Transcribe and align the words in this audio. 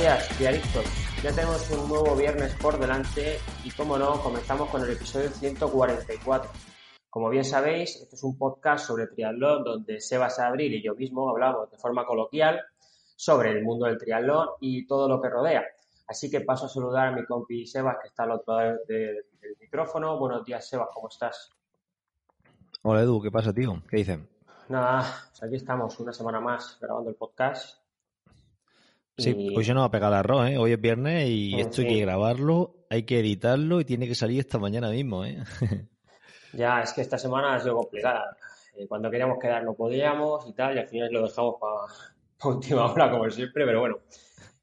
días, 0.00 0.38
diaristas. 0.38 0.84
Ya 1.24 1.32
tenemos 1.32 1.68
un 1.72 1.88
nuevo 1.88 2.14
viernes 2.14 2.54
por 2.54 2.78
delante 2.78 3.38
y, 3.64 3.70
como 3.72 3.98
no, 3.98 4.20
comenzamos 4.22 4.68
con 4.70 4.82
el 4.82 4.92
episodio 4.92 5.28
144. 5.28 6.50
Como 7.10 7.28
bien 7.30 7.44
sabéis, 7.44 7.96
este 7.96 8.14
es 8.14 8.22
un 8.22 8.38
podcast 8.38 8.86
sobre 8.86 9.08
triatlón 9.08 9.64
donde 9.64 10.00
Sebas 10.00 10.38
Abril 10.38 10.74
y 10.74 10.84
yo 10.84 10.94
mismo 10.94 11.28
hablamos 11.28 11.68
de 11.72 11.78
forma 11.78 12.06
coloquial 12.06 12.60
sobre 13.16 13.50
el 13.50 13.64
mundo 13.64 13.86
del 13.86 13.98
triatlón 13.98 14.50
y 14.60 14.86
todo 14.86 15.08
lo 15.08 15.20
que 15.20 15.30
rodea. 15.30 15.64
Así 16.06 16.30
que 16.30 16.42
paso 16.42 16.66
a 16.66 16.68
saludar 16.68 17.08
a 17.08 17.12
mi 17.12 17.24
compi 17.24 17.66
Sebas, 17.66 17.96
que 18.00 18.08
está 18.08 18.22
al 18.22 18.32
otro 18.32 18.56
lado 18.56 18.78
del 18.86 19.24
micrófono. 19.60 20.16
Buenos 20.16 20.44
días, 20.44 20.68
Sebas, 20.68 20.90
¿cómo 20.94 21.08
estás? 21.08 21.50
Hola, 22.82 23.02
Edu, 23.02 23.20
¿qué 23.20 23.32
pasa, 23.32 23.52
tío? 23.52 23.82
¿Qué 23.90 23.96
dicen? 23.96 24.28
Nada, 24.68 25.02
pues 25.30 25.42
aquí 25.42 25.56
estamos, 25.56 25.98
una 25.98 26.12
semana 26.12 26.38
más 26.38 26.78
grabando 26.80 27.10
el 27.10 27.16
podcast. 27.16 27.87
Sí, 29.18 29.30
Y- 29.36 29.56
hoy 29.56 29.64
se 29.64 29.74
nos 29.74 29.82
va 29.82 29.86
a 29.86 29.90
pegar 29.90 30.12
el 30.12 30.18
arroz, 30.18 30.48
¿eh? 30.48 30.58
Hoy 30.58 30.72
es 30.72 30.80
viernes 30.80 31.28
y 31.28 31.56
Mm, 31.56 31.60
esto 31.60 31.80
hay 31.82 31.88
que 31.88 32.00
grabarlo, 32.00 32.86
hay 32.88 33.02
que 33.02 33.18
editarlo 33.20 33.80
y 33.80 33.84
tiene 33.84 34.06
que 34.06 34.14
salir 34.14 34.40
esta 34.40 34.58
mañana 34.58 34.90
mismo, 34.90 35.24
¿eh? 35.24 35.38
Ya, 36.54 36.80
es 36.80 36.92
que 36.94 37.02
esta 37.02 37.18
semana 37.18 37.54
ha 37.54 37.60
sido 37.60 37.76
complicada. 37.76 38.36
Eh, 38.76 38.86
cuando 38.88 39.10
queríamos 39.10 39.38
quedar 39.38 39.62
no 39.64 39.74
podíamos 39.74 40.46
y 40.48 40.54
tal, 40.54 40.76
y 40.76 40.78
al 40.78 40.88
final 40.88 41.12
lo 41.12 41.22
dejamos 41.26 41.56
para 41.60 41.92
última 42.54 42.90
hora, 42.90 43.10
como 43.10 43.28
siempre, 43.30 43.66
pero 43.66 43.80
bueno. 43.80 43.98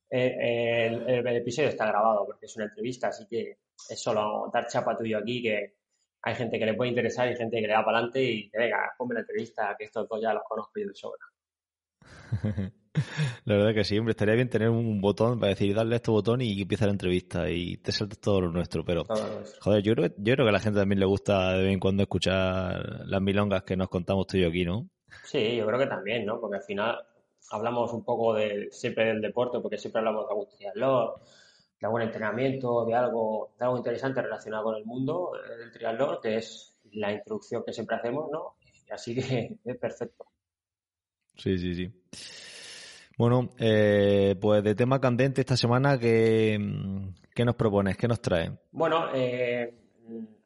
Eh, 0.09 0.87
el, 0.87 1.09
el- 1.09 1.27
el 1.27 1.35
episodio 1.37 1.69
está 1.69 1.85
grabado 1.87 2.25
porque 2.25 2.45
es 2.45 2.55
una 2.55 2.65
entrevista, 2.65 3.09
así 3.09 3.25
que 3.27 3.57
es 3.89 3.99
solo 4.01 4.49
dar 4.53 4.67
chapa 4.67 4.97
tuyo 4.97 5.17
aquí, 5.17 5.41
que 5.41 5.75
hay 6.21 6.35
gente 6.35 6.57
que 6.57 6.65
le 6.65 6.73
puede 6.75 6.89
interesar 6.89 7.29
y 7.31 7.35
gente 7.35 7.57
que 7.59 7.67
le 7.67 7.73
da 7.73 7.83
para 7.83 7.97
adelante 7.97 8.23
y 8.23 8.49
que 8.49 8.57
venga, 8.57 8.93
ponme 8.97 9.13
la 9.15 9.19
entrevista, 9.21 9.75
que 9.77 9.85
estos 9.85 10.07
dos 10.07 10.21
ya 10.21 10.33
los 10.33 10.43
conozco 10.47 10.71
yo 10.79 10.87
de 10.87 10.95
sobra. 10.95 11.25
La 13.45 13.55
verdad 13.55 13.73
que 13.73 13.83
sí, 13.83 13.97
hombre, 13.97 14.11
estaría 14.11 14.35
bien 14.35 14.49
tener 14.49 14.69
un 14.69 15.01
botón 15.01 15.39
para 15.39 15.49
decir, 15.49 15.75
darle 15.75 15.95
a 15.95 15.97
este 15.97 16.11
botón 16.11 16.41
y 16.41 16.61
empieza 16.61 16.85
la 16.85 16.91
entrevista 16.91 17.49
y 17.49 17.77
te 17.77 17.91
saltas 17.91 18.19
todo 18.19 18.41
lo 18.41 18.51
nuestro, 18.51 18.83
pero 18.83 19.03
joder, 19.61 19.83
yo 19.83 19.93
creo, 19.95 20.07
yo 20.17 20.33
creo 20.33 20.45
que 20.45 20.49
a 20.49 20.53
la 20.53 20.59
gente 20.59 20.79
también 20.79 20.99
le 20.99 21.05
gusta 21.05 21.53
de 21.53 21.63
vez 21.63 21.73
en 21.73 21.79
cuando 21.79 22.03
escuchar 22.03 23.05
las 23.05 23.21
milongas 23.21 23.63
que 23.63 23.75
nos 23.75 23.89
contamos 23.89 24.27
tú 24.27 24.37
y 24.37 24.41
yo 24.41 24.49
aquí, 24.49 24.65
¿no? 24.65 24.89
Sí, 25.23 25.55
yo 25.55 25.65
creo 25.65 25.79
que 25.79 25.87
también, 25.87 26.25
¿no? 26.25 26.39
Porque 26.39 26.57
al 26.57 26.63
final 26.63 26.97
hablamos 27.51 27.93
un 27.93 28.03
poco 28.03 28.33
de, 28.33 28.69
siempre 28.71 29.05
del 29.05 29.21
deporte, 29.21 29.59
porque 29.59 29.77
siempre 29.77 29.99
hablamos 29.99 30.25
de 30.25 30.31
algún 30.31 30.49
triatlón, 30.49 31.11
de 31.79 31.85
algún 31.85 32.01
entrenamiento, 32.01 32.85
de 32.85 32.95
algo, 32.95 33.53
de 33.57 33.65
algo 33.65 33.77
interesante 33.77 34.21
relacionado 34.21 34.65
con 34.65 34.75
el 34.75 34.85
mundo 34.85 35.33
eh, 35.35 35.57
del 35.57 35.71
triatlón, 35.71 36.17
que 36.21 36.37
es 36.37 36.77
la 36.93 37.11
introducción 37.11 37.63
que 37.65 37.73
siempre 37.73 37.97
hacemos, 37.97 38.29
¿no? 38.31 38.55
Así 38.91 39.15
que 39.15 39.57
es 39.65 39.77
perfecto. 39.77 40.25
Sí, 41.37 41.57
sí, 41.57 41.75
sí. 41.75 41.91
Bueno, 43.17 43.49
eh, 43.59 44.35
pues 44.39 44.63
de 44.63 44.75
tema 44.75 44.99
candente 44.99 45.41
esta 45.41 45.55
semana, 45.55 45.97
¿qué, 45.97 46.59
qué 47.33 47.45
nos 47.45 47.55
propones? 47.55 47.95
¿Qué 47.97 48.07
nos 48.07 48.21
traes? 48.21 48.51
Bueno, 48.71 49.07
eh, 49.13 49.73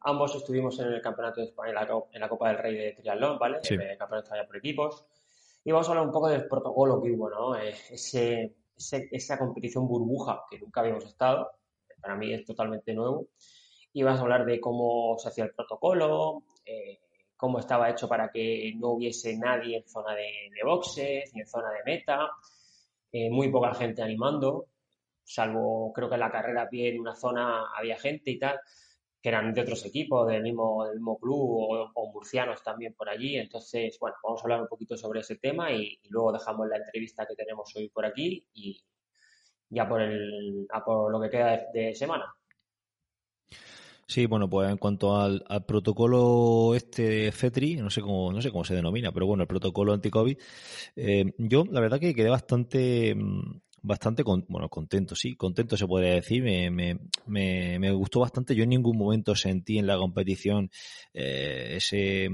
ambos 0.02 0.36
estuvimos 0.36 0.80
en 0.80 0.88
el 0.94 1.02
Campeonato 1.02 1.42
de 1.42 1.48
España, 1.48 1.70
en 1.70 1.76
la, 1.76 1.88
Co- 1.88 2.10
en 2.14 2.22
la 2.22 2.30
Copa 2.30 2.50
del 2.50 2.58
Rey 2.60 2.76
de 2.76 2.92
Triatlón, 2.94 3.40
¿vale? 3.40 3.58
Sí. 3.64 3.74
El 3.74 3.98
Campeonato 3.98 4.16
de 4.16 4.24
España 4.36 4.46
por 4.48 4.58
equipos. 4.58 5.06
Y 5.64 5.72
vamos 5.72 5.88
a 5.88 5.92
hablar 5.92 6.06
un 6.06 6.14
poco 6.14 6.30
del 6.30 6.48
protocolo 6.48 7.02
que 7.02 7.12
hubo, 7.12 7.30
¿no? 7.30 7.56
Eh, 7.58 7.74
ese, 7.90 8.54
ese- 8.78 9.10
esa 9.12 9.38
competición 9.40 9.88
burbuja 9.88 10.44
que 10.50 10.60
nunca 10.60 10.82
habíamos 10.82 11.06
estado, 11.06 11.50
para 12.00 12.16
mí 12.16 12.32
es 12.34 12.46
totalmente 12.46 12.94
nuevo. 12.94 13.30
Y 13.94 14.04
vamos 14.04 14.20
a 14.20 14.24
hablar 14.24 14.46
de 14.46 14.60
cómo 14.62 15.16
se 15.18 15.30
hacía 15.30 15.46
el 15.46 15.56
protocolo, 15.56 16.44
eh, 16.64 17.00
cómo 17.36 17.58
estaba 17.58 17.90
hecho 17.90 18.08
para 18.08 18.30
que 18.30 18.74
no 18.78 18.90
hubiese 18.90 19.36
nadie 19.36 19.78
en 19.78 19.88
zona 19.90 20.14
de, 20.14 20.22
de 20.54 20.64
boxes 20.64 21.32
ni 21.34 21.42
en 21.42 21.48
zona 21.48 21.72
de 21.72 21.80
meta, 21.92 22.30
eh, 23.12 23.30
muy 23.30 23.50
poca 23.50 23.74
gente 23.74 24.02
animando, 24.02 24.68
salvo 25.24 25.92
creo 25.94 26.10
que 26.10 26.16
en 26.16 26.22
la 26.22 26.32
carrera 26.32 26.64
a 26.64 26.70
pie 26.70 26.90
en 26.90 27.00
una 27.00 27.16
zona 27.16 27.68
había 27.76 27.98
gente 27.98 28.32
y 28.32 28.40
tal, 28.40 28.60
que 29.22 29.30
eran 29.30 29.54
de 29.54 29.62
otros 29.62 29.86
equipos, 29.86 30.28
del 30.28 30.44
mismo, 30.44 30.86
del 30.86 30.96
mismo 30.96 31.20
club 31.20 31.92
o, 31.94 32.12
murcianos 32.14 32.64
también 32.64 32.94
por 32.94 33.10
allí. 33.10 33.38
Entonces, 33.38 33.98
bueno, 34.00 34.16
vamos 34.24 34.42
a 34.42 34.44
hablar 34.44 34.62
un 34.62 34.68
poquito 34.68 34.98
sobre 34.98 35.20
ese 35.22 35.36
tema 35.38 35.72
y, 35.72 36.00
luego 36.10 36.32
dejamos 36.32 36.68
la 36.68 36.78
entrevista 36.78 37.26
que 37.28 37.36
tenemos 37.36 37.76
hoy 37.76 37.90
por 37.90 38.06
aquí 38.06 38.46
y 38.54 38.82
ya 39.70 39.88
por, 39.88 40.02
el, 40.02 40.68
a 40.72 40.84
por 40.84 41.12
lo 41.12 41.22
que 41.22 41.30
queda 41.30 41.66
de 41.74 41.94
semana. 41.96 42.34
Sí, 44.10 44.26
bueno, 44.26 44.50
pues 44.50 44.72
en 44.72 44.78
cuanto 44.78 45.16
al, 45.18 45.44
al 45.48 45.66
protocolo 45.66 46.74
este 46.74 47.32
FETRI, 47.32 47.76
no 47.76 47.92
sé 47.92 48.02
cómo, 48.02 48.32
no 48.34 48.42
sé 48.42 48.50
cómo 48.50 48.64
se 48.66 48.74
denomina, 48.74 49.12
pero 49.12 49.28
bueno, 49.28 49.44
el 49.44 49.48
protocolo 49.48 49.94
anti-COVID, 49.94 50.36
eh, 50.96 51.34
yo 51.38 51.64
la 51.72 51.80
verdad 51.80 52.00
que 52.00 52.16
quedé 52.16 52.30
bastante, 52.30 53.14
mm, 53.16 53.62
bastante 53.84 54.24
con- 54.24 54.46
bueno, 54.50 54.68
contento, 54.70 55.16
sí, 55.16 55.36
contento 55.36 55.78
se 55.78 55.86
podría 55.88 56.16
decir, 56.16 56.42
me, 56.44 56.72
me, 56.72 56.98
me, 57.28 57.78
me 57.80 57.92
gustó 57.92 58.22
bastante, 58.22 58.56
yo 58.56 58.64
en 58.64 58.70
ningún 58.70 58.98
momento 58.98 59.36
sentí 59.36 59.78
en 59.78 59.86
la 59.88 59.98
competición 59.98 60.72
eh, 61.14 61.76
ese, 61.78 62.30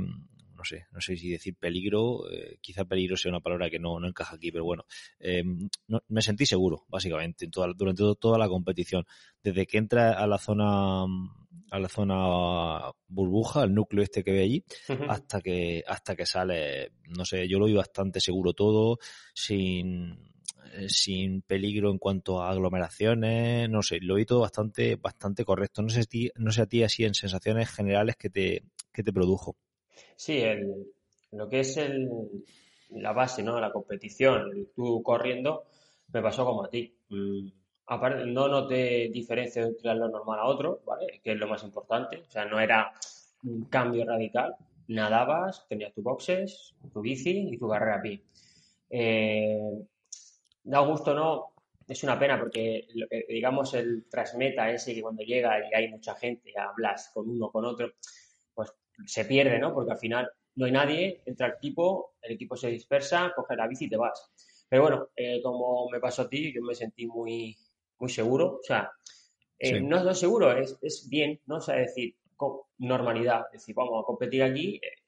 sé, 0.66 0.86
no 0.92 1.00
sé 1.00 1.16
si 1.16 1.30
decir 1.30 1.56
peligro, 1.56 2.30
eh, 2.32 2.58
quizá 2.62 2.84
peligro 2.86 3.16
sea 3.16 3.30
una 3.32 3.40
palabra 3.40 3.70
que 3.70 3.80
no, 3.80 4.00
no 4.00 4.08
encaja 4.08 4.36
aquí, 4.36 4.52
pero 4.52 4.66
bueno, 4.66 4.84
eh, 5.20 5.44
no- 5.88 6.02
me 6.10 6.22
sentí 6.22 6.46
seguro, 6.46 6.86
básicamente, 6.90 7.46
en 7.46 7.52
toda, 7.52 7.72
durante 7.76 8.04
toda 8.20 8.38
la 8.38 8.50
competición. 8.50 9.06
Desde 9.44 9.66
que 9.66 9.78
entra 9.78 10.12
a 10.14 10.28
la 10.28 10.38
zona, 10.38 11.04
a 11.72 11.80
la 11.80 11.88
zona 11.90 12.92
burbuja, 13.08 13.64
el 13.64 13.74
núcleo 13.74 14.04
este 14.04 14.24
que 14.24 14.32
ve 14.32 14.44
allí, 14.44 14.64
hasta 15.08 15.40
que, 15.42 15.84
hasta 15.88 16.16
que 16.16 16.26
sale, 16.26 16.92
no 17.16 17.24
sé, 17.26 17.48
yo 17.48 17.60
lo 17.60 17.66
vi 17.68 17.74
bastante 17.74 18.20
seguro 18.20 18.54
todo, 18.54 18.98
sin, 19.34 20.32
eh, 20.74 20.90
sin 20.90 21.42
peligro 21.42 21.92
en 21.92 21.98
cuanto 22.00 22.42
a 22.42 22.50
aglomeraciones, 22.52 23.70
no 23.70 23.82
sé, 23.82 24.00
lo 24.02 24.16
vi 24.16 24.26
todo 24.26 24.42
bastante, 24.42 24.96
bastante 24.96 25.46
correcto. 25.46 25.82
No 25.82 25.90
sé, 25.90 26.02
a 26.02 26.04
ti- 26.04 26.32
no 26.36 26.52
sé 26.52 26.62
a 26.62 26.66
ti 26.66 26.84
así 26.84 27.04
en 27.04 27.14
sensaciones 27.14 27.70
generales 27.70 28.16
que 28.18 28.30
te, 28.30 28.64
que 28.92 29.04
te 29.04 29.14
produjo. 29.14 29.56
Sí, 30.16 30.40
el, 30.40 30.94
lo 31.32 31.50
que 31.50 31.62
es 31.62 31.78
el, 31.78 32.10
la 32.92 33.14
base, 33.14 33.44
¿no? 33.44 33.60
la 33.60 33.72
competición, 33.72 34.52
el 34.52 34.68
tú 34.76 35.02
corriendo, 35.04 35.66
me 36.12 36.22
pasó 36.22 36.46
como 36.46 36.66
a 36.66 36.70
ti. 36.70 36.94
Mm, 37.10 37.48
aparte, 37.88 38.26
no 38.26 38.48
noté 38.48 39.10
diferencia 39.10 39.62
de 39.62 39.70
un 39.70 39.78
triatlón 39.78 40.12
normal 40.12 40.40
a 40.40 40.46
otro, 40.46 40.82
¿vale? 40.86 41.20
Que 41.24 41.34
es 41.34 41.38
lo 41.38 41.48
más 41.48 41.64
importante. 41.64 42.24
O 42.28 42.32
sea, 42.32 42.46
no 42.46 42.60
era 42.60 42.92
un 43.44 43.66
cambio 43.66 44.06
radical. 44.06 44.56
Nadabas, 44.88 45.68
tenías 45.68 45.94
tus 45.94 46.04
boxes, 46.04 46.76
tu 46.94 47.02
bici 47.02 47.50
y 47.52 47.58
tu 47.58 47.68
carrera 47.68 47.98
a 47.98 48.02
pie. 48.02 48.22
Eh, 48.90 49.60
da 50.64 50.80
gusto, 50.80 51.14
¿no? 51.14 51.54
Es 51.88 52.04
una 52.04 52.18
pena 52.18 52.40
porque, 52.40 52.88
digamos, 53.28 53.74
el 53.76 54.06
transmeta 54.10 54.72
ese 54.72 54.96
que 54.96 55.02
cuando 55.02 55.24
llega 55.24 55.60
y 55.60 55.74
hay 55.74 55.88
mucha 55.90 56.16
gente, 56.16 56.52
hablas 56.58 57.12
con 57.14 57.30
uno, 57.30 57.52
con 57.52 57.66
otro, 57.66 57.94
se 59.06 59.26
pierde, 59.26 59.60
¿no? 59.60 59.74
Porque 59.74 59.92
al 59.92 59.98
final 60.00 60.30
no 60.56 60.66
hay 60.66 60.72
nadie, 60.72 61.22
entra 61.26 61.48
el 61.48 61.54
equipo, 61.54 62.16
el 62.22 62.34
equipo 62.34 62.56
se 62.56 62.70
dispersa, 62.70 63.34
coges 63.36 63.58
la 63.58 63.68
bici 63.68 63.86
y 63.86 63.90
te 63.90 63.98
vas. 63.98 64.32
Pero 64.70 64.82
bueno, 64.84 65.10
eh, 65.16 65.42
como 65.44 65.90
me 65.90 66.00
pasó 66.00 66.24
a 66.24 66.30
ti, 66.30 66.54
yo 66.54 66.62
me 66.62 66.74
sentí 66.76 67.06
muy, 67.06 67.56
muy 68.00 68.10
seguro. 68.10 68.56
O 68.60 68.64
sea, 68.64 68.92
eh, 69.60 69.80
Sí. 69.80 69.82
no, 69.86 70.04
no 70.04 70.12
es 70.12 70.20
seguro, 70.20 70.52
es, 70.58 70.78
es 70.82 71.08
bien, 71.10 71.40
¿no? 71.46 71.58
O 71.58 71.62
sea, 71.62 71.76
decir, 71.76 72.16
con 72.36 72.60
normalidad, 72.80 73.46
es 73.54 73.62
decir, 73.62 73.76
vamos 73.76 74.02
a 74.04 74.06
competir 74.06 74.44
aquí 74.44 74.76
eh, 74.76 75.02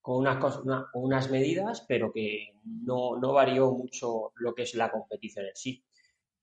con 0.00 0.16
unas, 0.18 0.38
cos- 0.38 0.62
una- 0.64 0.86
con 0.92 1.04
unas 1.04 1.30
medidas, 1.30 1.84
pero 1.86 2.12
que 2.12 2.52
no, 2.64 3.16
no 3.18 3.32
varió 3.32 3.70
mucho 3.72 4.32
lo 4.36 4.54
que 4.54 4.62
es 4.62 4.74
la 4.74 4.90
competición 4.90 5.46
en 5.46 5.54
sí. 5.56 5.84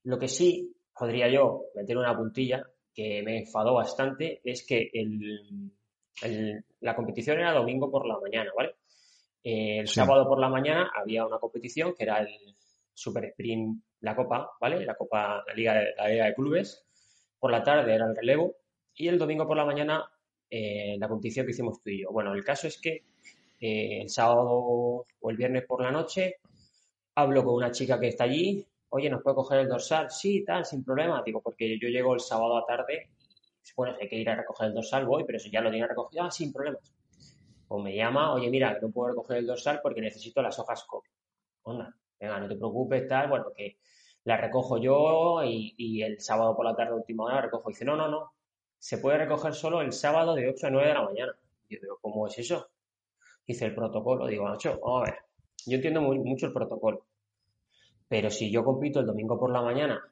Lo 0.04 0.18
que 0.18 0.28
sí 0.28 0.74
podría 0.96 1.28
yo 1.28 1.64
meter 1.74 1.96
una 1.98 2.16
puntilla 2.16 2.64
que 2.94 3.22
me 3.22 3.38
enfadó 3.38 3.74
bastante 3.74 4.40
es 4.44 4.66
que 4.66 4.90
el, 4.92 5.72
el- 6.22 6.64
la 6.80 6.94
competición 6.96 7.38
era 7.40 7.52
domingo 7.52 7.90
por 7.90 8.06
la 8.06 8.18
mañana, 8.18 8.50
¿vale? 8.56 8.74
Eh, 9.42 9.78
el 9.80 9.88
Sí. 9.88 9.94
sábado 9.94 10.26
por 10.28 10.38
la 10.40 10.48
mañana 10.48 10.90
había 10.94 11.24
una 11.24 11.38
competición 11.38 11.94
que 11.94 12.04
era 12.04 12.18
el 12.20 12.28
Super 12.94 13.24
Sprint, 13.26 13.82
la 14.00 14.14
Copa, 14.16 14.50
¿vale? 14.60 14.84
La 14.84 14.94
Copa, 14.96 15.42
la 15.46 15.54
Liga, 15.54 15.74
de, 15.74 15.94
la 15.96 16.08
Liga 16.08 16.26
de 16.26 16.34
Clubes. 16.34 16.84
Por 17.38 17.50
la 17.52 17.62
tarde 17.62 17.94
era 17.94 18.06
el 18.06 18.16
relevo 18.16 18.56
y 18.94 19.06
el 19.08 19.18
domingo 19.18 19.46
por 19.46 19.56
la 19.56 19.64
mañana 19.64 20.04
eh, 20.50 20.96
la 20.98 21.08
competición 21.08 21.44
que 21.46 21.52
hicimos 21.52 21.80
tú 21.82 21.90
y 21.90 22.02
yo. 22.02 22.10
Bueno, 22.10 22.32
el 22.34 22.42
caso 22.42 22.66
es 22.66 22.80
que 22.80 23.04
eh, 23.60 24.00
el 24.02 24.08
sábado 24.08 24.48
o 25.20 25.30
el 25.30 25.36
viernes 25.36 25.64
por 25.66 25.82
la 25.82 25.90
noche 25.90 26.36
hablo 27.14 27.44
con 27.44 27.54
una 27.54 27.70
chica 27.70 28.00
que 28.00 28.08
está 28.08 28.24
allí, 28.24 28.64
oye, 28.90 29.10
¿nos 29.10 29.22
puede 29.22 29.34
coger 29.36 29.60
el 29.60 29.68
dorsal? 29.68 30.10
Sí, 30.10 30.44
tal, 30.44 30.64
sin 30.64 30.84
problema, 30.84 31.22
digo, 31.24 31.40
porque 31.42 31.78
yo 31.78 31.88
llego 31.88 32.14
el 32.14 32.20
sábado 32.20 32.56
a 32.56 32.64
tarde, 32.64 33.10
bueno, 33.78 33.94
si 33.94 34.02
hay 34.02 34.08
que 34.08 34.16
ir 34.16 34.28
a 34.28 34.34
recoger 34.34 34.66
el 34.66 34.74
dorsal, 34.74 35.06
voy, 35.06 35.22
pero 35.22 35.38
si 35.38 35.52
ya 35.52 35.60
lo 35.60 35.70
tiene 35.70 35.86
recogido, 35.86 36.24
ah, 36.24 36.32
sin 36.32 36.52
problemas. 36.52 36.92
O 37.68 37.78
me 37.78 37.94
llama, 37.94 38.34
oye, 38.34 38.50
mira, 38.50 38.76
no 38.82 38.90
puedo 38.90 39.10
recoger 39.10 39.36
el 39.36 39.46
dorsal 39.46 39.78
porque 39.80 40.00
necesito 40.00 40.42
las 40.42 40.58
hojas 40.58 40.84
COVID. 40.84 41.08
Onda, 41.62 41.94
venga, 42.18 42.40
no 42.40 42.48
te 42.48 42.56
preocupes, 42.56 43.06
tal, 43.06 43.28
bueno, 43.28 43.52
que 43.56 43.78
la 44.24 44.36
recojo 44.36 44.78
yo 44.78 45.44
y, 45.44 46.02
el 46.02 46.20
sábado 46.20 46.56
por 46.56 46.64
la 46.64 46.74
tarde, 46.74 46.94
última 46.94 47.26
hora, 47.26 47.40
recojo. 47.40 47.70
Y 47.70 47.74
dice, 47.74 47.84
no, 47.84 47.94
no, 47.94 48.08
no, 48.08 48.32
se 48.76 48.98
puede 48.98 49.18
recoger 49.18 49.54
solo 49.54 49.80
el 49.80 49.92
sábado 49.92 50.34
de 50.34 50.48
8 50.48 50.66
a 50.66 50.70
9 50.70 50.88
de 50.88 50.94
la 50.94 51.02
mañana. 51.04 51.32
yo 51.68 51.78
digo, 51.80 51.98
¿cómo 52.02 52.26
es 52.26 52.36
eso? 52.36 52.70
Dice 53.46 53.64
el 53.66 53.76
protocolo. 53.76 54.26
Digo, 54.26 54.48
Nacho, 54.48 54.80
vamos 54.82 55.02
a 55.02 55.10
ver. 55.12 55.20
Yo 55.66 55.76
entiendo 55.76 56.00
mucho 56.00 56.46
el 56.46 56.52
protocolo. 56.52 57.06
Pero 58.08 58.28
si 58.28 58.50
yo 58.50 58.64
compito 58.64 58.98
el 58.98 59.06
domingo 59.06 59.38
por 59.38 59.52
la 59.52 59.62
mañana 59.62 60.02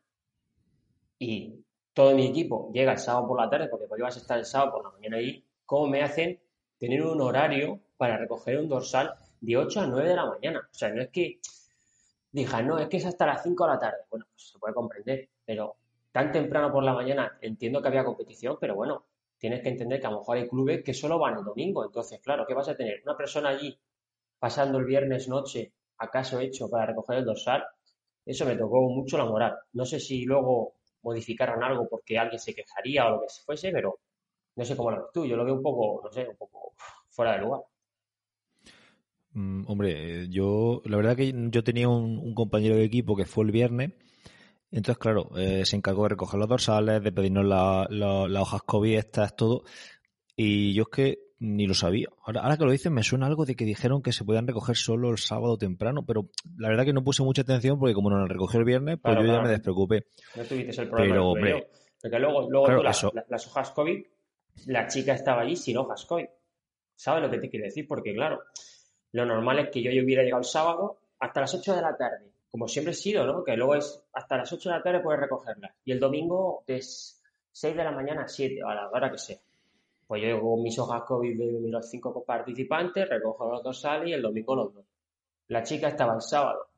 y 1.19 1.66
todo 1.97 2.15
mi 2.15 2.27
equipo 2.27 2.71
llega 2.75 2.93
el 2.93 2.99
sábado 2.99 3.27
por 3.27 3.41
la 3.41 3.49
tarde, 3.49 3.69
porque 3.71 3.87
ibas 3.97 4.15
a 4.15 4.21
estar 4.21 4.39
el 4.39 4.45
sábado 4.45 4.73
por 4.73 4.85
la 4.85 4.91
mañana 4.91 5.17
ahí, 5.17 5.43
¿cómo 5.65 5.87
me 5.87 6.03
hacen 6.03 6.39
tener 6.79 7.03
un 7.03 7.23
horario 7.23 7.81
para 7.97 8.19
recoger 8.19 8.59
un 8.59 8.69
dorsal 8.69 9.15
de 9.41 9.57
8 9.57 9.81
a 9.81 9.87
9 9.87 10.11
de 10.11 10.15
la 10.15 10.27
mañana? 10.27 10.69
O 10.71 10.75
sea, 10.75 10.91
no 10.91 11.01
es 11.01 11.09
que 11.09 11.41
dije, 12.31 12.63
no, 12.65 12.79
es 12.79 12.89
que 12.89 12.99
es 12.99 13.07
hasta 13.07 13.25
las 13.25 13.43
5 13.43 13.65
de 13.65 13.71
la 13.71 13.79
tarde. 13.79 13.97
Bueno, 14.11 14.27
pues 14.31 14.47
se 14.47 14.59
puede 14.59 14.75
comprender, 14.75 15.31
pero 15.43 15.77
tan 16.13 16.31
temprano 16.33 16.71
por 16.71 16.85
la 16.85 16.93
mañana 16.93 17.39
entiendo 17.41 17.81
que 17.81 17.89
había 17.89 18.05
competición, 18.05 18.59
pero 18.61 18.75
bueno, 18.75 19.07
tienes 19.39 19.63
que 19.63 19.71
entender 19.71 19.99
que 19.99 20.07
a 20.07 20.11
lo 20.11 20.19
mejor 20.19 20.37
hay 20.37 20.47
clubes 20.47 20.85
que 20.85 20.93
solo 20.93 21.19
van 21.19 21.39
el 21.39 21.45
domingo. 21.45 21.83
Entonces, 21.83 22.21
claro, 22.21 22.45
¿qué 22.47 22.53
vas 22.53 22.69
a 22.69 22.77
tener? 22.77 23.01
Una 23.05 23.17
persona 23.17 23.49
allí 23.49 23.75
pasando 24.39 24.77
el 24.77 24.85
viernes 24.85 25.29
noche, 25.29 25.73
acaso 25.97 26.41
hecho 26.41 26.69
para 26.69 26.85
recoger 26.85 27.17
el 27.17 27.25
dorsal, 27.25 27.65
eso 28.27 28.45
me 28.45 28.55
tocó 28.55 28.83
mucho 28.83 29.17
la 29.17 29.25
moral. 29.25 29.57
No 29.73 29.87
sé 29.87 29.99
si 29.99 30.27
luego 30.27 30.76
modificaron 31.07 31.63
algo 31.63 31.89
porque 31.89 32.19
alguien 32.19 32.41
se 32.41 32.53
quejaría 32.53 33.07
o 33.07 33.11
lo 33.11 33.21
que 33.21 33.29
fuese, 33.45 33.71
pero 33.71 34.01
no 34.57 34.65
sé 34.65 34.77
cómo 34.77 34.91
lo 34.91 35.03
ves 35.03 35.13
tú. 35.15 35.25
Yo 35.25 35.37
lo 35.37 35.45
veo 35.45 35.55
un 35.55 35.63
poco, 35.63 36.03
no 36.05 36.11
sé, 36.11 36.27
un 36.29 36.37
poco 36.37 36.75
fuera 37.09 37.35
de 37.35 37.39
lugar. 37.43 37.61
Mm, 39.31 39.63
hombre, 39.69 40.29
yo, 40.29 40.83
la 40.85 40.97
verdad 40.97 41.17
que 41.17 41.33
yo 41.33 41.63
tenía 41.63 41.89
un, 41.89 42.35
compañero 42.35 42.75
de 42.75 42.85
equipo 42.85 43.15
que 43.15 43.25
fue 43.25 43.45
el 43.45 43.53
viernes. 43.53 43.93
Entonces, 44.73 44.99
claro, 44.99 45.31
eh, 45.37 45.65
se 45.65 45.77
encargó 45.77 46.03
de 46.03 46.09
recoger 46.11 46.41
los 46.41 46.49
dorsales, 46.49 47.03
de 47.03 47.13
pedirnos 47.13 47.45
las 47.47 48.43
hojas 48.43 48.63
COVID, 48.63 48.99
estas, 48.99 49.37
todo. 49.37 49.63
Y 50.35 50.75
yo 50.75 50.83
es 50.83 50.89
que 50.89 51.19
ni 51.39 51.67
lo 51.67 51.75
sabía. 51.75 52.09
Ahora, 52.25 52.41
ahora 52.41 52.57
que 52.57 52.65
lo 52.65 52.71
dicen, 52.71 52.93
me 52.93 53.03
suena 53.03 53.27
algo 53.27 53.45
de 53.45 53.55
que 53.55 53.65
dijeron 53.65 54.03
que 54.03 54.13
se 54.13 54.25
podían 54.25 54.47
recoger 54.47 54.77
solo 54.77 55.11
el 55.11 55.19
sábado 55.19 55.59
temprano, 55.59 56.05
pero 56.07 56.29
la 56.59 56.69
verdad 56.69 56.85
que 56.85 56.93
no 56.93 57.05
puse 57.05 57.23
mucha 57.23 57.43
atención 57.43 57.79
porque 57.79 57.95
como 57.95 58.11
no 58.11 58.19
lo 58.19 58.27
recogió 58.27 58.59
el 58.59 58.65
viernes, 58.65 58.99
pues 59.03 59.17
yo 59.17 59.25
ya 59.25 59.43
me 59.43 59.49
despreocupé. 59.51 60.07
No 60.35 60.45
tuviste 60.45 60.83
el 60.83 60.89
problema. 60.89 61.15
Pero, 61.15 61.29
hombre, 61.29 61.69
porque 62.01 62.19
luego, 62.19 62.51
luego 62.51 62.83
las, 62.83 63.47
hojas 63.47 63.71
COVID, 63.71 64.05
la 64.67 64.87
chica 64.87 65.15
estaba 65.15 65.43
allí 65.43 65.57
sin 65.57 65.77
hojas 65.77 66.05
COVID. 66.07 66.27
¿Sabes 66.95 67.23
lo 67.23 67.31
que 67.31 67.39
te 67.39 67.51
quiero 67.51 67.67
decir? 67.67 67.87
Porque 67.87 68.15
claro, 68.15 68.43
lo 69.13 69.27
normal 69.27 69.59
es 69.59 69.71
que 69.71 69.83
yo, 69.83 69.91
yo 69.91 70.03
hubiera 70.03 70.23
llegado 70.23 70.41
el 70.41 70.49
sábado 70.49 71.01
hasta 71.19 71.43
las 71.43 71.55
8 71.55 71.75
de 71.75 71.83
la 71.83 71.97
tarde, 71.97 72.33
como 72.51 72.69
siempre 72.69 72.93
he 72.93 72.97
sido, 72.97 73.27
¿no? 73.27 73.45
Que 73.45 73.57
luego 73.57 73.75
es 73.75 74.03
hasta 74.13 74.39
las 74.39 74.53
8 74.53 74.71
de 74.71 74.77
la 74.77 74.83
tarde 74.83 75.01
puedes 75.01 75.21
recogerlas. 75.21 75.73
Y 75.85 75.93
el 75.93 76.01
domingo 76.01 76.65
es 76.67 77.23
6 77.53 77.77
de 77.77 77.85
la 77.85 77.93
mañana 77.93 78.23
a 78.23 78.29
7, 78.29 78.61
a 78.65 78.75
la 78.75 78.91
hora 78.91 79.11
que 79.11 79.19
sea. 79.19 79.39
Pues 80.07 80.23
yo 80.23 80.41
con 80.41 80.63
mis 80.63 80.79
hojas 80.79 81.03
COVID 81.03 81.37
de 81.37 81.69
los 81.69 81.91
cinco 81.91 82.25
participantes, 82.25 83.09
recojo 83.09 83.51
los 83.51 83.63
dos 83.63 83.81
sales 83.81 84.09
y 84.09 84.13
el 84.13 84.23
domingo 84.23 84.55
los 84.55 84.75
dos. 84.75 84.85
La 85.49 85.63
chica 85.63 85.89
estaba 85.89 86.15
el 86.15 86.23
sábado 86.23 86.69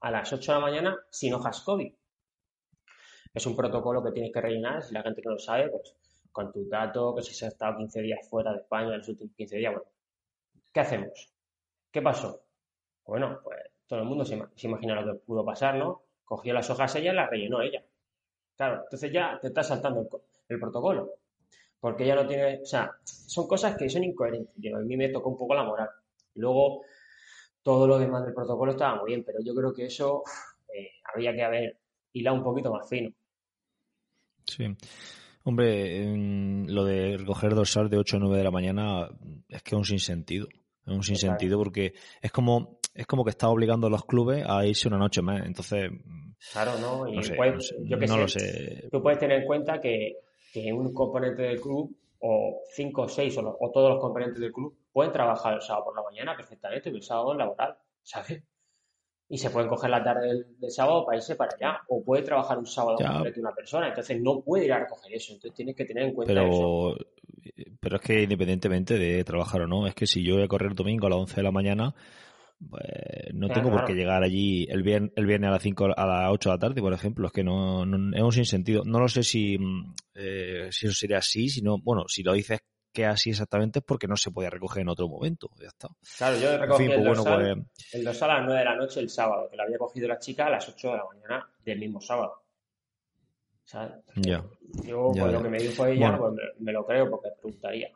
a 0.00 0.10
las 0.10 0.32
8 0.32 0.52
de 0.52 0.58
la 0.58 0.64
mañana 0.64 0.98
sin 1.10 1.34
hojas 1.34 1.60
COVID. 1.62 1.92
Es 3.34 3.46
un 3.46 3.56
protocolo 3.56 4.02
que 4.02 4.12
tienes 4.12 4.32
que 4.32 4.40
rellenar, 4.40 4.82
si 4.82 4.94
la 4.94 5.02
gente 5.02 5.22
no 5.24 5.32
lo 5.32 5.38
sabe, 5.38 5.68
pues 5.68 5.94
con 6.32 6.52
tu 6.52 6.68
dato, 6.68 7.14
que 7.14 7.22
si 7.22 7.34
se 7.34 7.46
ha 7.46 7.48
estado 7.48 7.78
15 7.78 8.02
días 8.02 8.28
fuera 8.28 8.52
de 8.52 8.58
España 8.58 8.92
en 8.92 8.98
los 8.98 9.08
últimos 9.08 9.34
15 9.36 9.56
días, 9.56 9.72
bueno, 9.72 9.88
¿qué 10.72 10.80
hacemos? 10.80 11.32
¿Qué 11.90 12.02
pasó? 12.02 12.42
Bueno, 13.04 13.40
pues 13.42 13.58
todo 13.86 14.00
el 14.00 14.04
mundo 14.06 14.24
se, 14.24 14.40
imagina 14.66 15.00
lo 15.00 15.12
que 15.12 15.18
pudo 15.20 15.44
pasar, 15.44 15.76
¿no? 15.76 16.02
Cogió 16.24 16.52
las 16.52 16.68
hojas 16.68 16.94
ella 16.96 17.12
y 17.12 17.16
las 17.16 17.30
rellenó 17.30 17.62
ella. 17.62 17.82
Claro, 18.56 18.82
entonces 18.84 19.12
ya 19.12 19.38
te 19.40 19.48
está 19.48 19.62
saltando 19.62 20.08
el 20.48 20.60
protocolo 20.60 21.14
porque 21.80 22.04
ella 22.04 22.16
no 22.16 22.26
tiene, 22.26 22.60
o 22.62 22.66
sea, 22.66 22.90
son 23.04 23.46
cosas 23.46 23.76
que 23.76 23.88
son 23.88 24.04
incoherentes, 24.04 24.54
que 24.60 24.72
a 24.72 24.78
mí 24.78 24.96
me 24.96 25.08
tocó 25.08 25.30
un 25.30 25.38
poco 25.38 25.54
la 25.54 25.64
moral. 25.64 25.88
luego, 26.34 26.82
todo 27.62 27.86
lo 27.86 27.98
demás 27.98 28.24
del 28.24 28.34
protocolo 28.34 28.72
estaba 28.72 29.00
muy 29.00 29.08
bien, 29.08 29.24
pero 29.24 29.40
yo 29.44 29.54
creo 29.54 29.72
que 29.72 29.86
eso 29.86 30.22
eh, 30.72 30.90
había 31.12 31.34
que 31.34 31.42
haber 31.42 31.78
hilado 32.12 32.36
un 32.36 32.44
poquito 32.44 32.72
más 32.72 32.88
fino. 32.88 33.10
Sí. 34.44 34.64
Hombre, 35.42 36.14
lo 36.66 36.84
de 36.84 37.16
recoger 37.16 37.54
dorsal 37.54 37.88
de 37.88 37.98
8 37.98 38.16
a 38.16 38.20
9 38.20 38.38
de 38.38 38.44
la 38.44 38.50
mañana 38.50 39.08
es 39.48 39.62
que 39.62 39.74
es 39.74 39.78
un 39.78 39.84
sinsentido. 39.84 40.48
Es 40.84 40.92
un 40.92 41.02
sinsentido 41.02 41.58
porque 41.58 41.94
es 42.20 42.30
como 42.30 42.78
es 42.96 43.06
como 43.06 43.24
que 43.24 43.30
está 43.30 43.48
obligando 43.48 43.88
a 43.88 43.90
los 43.90 44.04
clubes 44.04 44.44
a 44.46 44.66
irse 44.66 44.88
una 44.88 44.98
noche 44.98 45.22
más. 45.22 45.44
Entonces. 45.44 45.90
Claro, 46.52 46.78
¿no? 46.78 47.08
Y 47.08 47.16
yo 47.84 47.98
que 47.98 48.08
sé, 48.08 48.28
sé. 48.28 48.88
Tú 48.90 49.02
puedes 49.02 49.18
tener 49.18 49.40
en 49.40 49.46
cuenta 49.46 49.80
que 49.80 50.16
que 50.52 50.72
un 50.72 50.92
componente 50.92 51.42
del 51.42 51.60
club 51.60 51.96
o 52.20 52.62
cinco 52.70 53.02
o 53.02 53.08
seis 53.08 53.36
o, 53.38 53.70
todos 53.72 53.90
los 53.90 54.00
componentes 54.00 54.40
del 54.40 54.52
club 54.52 54.76
pueden 54.92 55.12
trabajar 55.12 55.54
el 55.54 55.60
sábado 55.60 55.86
por 55.86 55.96
la 55.96 56.02
mañana 56.02 56.36
perfectamente, 56.36 56.88
el 56.88 57.02
sábado 57.02 57.32
es 57.32 57.38
laboral, 57.38 57.76
¿sabes? 58.02 58.42
Y 59.28 59.38
se 59.38 59.50
pueden 59.50 59.68
coger 59.68 59.90
la 59.90 60.04
tarde 60.04 60.28
del, 60.28 60.70
sábado 60.70 61.04
para 61.04 61.18
irse 61.18 61.34
para 61.34 61.56
allá. 61.56 61.80
O 61.88 62.04
puede 62.04 62.22
trabajar 62.22 62.58
un 62.58 62.66
sábado 62.66 62.96
completo 62.96 63.40
una 63.40 63.52
persona. 63.52 63.88
Entonces 63.88 64.20
no 64.22 64.40
puede 64.40 64.66
ir 64.66 64.72
a 64.72 64.78
recoger 64.78 65.12
eso. 65.14 65.32
Entonces 65.32 65.56
tienes 65.56 65.74
que 65.74 65.84
tener 65.84 66.04
en 66.04 66.14
cuenta 66.14 66.32
pero, 66.32 66.46
eso. 66.46 67.06
Pero 67.80 67.96
es 67.96 68.02
que 68.02 68.22
independientemente 68.22 68.96
de 68.96 69.24
trabajar 69.24 69.62
o 69.62 69.66
no, 69.66 69.88
es 69.88 69.96
que 69.96 70.06
si 70.06 70.24
yo 70.24 70.34
voy 70.34 70.44
a 70.44 70.48
correr 70.48 70.70
el 70.70 70.76
domingo 70.76 71.08
a 71.08 71.10
las 71.10 71.18
11 71.18 71.36
de 71.36 71.42
la 71.42 71.50
mañana, 71.50 71.94
pues 72.70 73.34
no 73.34 73.48
tengo 73.48 73.70
por 73.70 73.84
qué 73.84 73.94
llegar 73.94 74.22
allí 74.22 74.66
el 74.70 74.82
viernes, 74.82 75.12
el 75.16 75.26
viernes 75.26 75.48
a 75.48 75.52
las 75.52 75.62
5 75.62 75.88
a 75.96 76.06
las 76.06 76.30
8 76.32 76.48
de 76.48 76.54
la 76.54 76.58
tarde, 76.58 76.80
por 76.80 76.92
ejemplo. 76.92 77.26
Es 77.26 77.32
que 77.32 77.44
no, 77.44 77.84
no 77.84 78.16
es 78.16 78.22
un 78.22 78.32
sinsentido. 78.32 78.82
No 78.84 78.98
lo 78.98 79.08
sé 79.08 79.22
si, 79.22 79.58
mm, 79.58 79.94
eh, 80.14 80.68
si 80.70 80.86
eso 80.86 80.94
sería 80.94 81.18
así, 81.18 81.48
sino, 81.48 81.78
bueno, 81.78 82.04
si 82.08 82.22
lo 82.22 82.32
dices 82.32 82.60
que 82.96 83.04
así 83.04 83.28
exactamente 83.28 83.80
es 83.80 83.84
porque 83.84 84.08
no 84.08 84.16
se 84.16 84.30
podía 84.30 84.48
recoger 84.48 84.80
en 84.80 84.88
otro 84.88 85.06
momento. 85.06 85.50
Ya 85.60 85.68
está. 85.68 85.88
Claro, 86.16 86.38
yo 86.38 86.56
recogí 86.56 86.84
el, 86.84 86.94
pues 86.94 87.04
dorsal, 87.04 87.66
pues... 87.66 87.94
el 87.94 88.04
dorsal 88.04 88.30
a 88.30 88.34
las 88.38 88.46
9 88.46 88.58
de 88.58 88.64
la 88.64 88.76
noche 88.76 89.00
el 89.00 89.10
sábado, 89.10 89.50
que 89.50 89.56
lo 89.56 89.62
había 89.64 89.76
cogido 89.76 90.08
la 90.08 90.18
chica 90.18 90.46
a 90.46 90.50
las 90.50 90.66
8 90.66 90.90
de 90.92 90.96
la 90.96 91.04
mañana 91.04 91.50
del 91.62 91.78
mismo 91.78 92.00
sábado. 92.00 92.42
¿Sabes? 93.64 93.96
Ya. 94.14 94.42
Yo, 94.84 95.12
ya, 95.14 95.26
lo 95.26 95.42
que 95.42 95.48
me 95.50 95.58
dijo 95.58 95.84
ella, 95.84 96.16
pues 96.16 96.32
me, 96.58 96.72
lo 96.72 96.86
creo 96.86 97.10
porque 97.10 97.28
preguntaría. 97.42 97.90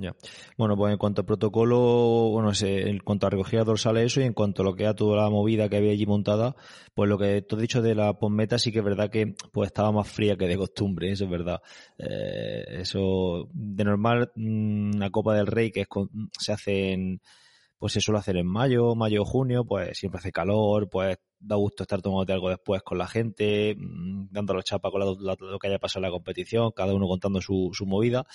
Ya. 0.00 0.16
Bueno, 0.56 0.76
pues 0.76 0.92
en 0.92 0.98
cuanto 0.98 1.20
al 1.20 1.26
protocolo, 1.26 2.30
bueno, 2.30 2.52
en 2.62 2.98
cuanto 3.00 3.26
a 3.26 3.30
recogida 3.30 3.64
dorsal 3.64 3.98
eso 3.98 4.20
y 4.20 4.24
en 4.24 4.32
cuanto 4.32 4.62
a 4.62 4.64
lo 4.64 4.74
que 4.74 4.84
era 4.84 4.94
toda 4.94 5.22
la 5.22 5.28
movida 5.28 5.68
que 5.68 5.76
había 5.76 5.92
allí 5.92 6.06
montada, 6.06 6.56
pues 6.94 7.08
lo 7.08 7.18
que 7.18 7.42
tú 7.42 7.56
has 7.56 7.62
dicho 7.62 7.82
de 7.82 7.94
la 7.94 8.14
posmeta 8.14 8.58
sí 8.58 8.72
que 8.72 8.78
es 8.78 8.84
verdad 8.84 9.10
que 9.10 9.34
pues 9.52 9.66
estaba 9.66 9.92
más 9.92 10.08
fría 10.08 10.36
que 10.36 10.46
de 10.46 10.56
costumbre, 10.56 11.10
eso 11.12 11.24
es 11.24 11.30
verdad. 11.30 11.60
Eh, 11.98 12.80
eso, 12.80 13.48
de 13.52 13.84
normal, 13.84 14.32
mm, 14.34 14.98
la 14.98 15.10
Copa 15.10 15.34
del 15.34 15.46
Rey 15.46 15.70
que 15.70 15.82
es 15.82 15.88
se 16.38 16.52
hace 16.52 16.92
en, 16.92 17.20
pues 17.78 17.92
se 17.92 18.00
suele 18.00 18.20
hacer 18.20 18.36
en 18.38 18.46
mayo, 18.46 18.94
mayo, 18.94 19.24
junio, 19.24 19.64
pues 19.66 19.98
siempre 19.98 20.18
hace 20.18 20.32
calor, 20.32 20.88
pues 20.88 21.18
da 21.40 21.56
gusto 21.56 21.84
estar 21.84 22.02
tomándote 22.02 22.32
algo 22.32 22.50
después 22.50 22.82
con 22.82 22.98
la 22.98 23.06
gente, 23.06 23.74
mm, 23.76 24.28
dando 24.30 24.54
la 24.54 24.62
chapa 24.62 24.90
con 24.90 25.00
lo 25.00 25.58
que 25.58 25.66
haya 25.66 25.78
pasado 25.78 26.04
en 26.04 26.10
la 26.10 26.12
competición, 26.12 26.72
cada 26.72 26.94
uno 26.94 27.08
contando 27.08 27.40
su, 27.40 27.70
su 27.72 27.86
movida. 27.86 28.26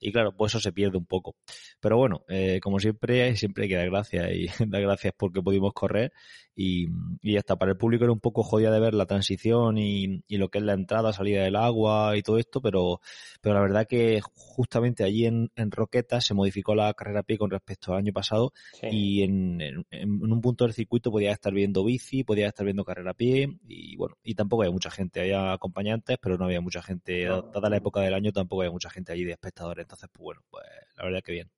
Y 0.00 0.12
claro, 0.12 0.36
pues 0.36 0.52
eso 0.52 0.60
se 0.60 0.72
pierde 0.72 0.96
un 0.96 1.06
poco. 1.06 1.36
Pero 1.80 1.96
bueno, 1.96 2.24
eh, 2.28 2.60
como 2.62 2.78
siempre, 2.78 3.36
siempre 3.36 3.64
hay 3.64 3.68
que 3.68 3.76
dar 3.76 3.90
gracias 3.90 4.30
y 4.32 4.46
dar 4.66 4.82
gracias 4.82 5.12
porque 5.16 5.42
pudimos 5.42 5.72
correr. 5.72 6.12
Y, 6.54 6.88
y 7.22 7.36
hasta 7.36 7.56
para 7.56 7.72
el 7.72 7.78
público 7.78 8.02
era 8.02 8.12
un 8.12 8.18
poco 8.18 8.42
jodida 8.42 8.72
de 8.72 8.80
ver 8.80 8.92
la 8.92 9.06
transición 9.06 9.78
y, 9.78 10.24
y, 10.26 10.38
lo 10.38 10.48
que 10.48 10.58
es 10.58 10.64
la 10.64 10.72
entrada, 10.72 11.12
salida 11.12 11.44
del 11.44 11.54
agua 11.54 12.16
y 12.16 12.22
todo 12.22 12.36
esto, 12.36 12.60
pero, 12.60 13.00
pero 13.40 13.54
la 13.54 13.60
verdad 13.60 13.86
que 13.86 14.20
justamente 14.34 15.04
allí 15.04 15.26
en, 15.26 15.52
en 15.54 15.70
Roqueta 15.70 16.20
se 16.20 16.34
modificó 16.34 16.74
la 16.74 16.92
carrera 16.94 17.20
a 17.20 17.22
pie 17.22 17.38
con 17.38 17.50
respecto 17.50 17.92
al 17.92 17.98
año 17.98 18.12
pasado 18.12 18.52
y 18.82 19.22
en, 19.22 19.60
en, 19.60 19.84
un 20.20 20.40
punto 20.40 20.64
del 20.64 20.74
circuito 20.74 21.12
podía 21.12 21.30
estar 21.30 21.52
viendo 21.52 21.84
bici, 21.84 22.24
podía 22.24 22.47
estar 22.48 22.64
viendo 22.64 22.84
carrera 22.84 23.12
a 23.12 23.14
pie 23.14 23.58
y 23.66 23.96
bueno, 23.96 24.16
y 24.22 24.34
tampoco 24.34 24.62
había 24.62 24.72
mucha 24.72 24.90
gente, 24.90 25.20
había 25.20 25.52
acompañantes, 25.52 26.18
pero 26.20 26.36
no 26.36 26.44
había 26.44 26.60
mucha 26.60 26.82
gente, 26.82 27.24
dada 27.24 27.70
la 27.70 27.76
época 27.76 28.00
del 28.00 28.14
año 28.14 28.32
tampoco 28.32 28.62
había 28.62 28.72
mucha 28.72 28.90
gente 28.90 29.12
allí 29.12 29.24
de 29.24 29.32
espectadores 29.32 29.84
entonces, 29.84 30.08
pues 30.12 30.22
bueno, 30.22 30.42
pues 30.50 30.64
la 30.96 31.04
verdad 31.04 31.22
que 31.22 31.32
bien. 31.32 31.50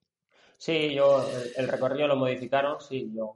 Sí, 0.60 0.92
yo 0.92 1.26
el, 1.56 1.68
recorrido 1.68 2.06
lo 2.06 2.16
modificaron, 2.16 2.80
sí, 2.82 3.10
yo 3.14 3.34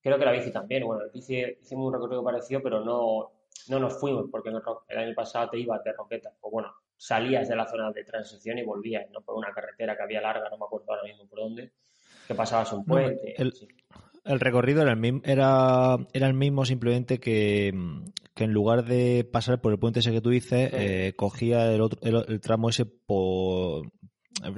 creo 0.00 0.18
que 0.18 0.24
la 0.24 0.30
bici 0.30 0.52
también. 0.52 0.86
Bueno, 0.86 1.04
la 1.04 1.12
bici 1.12 1.42
hicimos 1.60 1.88
un 1.88 1.94
recorrido 1.94 2.22
parecido, 2.22 2.62
pero 2.62 2.84
no, 2.84 3.32
no 3.68 3.80
nos 3.80 3.98
fuimos 3.98 4.26
porque 4.30 4.50
el 4.50 4.98
año 4.98 5.14
pasado 5.16 5.50
te 5.50 5.58
ibas 5.58 5.82
de 5.82 5.92
roqueta. 5.92 6.32
O 6.42 6.50
bueno, 6.52 6.72
salías 6.96 7.48
de 7.48 7.56
la 7.56 7.66
zona 7.66 7.90
de 7.90 8.04
transición 8.04 8.58
y 8.58 8.62
volvías, 8.62 9.10
¿no? 9.10 9.20
Por 9.20 9.34
una 9.34 9.52
carretera 9.52 9.96
que 9.96 10.02
había 10.04 10.20
larga, 10.20 10.48
no 10.48 10.58
me 10.58 10.64
acuerdo 10.64 10.86
ahora 10.92 11.02
mismo 11.02 11.26
por 11.26 11.40
dónde, 11.40 11.72
que 12.28 12.34
pasabas 12.36 12.72
un 12.72 12.84
puente. 12.84 13.34
el, 13.36 13.52
recorrido 14.24 14.82
era 14.82 14.92
el 14.92 14.98
mismo, 14.98 15.20
era, 15.24 15.96
era 16.12 16.26
el 16.26 16.34
mismo 16.34 16.64
simplemente 16.64 17.18
que, 17.18 17.72
que, 18.34 18.44
en 18.44 18.52
lugar 18.52 18.84
de 18.84 19.28
pasar 19.30 19.60
por 19.60 19.72
el 19.72 19.78
puente 19.78 20.00
ese 20.00 20.12
que 20.12 20.20
tú 20.20 20.30
dices, 20.30 20.70
eh, 20.72 21.14
cogía 21.16 21.72
el, 21.72 21.80
otro, 21.80 22.00
el, 22.02 22.40
tramo 22.40 22.68
ese 22.68 22.84
por, 22.84 23.86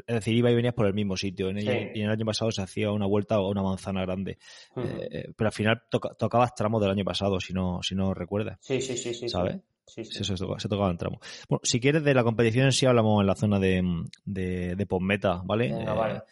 es 0.06 0.14
decir, 0.14 0.34
iba 0.34 0.50
y 0.50 0.54
venías 0.54 0.74
por 0.74 0.86
el 0.86 0.94
mismo 0.94 1.16
sitio. 1.16 1.50
Y 1.50 1.68
en 1.68 2.04
el 2.04 2.10
año 2.10 2.24
pasado 2.24 2.50
se 2.50 2.62
hacía 2.62 2.90
una 2.90 3.06
vuelta 3.06 3.36
a 3.36 3.46
una 3.46 3.62
manzana 3.62 4.02
grande. 4.02 4.38
Eh, 4.76 5.32
pero 5.36 5.48
al 5.48 5.54
final 5.54 5.82
tocabas 5.90 6.54
tramos 6.54 6.80
del 6.80 6.90
año 6.90 7.04
pasado, 7.04 7.40
si 7.40 7.52
no, 7.52 7.80
si 7.82 7.94
no 7.94 8.14
recuerdas. 8.14 8.58
Sí, 8.60 8.80
sí, 8.80 8.96
sí, 8.96 9.14
sí. 9.14 9.28
¿Sabes? 9.28 9.56
Sí, 9.86 10.04
sí. 10.04 10.24
se, 10.24 10.68
tocaba, 10.68 10.90
en 10.90 10.96
tramo. 10.96 11.20
Bueno, 11.48 11.60
si 11.64 11.80
quieres, 11.80 12.04
de 12.04 12.14
la 12.14 12.22
competición 12.22 12.66
en 12.66 12.72
sí 12.72 12.86
hablamos 12.86 13.20
en 13.20 13.26
la 13.26 13.34
zona 13.34 13.58
de, 13.58 13.82
de, 14.24 14.76
de 14.76 14.86
postmeta, 14.86 15.42
¿vale? 15.44 15.66
Eh, 15.66 16.22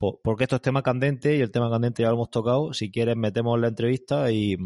porque 0.00 0.44
esto 0.44 0.56
es 0.56 0.62
tema 0.62 0.82
candente 0.82 1.36
y 1.36 1.40
el 1.40 1.50
tema 1.50 1.70
candente 1.70 2.02
ya 2.02 2.08
lo 2.08 2.14
hemos 2.14 2.30
tocado. 2.30 2.72
Si 2.72 2.90
quieres, 2.90 3.16
metemos 3.16 3.60
la 3.60 3.68
entrevista 3.68 4.30
y, 4.32 4.56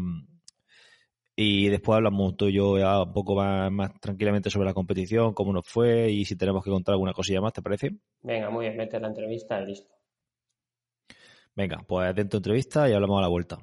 y 1.35 1.67
después 1.67 1.97
hablamos 1.97 2.37
tú 2.37 2.47
y 2.47 2.53
yo 2.53 2.77
ya 2.77 3.03
un 3.03 3.11
poco 3.11 3.35
más, 3.35 3.99
tranquilamente 3.99 4.49
sobre 4.49 4.67
la 4.67 4.73
competición, 4.73 5.33
cómo 5.33 5.51
nos 5.51 5.67
fue 5.67 6.09
y 6.09 6.23
si 6.23 6.37
tenemos 6.37 6.63
que 6.63 6.69
contar 6.69 6.93
alguna 6.93 7.11
cosilla 7.11 7.41
más, 7.41 7.51
¿te 7.51 7.61
parece? 7.61 7.91
Venga, 8.21 8.49
muy 8.49 8.65
bien, 8.65 8.77
mete 8.77 8.97
la 8.97 9.09
entrevista 9.09 9.61
y 9.61 9.65
listo. 9.65 9.93
Venga, 11.53 11.83
pues 11.85 12.15
dentro 12.15 12.39
de 12.39 12.43
entrevista 12.43 12.89
y 12.89 12.93
hablamos 12.93 13.19
a 13.19 13.21
la 13.21 13.27
vuelta. 13.27 13.57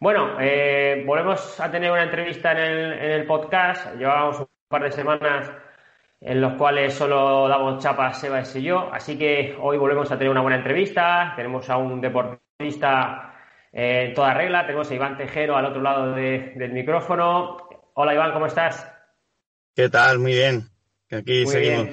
Bueno, 0.00 0.40
eh, 0.40 1.04
volvemos 1.06 1.60
a 1.60 1.70
tener 1.70 1.90
una 1.90 2.04
entrevista 2.04 2.52
en 2.52 2.58
el, 2.58 2.92
en 2.94 3.10
el 3.10 3.26
podcast. 3.26 3.94
Llevamos 3.96 4.40
un 4.40 4.46
par 4.68 4.84
de 4.84 4.92
semanas 4.92 5.52
en 6.20 6.40
los 6.40 6.54
cuales 6.54 6.92
solo 6.94 7.48
damos 7.48 7.82
chapas 7.82 8.20
Sebas 8.20 8.54
y 8.56 8.62
yo, 8.62 8.92
así 8.92 9.16
que 9.16 9.56
hoy 9.58 9.78
volvemos 9.78 10.10
a 10.12 10.18
tener 10.18 10.30
una 10.30 10.42
buena 10.42 10.58
entrevista. 10.58 11.32
Tenemos 11.34 11.68
a 11.70 11.78
un 11.78 12.00
deportista 12.00 13.34
eh, 13.72 14.06
en 14.08 14.14
toda 14.14 14.34
regla, 14.34 14.66
tenemos 14.66 14.90
a 14.90 14.94
Iván 14.94 15.16
Tejero 15.16 15.56
al 15.56 15.66
otro 15.66 15.80
lado 15.80 16.12
del 16.14 16.72
micrófono. 16.72 17.56
Hola 17.94 18.14
Iván, 18.14 18.32
¿cómo 18.32 18.46
estás? 18.46 18.86
¿Qué 19.74 19.88
tal? 19.88 20.18
Muy 20.18 20.32
bien. 20.32 20.68
Aquí 21.10 21.46
seguimos. 21.46 21.88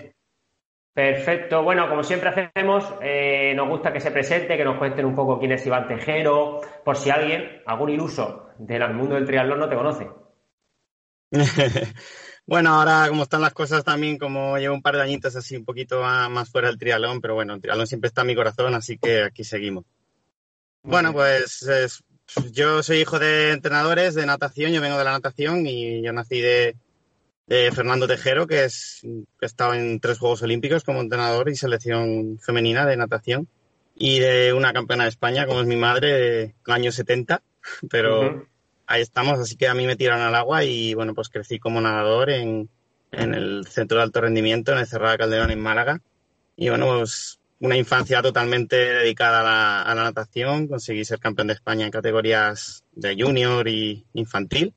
Perfecto. 0.93 1.63
Bueno, 1.63 1.88
como 1.88 2.03
siempre 2.03 2.29
hacemos, 2.29 2.91
eh, 3.01 3.53
nos 3.55 3.69
gusta 3.69 3.93
que 3.93 4.00
se 4.00 4.12
presente, 4.12 4.57
que 4.57 4.65
nos 4.65 4.77
cuenten 4.77 5.05
un 5.05 5.15
poco 5.15 5.39
quién 5.39 5.51
es 5.51 5.65
Iván 5.65 5.88
Tejero, 5.88 6.60
por 6.84 6.98
si 6.98 7.12
alguien, 7.12 7.62
algún 7.65 7.91
iluso 7.91 8.50
del 8.57 8.93
mundo 8.93 9.15
del 9.15 9.25
triatlón 9.25 9.60
no 9.60 9.69
te 9.69 9.75
conoce. 9.75 10.10
bueno, 12.48 12.70
ahora 12.74 13.08
como 13.10 13.24
están 13.24 13.42
las 13.42 13.54
cosas 13.54 13.84
también, 13.84 14.18
como 14.18 14.58
llevo 14.58 14.74
un 14.74 14.82
par 14.82 14.96
de 14.96 15.01
añitos 15.01 15.36
así 15.36 15.58
un 15.58 15.66
poquito 15.66 16.01
más, 16.01 16.50
fuera 16.50 16.70
del 16.70 16.77
triatlón, 16.77 17.20
pero 17.20 17.36
bueno, 17.36 17.54
el 17.54 17.62
triatlón 17.62 17.88
siempre 17.88 18.08
está 18.08 18.22
en 18.22 18.27
mi 18.27 18.36
corazón, 18.36 18.74
así 18.74 18.98
que 18.98 19.24
aquí 19.24 19.44
seguimos. 19.44 19.84
Bueno, 20.82 21.12
pues 21.12 21.68
yo 22.51 22.82
soy 22.82 23.00
hijo 23.00 23.20
de 23.20 23.51
entrenadores 23.51 24.16
de 24.16 24.25
natación, 24.25 24.72
yo 24.72 24.80
vengo 24.80 24.98
de 24.98 25.04
la 25.04 25.12
natación 25.12 25.68
y 25.68 26.01
yo 26.01 26.13
nací 26.13 26.39
de, 26.39 26.77
de 27.48 27.72
Fernando 27.74 28.08
Tejero, 28.08 28.48
que 28.48 28.63
es 28.63 29.01
que 29.01 29.46
estado 29.46 29.74
en 29.74 30.00
tres 30.00 30.18
Juegos 30.18 30.42
Olímpicos 30.42 30.86
como 30.86 31.01
entrenador 31.01 31.50
y 31.50 31.56
selección 31.58 32.39
femenina 32.39 32.86
de 32.86 32.96
natación, 32.96 33.50
y 33.94 34.20
de 34.20 34.54
una 34.54 34.72
campeona 34.72 35.04
de 35.04 35.10
España, 35.10 35.48
como 35.48 35.60
es 35.60 35.68
mi 35.68 35.75
madre, 35.75 36.12
de 36.13 36.56
años 36.68 36.96
70, 36.96 37.42
pero 37.89 38.48
ahí 38.88 39.01
estamos, 39.01 39.39
así 39.39 39.56
que 39.56 39.67
a 39.67 39.74
mí 39.74 39.86
me 39.86 39.96
tiraron 39.96 40.25
al 40.25 40.36
agua 40.36 40.63
y 40.63 40.94
bueno, 40.94 41.13
pues 41.13 41.29
crecí 41.29 41.60
como 41.60 41.79
nadador 41.82 42.29
en, 42.29 42.70
en 43.12 43.34
el 43.34 43.67
Centro 43.67 43.98
de 43.98 44.03
Alto 44.03 44.22
Rendimiento, 44.22 44.72
en 44.72 44.79
el 44.79 44.88
Cerrada 44.88 45.17
Calderón, 45.17 45.51
en 45.51 45.60
Málaga, 45.60 46.01
y 46.56 46.70
bueno, 46.70 46.88
pues 46.88 47.39
una 47.60 47.77
infancia 47.77 48.22
totalmente 48.22 48.75
dedicada 48.75 49.41
a 49.41 49.44
la, 49.44 49.82
a 49.82 49.96
la 49.96 50.03
natación, 50.03 50.67
conseguí 50.67 51.06
ser 51.06 51.20
campeón 51.20 51.48
de 51.48 51.53
España 51.53 51.86
en 51.86 51.91
categorías 51.91 52.84
de 52.94 53.15
junior 53.22 53.67
y 53.67 54.06
infantil, 54.13 54.74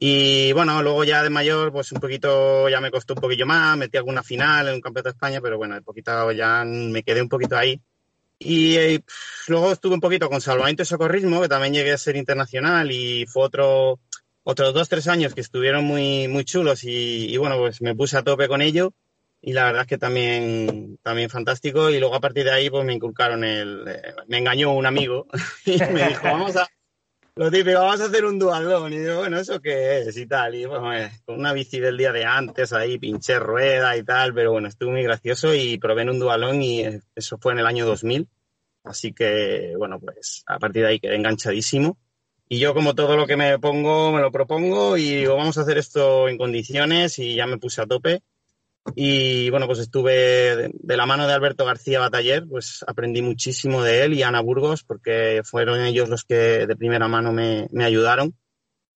y 0.00 0.52
bueno, 0.52 0.80
luego 0.80 1.02
ya 1.02 1.24
de 1.24 1.30
mayor, 1.30 1.72
pues 1.72 1.90
un 1.90 1.98
poquito, 1.98 2.68
ya 2.68 2.80
me 2.80 2.90
costó 2.90 3.14
un 3.14 3.20
poquillo 3.20 3.46
más, 3.46 3.76
metí 3.76 3.96
alguna 3.96 4.22
final 4.22 4.68
en 4.68 4.74
un 4.74 4.80
campeonato 4.80 5.08
de 5.08 5.14
España, 5.14 5.40
pero 5.42 5.58
bueno, 5.58 5.74
de 5.74 5.82
poquito 5.82 6.30
ya 6.30 6.64
me 6.64 7.02
quedé 7.02 7.20
un 7.20 7.28
poquito 7.28 7.56
ahí. 7.56 7.80
Y, 8.38 8.76
eh, 8.76 9.00
luego 9.48 9.72
estuve 9.72 9.94
un 9.94 10.00
poquito 10.00 10.28
con 10.28 10.40
salvamento 10.40 10.82
y 10.82 10.86
socorrismo, 10.86 11.40
que 11.40 11.48
también 11.48 11.74
llegué 11.74 11.92
a 11.92 11.98
ser 11.98 12.16
internacional 12.16 12.90
y 12.92 13.26
fue 13.26 13.44
otro, 13.44 14.00
otros 14.44 14.72
dos, 14.72 14.88
tres 14.88 15.08
años 15.08 15.34
que 15.34 15.40
estuvieron 15.40 15.84
muy, 15.84 16.28
muy 16.28 16.44
chulos 16.44 16.84
y, 16.84 17.36
bueno, 17.36 17.58
pues 17.58 17.82
me 17.82 17.94
puse 17.94 18.16
a 18.16 18.22
tope 18.22 18.48
con 18.48 18.62
ello 18.62 18.94
y 19.40 19.52
la 19.52 19.64
verdad 19.64 19.82
es 19.82 19.88
que 19.88 19.98
también, 19.98 20.98
también 21.02 21.30
fantástico 21.30 21.90
y 21.90 21.98
luego 21.98 22.14
a 22.14 22.20
partir 22.20 22.44
de 22.44 22.52
ahí 22.52 22.70
pues 22.70 22.84
me 22.84 22.94
inculcaron 22.94 23.44
el, 23.44 23.84
eh, 23.86 24.14
me 24.26 24.38
engañó 24.38 24.72
un 24.72 24.84
amigo 24.84 25.26
y 25.64 25.78
me 25.78 26.08
dijo, 26.08 26.24
vamos 26.24 26.56
a, 26.56 26.68
lo 27.38 27.52
típico, 27.52 27.78
vamos 27.78 28.00
a 28.00 28.06
hacer 28.06 28.24
un 28.24 28.36
dualón. 28.36 28.92
Y 28.92 28.98
digo, 28.98 29.18
bueno, 29.18 29.38
¿eso 29.38 29.60
qué 29.60 30.00
es? 30.00 30.16
Y 30.16 30.26
tal. 30.26 30.56
Y 30.56 30.64
bueno, 30.64 30.92
eh, 30.92 31.10
con 31.24 31.38
una 31.38 31.52
bici 31.52 31.78
del 31.78 31.96
día 31.96 32.10
de 32.10 32.24
antes 32.24 32.72
ahí, 32.72 32.98
pinché 32.98 33.38
rueda 33.38 33.96
y 33.96 34.02
tal, 34.02 34.34
pero 34.34 34.50
bueno, 34.50 34.66
estuvo 34.66 34.90
muy 34.90 35.04
gracioso 35.04 35.54
y 35.54 35.78
probé 35.78 36.02
en 36.02 36.10
un 36.10 36.18
dualón 36.18 36.60
y 36.60 36.80
eh, 36.80 37.00
eso 37.14 37.38
fue 37.38 37.52
en 37.52 37.60
el 37.60 37.66
año 37.66 37.86
2000. 37.86 38.28
Así 38.82 39.12
que, 39.12 39.74
bueno, 39.78 40.00
pues 40.00 40.42
a 40.46 40.58
partir 40.58 40.82
de 40.82 40.88
ahí 40.88 41.00
quedé 41.00 41.14
enganchadísimo. 41.14 41.96
Y 42.48 42.58
yo, 42.58 42.74
como 42.74 42.96
todo 42.96 43.16
lo 43.16 43.26
que 43.26 43.36
me 43.36 43.56
pongo, 43.60 44.10
me 44.10 44.20
lo 44.20 44.32
propongo 44.32 44.96
y 44.96 45.18
digo, 45.18 45.36
vamos 45.36 45.58
a 45.58 45.60
hacer 45.60 45.78
esto 45.78 46.28
en 46.28 46.38
condiciones 46.38 47.20
y 47.20 47.36
ya 47.36 47.46
me 47.46 47.58
puse 47.58 47.82
a 47.82 47.86
tope. 47.86 48.20
Y 48.94 49.50
bueno, 49.50 49.66
pues 49.66 49.78
estuve 49.78 50.70
de, 50.70 50.96
la 50.96 51.06
mano 51.06 51.26
de 51.26 51.32
Alberto 51.32 51.64
García 51.64 52.00
Bataller, 52.00 52.46
pues 52.48 52.84
aprendí 52.86 53.22
muchísimo 53.22 53.82
de 53.82 54.04
él 54.04 54.14
y 54.14 54.22
Ana 54.22 54.40
Burgos, 54.40 54.84
porque 54.84 55.42
fueron 55.44 55.80
ellos 55.80 56.08
los 56.08 56.24
que 56.24 56.66
de 56.66 56.76
primera 56.76 57.08
mano 57.08 57.32
me, 57.32 57.68
ayudaron 57.82 58.34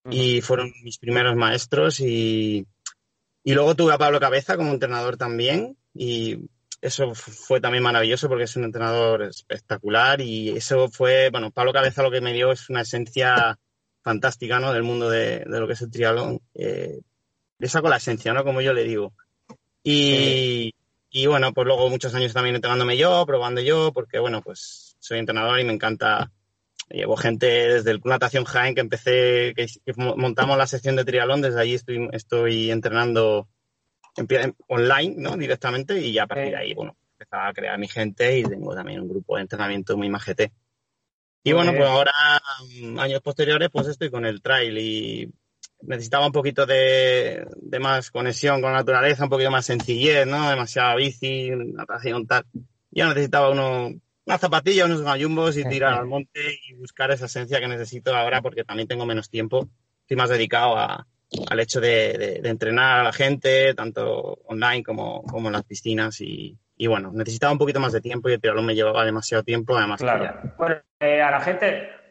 y 0.09 0.41
fueron 0.41 0.71
mis 0.83 0.97
primeros 0.97 1.35
maestros. 1.35 1.99
Y, 1.99 2.65
y 3.43 3.53
luego 3.53 3.75
tuve 3.75 3.93
a 3.93 3.97
Pablo 3.97 4.19
Cabeza 4.19 4.57
como 4.57 4.71
entrenador 4.71 5.17
también 5.17 5.77
y 5.93 6.49
eso 6.83 7.15
fue 7.15 7.61
también 7.61 7.83
maravilloso 7.83 8.27
porque 8.27 8.43
es 8.43 8.55
un 8.57 8.65
entrenador 8.65 9.23
espectacular 9.23 10.19
y 10.19 10.49
eso 10.49 10.89
fue, 10.89 11.29
bueno, 11.29 11.49
Pablo 11.49 11.71
Cabeza 11.71 12.03
lo 12.03 12.11
que 12.11 12.19
me 12.19 12.33
dio 12.33 12.51
es 12.51 12.69
una 12.69 12.81
esencia 12.81 13.57
fantástica, 14.03 14.59
¿no? 14.59 14.73
Del 14.73 14.83
mundo 14.83 15.09
de, 15.09 15.45
lo 15.47 15.65
que 15.65 15.73
es 15.73 15.81
el 15.81 15.91
triatlón. 15.91 16.41
Eh, 16.53 16.99
le 17.57 17.69
saco 17.69 17.87
la 17.87 17.95
esencia, 17.97 18.33
¿no? 18.33 18.43
Como 18.43 18.59
yo 18.59 18.73
le 18.73 18.83
digo. 18.83 19.13
Y, 19.83 20.73
y 21.09 21.27
bueno, 21.27 21.53
pues 21.53 21.67
luego 21.67 21.89
muchos 21.89 22.15
años 22.15 22.33
también 22.33 22.55
entrenándome 22.55 22.97
yo, 22.97 23.25
probando 23.25 23.61
yo, 23.61 23.91
porque 23.93 24.17
bueno, 24.19 24.41
pues 24.41 24.95
soy 24.99 25.19
entrenador 25.19 25.59
y 25.59 25.63
me 25.63 25.73
encanta. 25.73 26.31
Llevo 26.89 27.15
gente 27.15 27.45
desde 27.45 27.91
el 27.91 28.01
Natación 28.03 28.43
Jaén 28.45 28.75
que 28.75 28.81
empecé, 28.81 29.53
que, 29.55 29.67
montamos 29.95 30.57
la 30.57 30.67
sección 30.67 30.95
de 30.95 31.05
triatlón, 31.05 31.41
desde 31.41 31.59
allí 31.59 31.75
estoy, 31.75 32.09
estoy 32.11 32.71
entrenando 32.71 33.47
online, 34.67 35.15
¿no? 35.17 35.37
Directamente 35.37 35.99
y 35.99 36.13
ya 36.13 36.23
a 36.23 36.27
partir 36.27 36.51
de 36.51 36.57
ahí, 36.57 36.73
bueno, 36.73 36.97
empezaba 37.13 37.47
a 37.47 37.53
crear 37.53 37.77
mi 37.77 37.87
gente 37.87 38.39
y 38.39 38.43
tengo 38.43 38.75
también 38.75 39.01
un 39.01 39.09
grupo 39.09 39.35
de 39.35 39.43
entrenamiento 39.43 39.97
muy 39.97 40.09
majete. 40.09 40.51
Y 41.43 41.51
bueno, 41.51 41.73
pues 41.73 41.87
ahora, 41.87 42.13
años 42.99 43.21
posteriores, 43.21 43.69
pues 43.71 43.87
estoy 43.87 44.09
con 44.09 44.25
el 44.25 44.41
trail 44.41 44.77
y 44.77 45.31
necesitaba 45.85 46.25
un 46.25 46.31
poquito 46.31 46.65
de, 46.65 47.45
más 47.79 48.11
conexión 48.11 48.61
con 48.61 48.71
la 48.71 48.79
naturaleza, 48.79 49.23
un 49.23 49.29
poquito 49.29 49.51
más 49.51 49.65
sencillez, 49.65 50.25
¿no? 50.25 50.49
Demasiada 50.49 50.95
bici, 50.95 51.49
natación, 51.51 52.25
tal. 52.27 52.45
Yo 52.91 53.07
necesitaba 53.07 53.49
uno, 53.49 53.91
una 54.25 54.37
zapatilla, 54.37 54.85
unos 54.85 55.01
gallumbos 55.01 55.57
y 55.57 55.65
tirar 55.65 55.93
al 55.93 56.05
monte 56.05 56.59
y 56.67 56.73
buscar 56.73 57.11
esa 57.11 57.25
esencia 57.25 57.59
que 57.59 57.67
necesito 57.67 58.15
ahora 58.15 58.41
porque 58.41 58.63
también 58.63 58.87
tengo 58.87 59.05
menos 59.05 59.29
tiempo. 59.29 59.67
Estoy 60.01 60.17
más 60.17 60.29
dedicado 60.29 60.77
al 60.77 61.59
hecho 61.59 61.81
de, 61.81 62.41
entrenar 62.43 62.99
a 62.99 63.03
la 63.03 63.13
gente, 63.13 63.73
tanto 63.73 64.39
online 64.45 64.83
como, 64.83 65.23
como 65.23 65.49
en 65.49 65.53
las 65.53 65.63
piscinas 65.63 66.21
y, 66.21 66.57
bueno, 66.87 67.11
necesitaba 67.13 67.53
un 67.53 67.59
poquito 67.59 67.79
más 67.79 67.93
de 67.93 68.01
tiempo 68.01 68.29
y 68.29 68.33
el 68.33 68.41
tirarlo 68.41 68.61
me 68.61 68.75
llevaba 68.75 69.05
demasiado 69.05 69.43
tiempo, 69.43 69.77
además. 69.77 70.01
Claro. 70.01 70.53
Bueno, 70.57 70.75
eh, 70.99 71.21
a 71.21 71.31
la 71.31 71.39
gente 71.39 72.02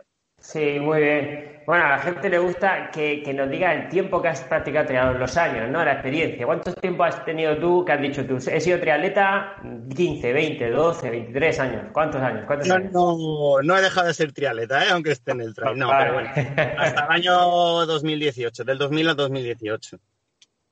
Sí, 0.43 0.81
muy 0.81 1.01
bien. 1.01 1.63
Bueno, 1.67 1.85
a 1.85 1.91
la 1.91 1.99
gente 2.01 2.29
le 2.29 2.39
gusta 2.39 2.91
que, 2.91 3.23
nos 3.33 3.49
diga 3.49 3.73
el 3.73 3.89
tiempo 3.89 4.21
que 4.21 4.29
has 4.29 4.43
practicado 4.43 4.87
triatlón, 4.87 5.21
los 5.21 5.37
años, 5.37 5.71
¿no? 5.71 5.85
La 5.85 5.93
experiencia. 5.93 6.45
¿Cuánto 6.45 6.75
tiempo 6.75 7.05
has 7.05 7.25
tenido 7.25 7.57
tú 7.59 7.85
que 7.85 7.93
has 7.93 8.03
dicho 8.03 8.27
tú? 8.27 8.39
He 8.51 8.61
sido 8.61 8.81
triatleta 8.81 9.55
15, 9.95 10.33
20, 10.33 10.71
12, 10.71 11.11
23 11.11 11.61
años. 11.61 11.83
¿Cuántos 11.93 12.21
años? 12.21 12.45
¿Cuántos 12.47 12.67
no, 12.67 12.75
años? 12.75 12.93
No, 12.93 13.63
no 13.63 13.79
he 13.79 13.83
dejado 13.83 14.09
de 14.09 14.15
ser 14.15 14.33
triatleta, 14.33 14.85
¿eh? 14.85 14.89
aunque 14.91 15.13
esté 15.13 15.31
en 15.31 15.43
el 15.43 15.55
trail. 15.55 15.79
No, 15.79 15.89
pero 15.97 16.15
bueno. 16.15 16.31
Hasta 16.77 17.05
el 17.05 17.11
año 17.11 17.87
2018, 17.87 18.65
del 18.65 18.79
2000 18.79 19.09
al 19.11 19.17
2018. 19.17 19.99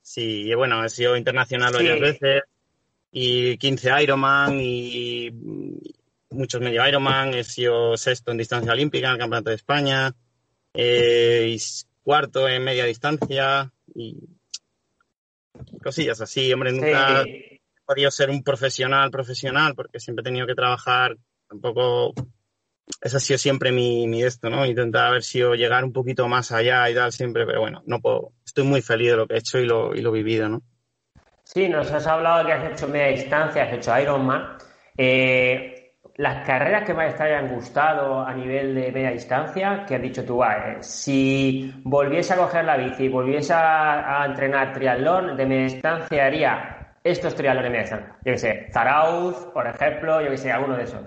Sí, 0.02 0.48
y 0.50 0.54
bueno, 0.54 0.84
he 0.84 0.88
sido 0.88 1.16
internacional 1.16 1.72
varias 1.72 2.00
veces 2.00 2.42
y 3.12 3.56
15 3.56 4.02
Ironman 4.02 4.58
y 4.60 5.30
muchos 6.30 6.60
medio 6.60 6.86
Ironman, 6.86 7.34
he 7.34 7.44
sido 7.44 7.96
sexto 7.96 8.30
en 8.30 8.38
distancia 8.38 8.72
olímpica 8.72 9.08
en 9.08 9.14
el 9.14 9.18
Campeonato 9.18 9.50
de 9.50 9.56
España, 9.56 10.14
eh, 10.74 11.56
y 11.56 11.60
cuarto 12.02 12.48
en 12.48 12.64
media 12.64 12.84
distancia 12.84 13.70
y 13.94 14.16
cosillas 15.82 16.20
así. 16.20 16.52
Hombre, 16.52 16.72
nunca 16.72 17.22
he 17.22 17.60
podido 17.84 18.10
ser 18.10 18.30
un 18.30 18.42
profesional 18.42 19.10
profesional 19.10 19.74
porque 19.74 20.00
siempre 20.00 20.22
he 20.22 20.24
tenido 20.24 20.46
que 20.46 20.54
trabajar. 20.54 21.16
Tampoco 21.48 22.14
ese 23.00 23.16
ha 23.16 23.20
sido 23.20 23.38
siempre 23.38 23.72
mi, 23.72 24.06
mi 24.06 24.22
esto, 24.22 24.50
¿no? 24.50 24.64
Intentar 24.66 25.06
haber 25.06 25.22
sido 25.22 25.54
llegar 25.54 25.84
un 25.84 25.92
poquito 25.92 26.28
más 26.28 26.52
allá 26.52 26.88
y 26.90 26.94
tal 26.94 27.12
siempre, 27.12 27.46
pero 27.46 27.60
bueno, 27.60 27.82
no 27.86 28.00
puedo. 28.00 28.32
Estoy 28.44 28.64
muy 28.64 28.82
feliz 28.82 29.10
de 29.10 29.16
lo 29.16 29.26
que 29.26 29.34
he 29.34 29.38
hecho 29.38 29.58
y 29.58 29.66
lo, 29.66 29.94
y 29.94 30.00
lo 30.00 30.12
vivido, 30.12 30.48
¿no? 30.48 30.62
Sí, 31.44 31.68
nos 31.68 31.90
has 31.90 32.06
hablado 32.06 32.38
de 32.38 32.46
que 32.46 32.52
has 32.52 32.72
hecho 32.72 32.88
media 32.88 33.08
distancia, 33.08 33.64
has 33.64 33.72
hecho 33.72 33.98
Ironman. 33.98 34.56
Eh, 34.96 35.79
las 36.20 36.46
carreras 36.46 36.84
que 36.84 36.92
más 36.92 37.16
te 37.16 37.22
hayan 37.22 37.48
gustado 37.48 38.20
a 38.20 38.34
nivel 38.34 38.74
de 38.74 38.92
media 38.92 39.10
distancia, 39.10 39.86
que 39.88 39.94
has 39.94 40.02
dicho 40.02 40.22
tú, 40.22 40.44
eh, 40.44 40.76
si 40.80 41.72
volviese 41.82 42.34
a 42.34 42.36
coger 42.36 42.66
la 42.66 42.76
bici, 42.76 43.08
volviese 43.08 43.54
a, 43.54 44.26
entrenar 44.26 44.74
triatlón 44.74 45.34
de 45.34 45.46
media 45.46 45.64
distancia, 45.64 46.26
haría 46.26 46.98
estos 47.02 47.34
triatlones 47.34 47.64
de 47.64 47.70
media 47.70 47.82
distancia. 47.84 48.18
Yo 48.22 48.32
que 48.32 48.38
sé, 48.38 48.68
Zarauz, 48.70 49.34
por 49.54 49.66
ejemplo, 49.66 50.20
yo 50.20 50.28
que 50.28 50.36
sé, 50.36 50.52
alguno 50.52 50.76
de 50.76 50.82
esos. 50.82 51.00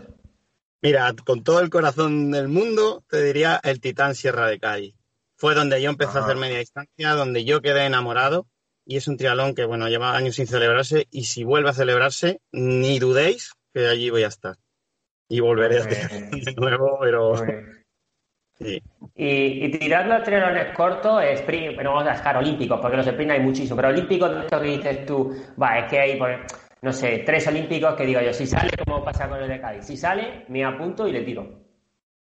Mira, 0.81 1.13
con 1.23 1.43
todo 1.43 1.59
el 1.59 1.69
corazón 1.69 2.31
del 2.31 2.47
mundo, 2.47 3.03
te 3.07 3.23
diría 3.23 3.59
el 3.61 3.81
Titán 3.81 4.15
Sierra 4.15 4.47
de 4.47 4.59
Cádiz. 4.59 4.95
Fue 5.35 5.53
donde 5.53 5.79
yo 5.79 5.91
empecé 5.91 6.17
a 6.17 6.21
hacer 6.21 6.37
media 6.37 6.57
distancia, 6.57 7.11
donde 7.11 7.45
yo 7.45 7.61
quedé 7.61 7.85
enamorado. 7.85 8.47
Y 8.83 8.97
es 8.97 9.07
un 9.07 9.17
triatlón 9.17 9.53
que, 9.53 9.65
bueno, 9.65 9.87
lleva 9.89 10.17
años 10.17 10.37
sin 10.37 10.47
celebrarse. 10.47 11.07
Y 11.11 11.25
si 11.25 11.43
vuelve 11.43 11.69
a 11.69 11.73
celebrarse, 11.73 12.41
ni 12.51 12.97
dudéis 12.97 13.53
que 13.75 13.87
allí 13.87 14.09
voy 14.09 14.23
a 14.23 14.27
estar 14.27 14.55
y 15.27 15.39
volveré 15.39 15.77
a 15.77 15.81
hacer 15.81 16.29
de 16.29 16.53
nuevo, 16.55 16.97
pero... 17.01 17.33
Sí. 18.55 18.81
Y, 19.15 19.65
y, 19.65 19.71
tirando 19.71 20.13
a 20.13 20.73
cortos, 20.73 21.23
sprint, 21.23 21.75
no 21.81 21.95
vamos 21.95 22.07
a 22.07 22.13
dejar 22.13 22.37
olímpicos, 22.37 22.79
porque 22.79 22.97
los 22.97 23.07
sprint 23.07 23.31
hay 23.31 23.39
muchísimos, 23.39 23.75
pero 23.75 23.87
olímpicos 23.87 24.31
de 24.31 24.39
esto 24.41 24.61
que 24.61 24.67
dices 24.67 25.05
tú, 25.07 25.35
va, 25.61 25.79
es 25.79 25.89
que 25.89 25.99
hay, 25.99 26.19
no 26.81 26.93
sé, 26.93 27.23
tres 27.25 27.47
olímpicos 27.47 27.95
que 27.95 28.05
digo 28.05 28.21
yo, 28.21 28.31
si 28.31 28.45
sale, 28.45 28.69
como 28.77 29.03
pasa 29.03 29.27
con 29.27 29.41
el 29.41 29.49
de 29.49 29.59
Cádiz, 29.59 29.85
si 29.85 29.97
sale, 29.97 30.45
me 30.49 30.63
apunto 30.63 31.07
y 31.07 31.13
le 31.13 31.23
tiro. 31.23 31.63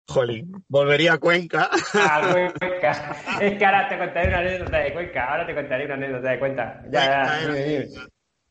Jolín, 0.06 0.64
volvería 0.68 1.14
a 1.14 1.18
Cuenca. 1.18 1.70
A 1.94 2.20
Cuenca. 2.58 3.16
Es 3.40 3.58
que 3.58 3.64
ahora 3.64 3.88
te 3.88 3.98
contaré 3.98 4.28
una 4.28 4.38
anécdota 4.38 4.78
de 4.78 4.92
Cuenca, 4.92 5.24
ahora 5.24 5.46
te 5.46 5.54
contaré 5.54 5.84
una 5.86 5.94
anécdota 5.94 6.30
de 6.30 6.38
Cuenca. 6.38 6.82
Ya, 6.90 7.40
Cuenca, 7.46 7.58
era, 7.58 7.86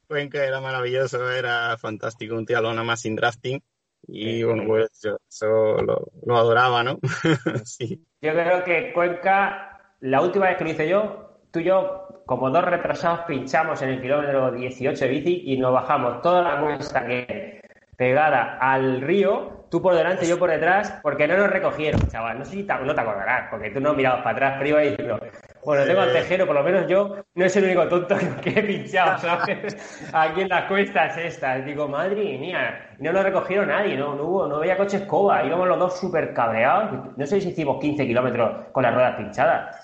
Cuenca 0.08 0.46
era 0.46 0.62
maravilloso, 0.62 1.32
era 1.32 1.78
fantástico, 1.78 2.36
un 2.36 2.46
triatlón 2.46 2.84
más 2.86 3.02
sin 3.02 3.16
drafting 3.16 3.62
y 4.08 4.44
bueno, 4.44 4.64
pues 4.68 5.02
yo 5.04 5.18
eso 5.28 5.78
lo, 5.82 6.38
adoraba, 6.38 6.84
¿no? 6.84 7.00
sí. 7.66 8.06
Yo 8.22 8.34
creo 8.34 8.64
que 8.64 8.94
Cuenca, 8.94 9.94
la 10.02 10.22
última 10.22 10.48
vez 10.48 10.58
que 10.58 10.64
lo 10.64 10.70
hice 10.70 10.88
yo, 10.88 11.40
tú 11.52 11.60
y 11.60 11.66
yo, 11.66 12.24
como 12.26 12.50
dos 12.50 12.64
retrasados, 12.64 13.22
pinchamos 13.22 13.82
en 13.82 13.90
el 13.90 14.02
kilómetro 14.02 14.52
18 14.52 15.06
de 15.06 15.12
bici 15.12 15.44
y 15.46 15.58
nos 15.58 15.74
bajamos 15.74 16.22
toda 16.22 16.42
la 16.42 16.62
cuesta 16.62 17.06
que 17.06 17.62
pegada 17.98 18.58
al 18.60 19.02
río, 19.02 19.66
tú 19.70 19.82
por 19.82 19.96
delante 19.96 20.26
y 20.26 20.30
yo 20.30 20.38
por 20.38 20.52
detrás, 20.52 21.00
porque 21.02 21.28
no 21.28 21.36
nos 21.36 21.50
recogieron, 21.50 22.08
chaval. 22.08 22.40
No 22.40 22.46
sé 22.46 22.52
si 22.52 22.64
te, 22.64 22.74
no 22.76 22.94
te 22.94 23.02
acordarás, 23.02 23.50
porque 23.50 23.72
tú 23.72 23.80
no 23.80 23.94
mirabas 23.94 24.24
para 24.24 24.36
atrás, 24.36 24.56
pero 24.58 24.70
iba 24.70 24.82
diciendo, 24.82 25.20
bueno, 25.68 25.84
tengo 25.84 26.00
al 26.00 26.14
tejero, 26.14 26.46
por 26.46 26.56
lo 26.56 26.64
menos 26.64 26.88
yo 26.88 27.26
no 27.36 27.44
es 27.44 27.54
el 27.58 27.66
único 27.66 27.90
tonto 27.90 28.16
que 28.42 28.52
he 28.52 28.64
pinchado, 28.64 29.18
¿sabes? 29.20 29.76
Aquí 30.14 30.40
en 30.40 30.48
las 30.48 30.64
cuestas 30.64 31.18
estas. 31.18 31.66
Digo, 31.66 31.90
madre 31.90 32.38
mía, 32.38 32.96
no 33.00 33.12
lo 33.12 33.22
recogieron 33.22 33.68
nadie, 33.68 33.98
no, 33.98 34.16
no 34.16 34.24
hubo, 34.24 34.48
no 34.48 34.56
había 34.60 34.78
coche 34.78 34.96
escoba, 34.96 35.44
íbamos 35.44 35.68
los 35.68 35.78
dos 35.78 36.00
súper 36.00 36.34
cabreados. 36.34 37.18
No 37.18 37.28
sé 37.28 37.42
si 37.42 37.50
hicimos 37.50 37.82
15 37.82 38.08
kilómetros 38.08 38.68
con 38.72 38.82
las 38.82 38.94
ruedas 38.94 39.18
pinchadas. 39.18 39.76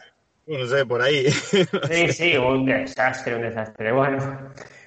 No 0.47 0.65
sé, 0.65 0.85
por 0.85 1.01
ahí. 1.01 1.25
Sí, 1.89 2.07
sí, 2.13 2.37
un 2.37 2.65
desastre, 2.65 3.35
un 3.35 3.41
desastre. 3.41 3.91
Bueno, 3.91 4.19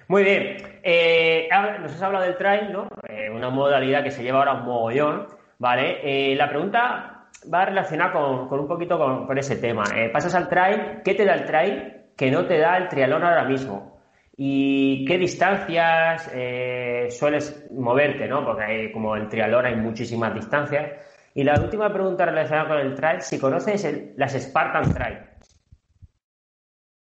muy 0.09 0.25
bien. 0.25 0.79
Eh, 0.83 1.47
nos 1.83 1.93
has 1.93 2.01
hablado 2.01 2.25
del 2.25 2.39
trail, 2.39 2.73
¿no? 2.73 2.89
Eh, 3.07 3.29
una 3.29 3.51
modalidad 3.51 4.03
que 4.03 4.11
se 4.11 4.23
lleva 4.23 4.39
ahora 4.39 4.55
un 4.55 4.65
mogollón, 4.65 5.27
¿vale? 5.59 6.01
Eh, 6.03 6.35
la 6.37 6.49
pregunta 6.49 7.16
va 7.53 7.67
relacionada 7.67 8.13
con, 8.13 8.49
con 8.49 8.61
un 8.61 8.69
poquito 8.69 8.99
con, 8.99 9.39
ese 9.39 9.57
tema. 9.57 9.85
pasas 10.13 10.35
al 10.35 10.49
trail, 10.49 11.03
¿qué 11.05 11.15
te 11.15 11.25
da 11.25 11.35
el 11.35 11.45
trail 11.45 11.93
que 12.17 12.31
no 12.31 12.47
te 12.47 12.59
da 12.59 12.77
el 12.77 12.89
triatlón 12.89 13.23
ahora 13.23 13.45
mismo? 13.45 14.01
¿Y 14.37 15.05
qué 15.07 15.19
distancias 15.19 16.31
sueles 17.17 17.67
moverte, 17.71 18.29
no? 18.29 18.45
Porque 18.45 18.65
hay, 18.65 18.93
como 18.93 19.17
el 19.17 19.29
triatlón 19.29 19.67
hay 19.67 19.77
muchísimas 19.77 20.35
distancias. 20.35 20.93
Y 21.35 21.45
la 21.45 21.61
última 21.61 21.93
pregunta 21.93 22.25
relacionada 22.25 22.69
con 22.69 22.79
el 22.79 22.95
trail, 22.95 23.21
si 23.21 23.39
conoces 23.39 23.87
las 24.17 24.33
Spartan 24.33 24.93
Trail. 24.95 25.19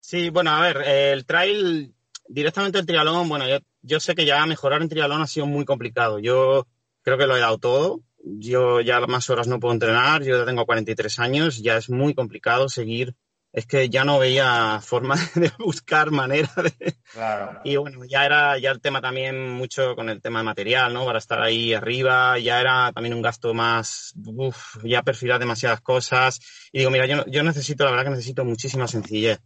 Sí, 0.00 0.30
bueno, 0.30 0.50
a 0.50 0.60
ver, 0.60 0.82
el 0.86 1.26
trail 1.26 1.96
directamente 2.28 2.78
el 2.78 2.86
triatlón, 2.86 3.28
bueno, 3.28 3.44
yo, 3.82 4.00
sé 4.00 4.14
que 4.14 4.26
ya 4.26 4.44
mejorar 4.46 4.82
en 4.82 4.88
triatlón 4.88 5.22
ha 5.22 5.26
sido 5.26 5.46
muy 5.46 5.64
complicado. 5.64 6.18
Yo 6.18 6.66
creo 7.02 7.18
que 7.18 7.26
lo 7.26 7.36
he 7.36 7.40
dado 7.40 7.58
todo. 7.58 8.00
Yo 8.28 8.80
ya 8.80 9.00
más 9.06 9.30
horas 9.30 9.46
no 9.46 9.60
puedo 9.60 9.72
entrenar, 9.72 10.24
yo 10.24 10.38
ya 10.38 10.44
tengo 10.44 10.66
43 10.66 11.18
años, 11.20 11.62
ya 11.62 11.76
es 11.76 11.88
muy 11.88 12.12
complicado 12.12 12.68
seguir. 12.68 13.14
Es 13.52 13.64
que 13.64 13.88
ya 13.88 14.04
no 14.04 14.18
veía 14.18 14.80
forma 14.82 15.14
de 15.34 15.50
buscar 15.58 16.10
manera 16.10 16.50
de. 16.56 16.96
Claro. 17.12 17.60
Y 17.64 17.76
bueno, 17.76 18.04
ya 18.04 18.26
era 18.26 18.58
ya 18.58 18.70
el 18.70 18.80
tema 18.80 19.00
también 19.00 19.50
mucho 19.50 19.94
con 19.94 20.10
el 20.10 20.20
tema 20.20 20.40
de 20.40 20.44
material, 20.44 20.92
¿no? 20.92 21.06
Para 21.06 21.18
estar 21.18 21.40
ahí 21.40 21.72
arriba, 21.72 22.38
ya 22.38 22.60
era 22.60 22.92
también 22.92 23.14
un 23.14 23.22
gasto 23.22 23.54
más. 23.54 24.12
Uf, 24.26 24.84
ya 24.84 25.02
perfilar 25.02 25.38
demasiadas 25.38 25.80
cosas. 25.80 26.40
Y 26.72 26.80
digo, 26.80 26.90
mira, 26.90 27.06
yo, 27.06 27.24
yo 27.26 27.42
necesito, 27.44 27.84
la 27.84 27.92
verdad 27.92 28.04
que 28.04 28.10
necesito 28.10 28.44
muchísima 28.44 28.88
sencillez. 28.88 29.38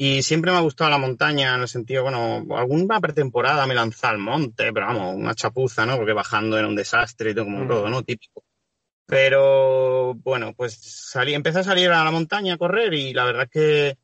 Y 0.00 0.22
siempre 0.22 0.52
me 0.52 0.58
ha 0.58 0.60
gustado 0.60 0.90
la 0.90 0.98
montaña 0.98 1.56
en 1.56 1.62
el 1.62 1.66
sentido, 1.66 2.04
bueno, 2.04 2.46
alguna 2.56 3.00
pretemporada 3.00 3.66
me 3.66 3.74
lanzé 3.74 4.06
al 4.06 4.18
monte, 4.18 4.72
pero 4.72 4.86
vamos, 4.86 5.16
una 5.16 5.34
chapuza, 5.34 5.84
¿no? 5.86 5.96
Porque 5.96 6.12
bajando 6.12 6.56
era 6.56 6.68
un 6.68 6.76
desastre 6.76 7.32
y 7.32 7.34
todo 7.34 7.46
como 7.46 7.64
mm. 7.64 7.68
todo, 7.68 7.90
¿no? 7.90 8.04
Típico. 8.04 8.44
Pero 9.06 10.14
bueno, 10.14 10.54
pues 10.54 10.74
salí, 10.74 11.34
empecé 11.34 11.58
a 11.58 11.64
salir 11.64 11.90
a 11.90 12.04
la 12.04 12.12
montaña 12.12 12.54
a 12.54 12.58
correr 12.58 12.94
y 12.94 13.12
la 13.12 13.24
verdad 13.24 13.48
que, 13.50 13.98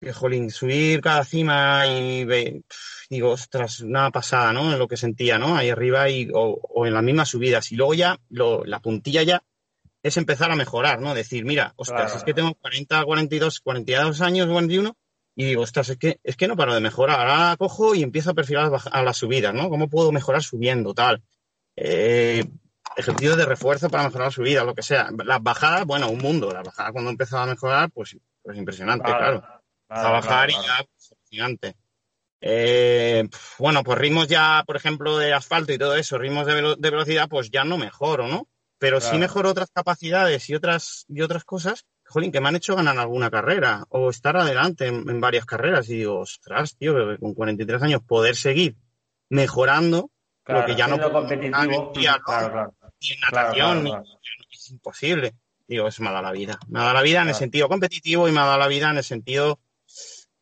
que 0.00 0.14
jolín, 0.14 0.50
subir 0.50 1.02
cada 1.02 1.22
cima 1.22 1.86
y 1.86 2.24
digo, 3.10 3.32
ostras, 3.32 3.80
una 3.80 4.10
pasada, 4.10 4.54
¿no? 4.54 4.72
En 4.72 4.78
lo 4.78 4.88
que 4.88 4.96
sentía, 4.96 5.38
¿no? 5.38 5.54
Ahí 5.54 5.68
arriba 5.68 6.08
y, 6.08 6.30
o, 6.32 6.86
en 6.86 6.94
las 6.94 7.02
mismas 7.02 7.28
subidas. 7.28 7.70
Y 7.72 7.76
luego 7.76 7.92
ya, 7.92 8.18
lo, 8.30 8.64
la 8.64 8.80
puntilla 8.80 9.22
ya 9.22 9.42
es 10.02 10.16
empezar 10.16 10.50
a 10.50 10.56
mejorar, 10.56 10.98
¿no? 10.98 11.14
Decir, 11.14 11.44
mira, 11.44 11.74
ostras, 11.76 12.16
es 12.16 12.24
que 12.24 12.32
tengo 12.32 12.54
40, 12.54 13.04
42, 13.04 13.60
42 13.60 14.20
años, 14.22 14.48
41 14.48 14.96
y 15.38 15.44
digo, 15.44 15.62
ostras, 15.62 15.90
es 15.90 15.98
que, 15.98 16.18
es 16.24 16.34
que 16.34 16.48
no 16.48 16.56
paro 16.56 16.74
de 16.74 16.80
mejorar. 16.80 17.20
Ahora 17.20 17.56
cojo 17.58 17.94
y 17.94 18.02
empiezo 18.02 18.30
a 18.30 18.34
perfilar 18.34 18.72
a 18.90 19.02
las 19.02 19.16
subidas, 19.18 19.52
¿no? 19.52 19.68
¿Cómo 19.68 19.88
puedo 19.88 20.10
mejorar 20.10 20.42
subiendo, 20.42 20.94
tal? 20.94 21.22
Eh, 21.76 22.42
ejercicios 22.96 23.36
de 23.36 23.44
refuerzo 23.44 23.90
para 23.90 24.04
mejorar 24.04 24.28
la 24.28 24.32
subida, 24.32 24.64
lo 24.64 24.74
que 24.74 24.82
sea. 24.82 25.10
Las 25.26 25.42
bajadas, 25.42 25.84
bueno, 25.84 26.08
un 26.08 26.20
mundo. 26.20 26.50
Las 26.50 26.64
bajadas 26.64 26.92
cuando 26.92 27.10
empezaba 27.10 27.42
a 27.42 27.48
mejorar, 27.48 27.90
pues, 27.90 28.16
pues 28.42 28.56
impresionante, 28.56 29.04
claro. 29.04 29.44
a 29.90 30.10
bajar 30.10 30.48
y 30.48 30.54
ya, 30.54 30.86
pues, 31.30 31.74
eh, 32.40 33.28
bueno, 33.58 33.84
pues 33.84 33.98
ritmos 33.98 34.28
ya, 34.28 34.64
por 34.66 34.76
ejemplo, 34.76 35.18
de 35.18 35.34
asfalto 35.34 35.70
y 35.70 35.78
todo 35.78 35.96
eso, 35.96 36.16
ritmos 36.16 36.46
de, 36.46 36.76
velocidad, 36.90 37.28
pues 37.28 37.50
ya 37.50 37.64
no 37.64 37.76
mejoro, 37.76 38.26
¿no? 38.26 38.48
Pero 38.78 39.02
sí 39.02 39.18
mejoro 39.18 39.50
otras 39.50 39.70
capacidades 39.70 40.48
y 40.48 40.54
otras, 40.54 41.04
y 41.08 41.20
otras 41.20 41.44
cosas 41.44 41.84
jolín, 42.08 42.32
que 42.32 42.40
me 42.40 42.48
han 42.48 42.56
hecho 42.56 42.76
ganar 42.76 42.98
alguna 42.98 43.30
carrera 43.30 43.84
o 43.90 44.10
estar 44.10 44.36
adelante 44.36 44.86
en, 44.86 45.20
varias 45.20 45.46
carreras. 45.46 45.88
Y 45.88 45.98
digo, 45.98 46.20
ostras, 46.20 46.76
tío, 46.76 46.94
con 47.18 47.34
43 47.34 47.82
años 47.82 48.02
poder 48.02 48.36
seguir 48.36 48.76
mejorando 49.28 50.10
lo 50.46 50.64
que 50.64 50.76
ya 50.76 50.86
no 50.86 50.96
puedo 50.96 51.12
competitivo. 51.12 51.92
Claro, 51.92 52.22
claro. 52.24 52.74
Y 53.00 53.12
en 53.12 53.20
natación 53.20 54.04
es 54.50 54.70
imposible. 54.70 55.34
Digo, 55.66 55.88
eso 55.88 56.02
me 56.02 56.10
ha 56.10 56.12
dado 56.12 56.24
la 56.24 56.32
vida. 56.32 56.58
Me 56.68 56.78
ha 56.78 56.82
dado 56.82 56.94
la 56.94 57.02
vida 57.02 57.22
en 57.22 57.28
el 57.28 57.34
sentido 57.34 57.68
competitivo 57.68 58.28
y 58.28 58.32
me 58.32 58.40
ha 58.40 58.44
dado 58.44 58.58
la 58.58 58.68
vida 58.68 58.90
en 58.90 58.98
el 58.98 59.04
sentido 59.04 59.58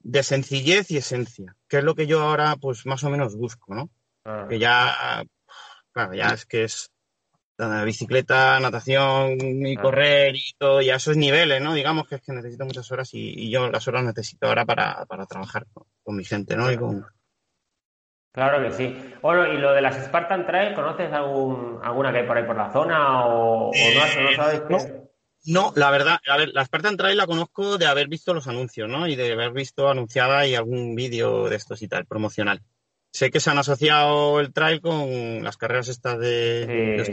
de 0.00 0.22
sencillez 0.22 0.90
y 0.90 0.98
esencia, 0.98 1.56
que 1.66 1.78
es 1.78 1.84
lo 1.84 1.94
que 1.94 2.06
yo 2.06 2.20
ahora, 2.20 2.56
pues, 2.56 2.84
más 2.84 3.02
o 3.04 3.10
menos 3.10 3.36
busco, 3.36 3.74
¿no? 3.74 3.90
Que 4.48 4.58
ya, 4.58 5.24
claro, 5.92 6.14
ya 6.14 6.28
es 6.28 6.44
que 6.44 6.64
es 6.64 6.90
bicicleta, 7.84 8.58
natación 8.60 9.36
y 9.40 9.76
correr 9.76 10.34
y 10.34 10.54
todo, 10.58 10.82
y 10.82 10.90
a 10.90 10.96
esos 10.96 11.16
niveles, 11.16 11.62
¿no? 11.62 11.74
Digamos 11.74 12.08
que 12.08 12.16
es 12.16 12.22
que 12.22 12.32
necesito 12.32 12.64
muchas 12.64 12.90
horas 12.90 13.10
y, 13.12 13.50
yo 13.50 13.70
las 13.70 13.86
horas 13.86 14.04
necesito 14.04 14.46
ahora 14.46 14.64
para, 14.64 15.06
trabajar 15.28 15.66
con, 16.02 16.16
mi 16.16 16.24
gente, 16.24 16.56
¿no? 16.56 16.70
Y 16.70 16.76
con... 16.76 17.06
Claro 18.32 18.62
que 18.62 18.72
sí. 18.72 19.14
Bueno, 19.22 19.46
y 19.52 19.58
lo 19.58 19.72
de 19.72 19.80
las 19.80 20.04
Spartan 20.04 20.44
Trail, 20.44 20.74
¿conoces 20.74 21.12
algún, 21.12 21.78
alguna 21.84 22.10
que 22.10 22.18
hay 22.18 22.26
por 22.26 22.36
ahí 22.36 22.44
por 22.44 22.56
la 22.56 22.72
zona 22.72 23.26
o, 23.26 23.70
no, 23.70 24.36
sabes 24.36 24.62
qué? 24.68 25.04
No, 25.46 25.72
la 25.76 25.90
verdad, 25.90 26.18
a 26.26 26.36
ver, 26.38 26.48
la 26.52 26.64
Spartan 26.64 26.96
Trail 26.96 27.16
la 27.16 27.26
conozco 27.26 27.78
de 27.78 27.86
haber 27.86 28.08
visto 28.08 28.34
los 28.34 28.48
anuncios, 28.48 28.88
¿no? 28.88 29.06
Y 29.06 29.14
de 29.14 29.32
haber 29.32 29.52
visto 29.52 29.88
anunciada 29.88 30.46
y 30.46 30.54
algún 30.54 30.94
vídeo 30.96 31.48
de 31.48 31.56
estos 31.56 31.82
y 31.82 31.88
tal, 31.88 32.06
promocional. 32.06 32.62
Sé 33.14 33.30
que 33.30 33.38
se 33.38 33.48
han 33.48 33.58
asociado 33.58 34.40
el 34.40 34.52
trail 34.52 34.80
con 34.80 35.44
las 35.44 35.56
carreras 35.56 35.86
estas 35.86 36.18
de, 36.18 37.04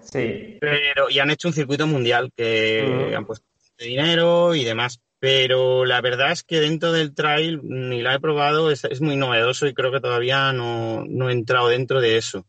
sí, 0.00 0.58
Pero, 0.60 1.08
y 1.08 1.20
han 1.20 1.30
hecho 1.30 1.46
un 1.46 1.54
circuito 1.54 1.86
mundial 1.86 2.32
que 2.36 3.14
han 3.16 3.24
puesto 3.24 3.46
dinero 3.78 4.56
y 4.56 4.64
demás. 4.64 5.00
Pero 5.20 5.84
la 5.84 6.00
verdad 6.00 6.32
es 6.32 6.42
que 6.42 6.60
dentro 6.60 6.92
del 6.92 7.14
trail 7.14 7.60
ni 7.62 8.02
la 8.02 8.14
he 8.14 8.20
probado, 8.20 8.70
es, 8.70 8.84
es 8.84 9.00
muy 9.00 9.16
novedoso 9.16 9.66
y 9.66 9.74
creo 9.74 9.92
que 9.92 10.00
todavía 10.00 10.52
no, 10.52 11.04
no 11.06 11.30
he 11.30 11.32
entrado 11.32 11.68
dentro 11.68 12.00
de 12.00 12.16
eso. 12.16 12.44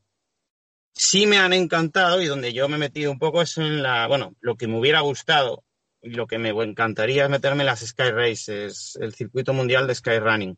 Sí 0.93 1.27
me 1.27 1.37
han 1.37 1.53
encantado 1.53 2.21
y 2.23 2.25
donde 2.25 2.53
yo 2.53 2.67
me 2.67 2.77
he 2.77 2.79
metido 2.79 3.11
un 3.11 3.19
poco 3.19 3.43
es 3.43 3.55
en 3.59 3.83
la, 3.83 4.07
bueno, 4.07 4.35
lo 4.41 4.55
que 4.55 4.67
me 4.67 4.79
hubiera 4.79 5.01
gustado 5.01 5.63
y 6.01 6.09
lo 6.09 6.25
que 6.25 6.39
me 6.39 6.49
encantaría 6.49 7.25
es 7.25 7.29
meterme 7.29 7.61
en 7.61 7.67
las 7.67 7.85
Sky 7.85 8.09
Races, 8.09 8.97
el 8.99 9.13
circuito 9.13 9.53
mundial 9.53 9.85
de 9.85 9.93
Sky 9.93 10.17
Running. 10.19 10.57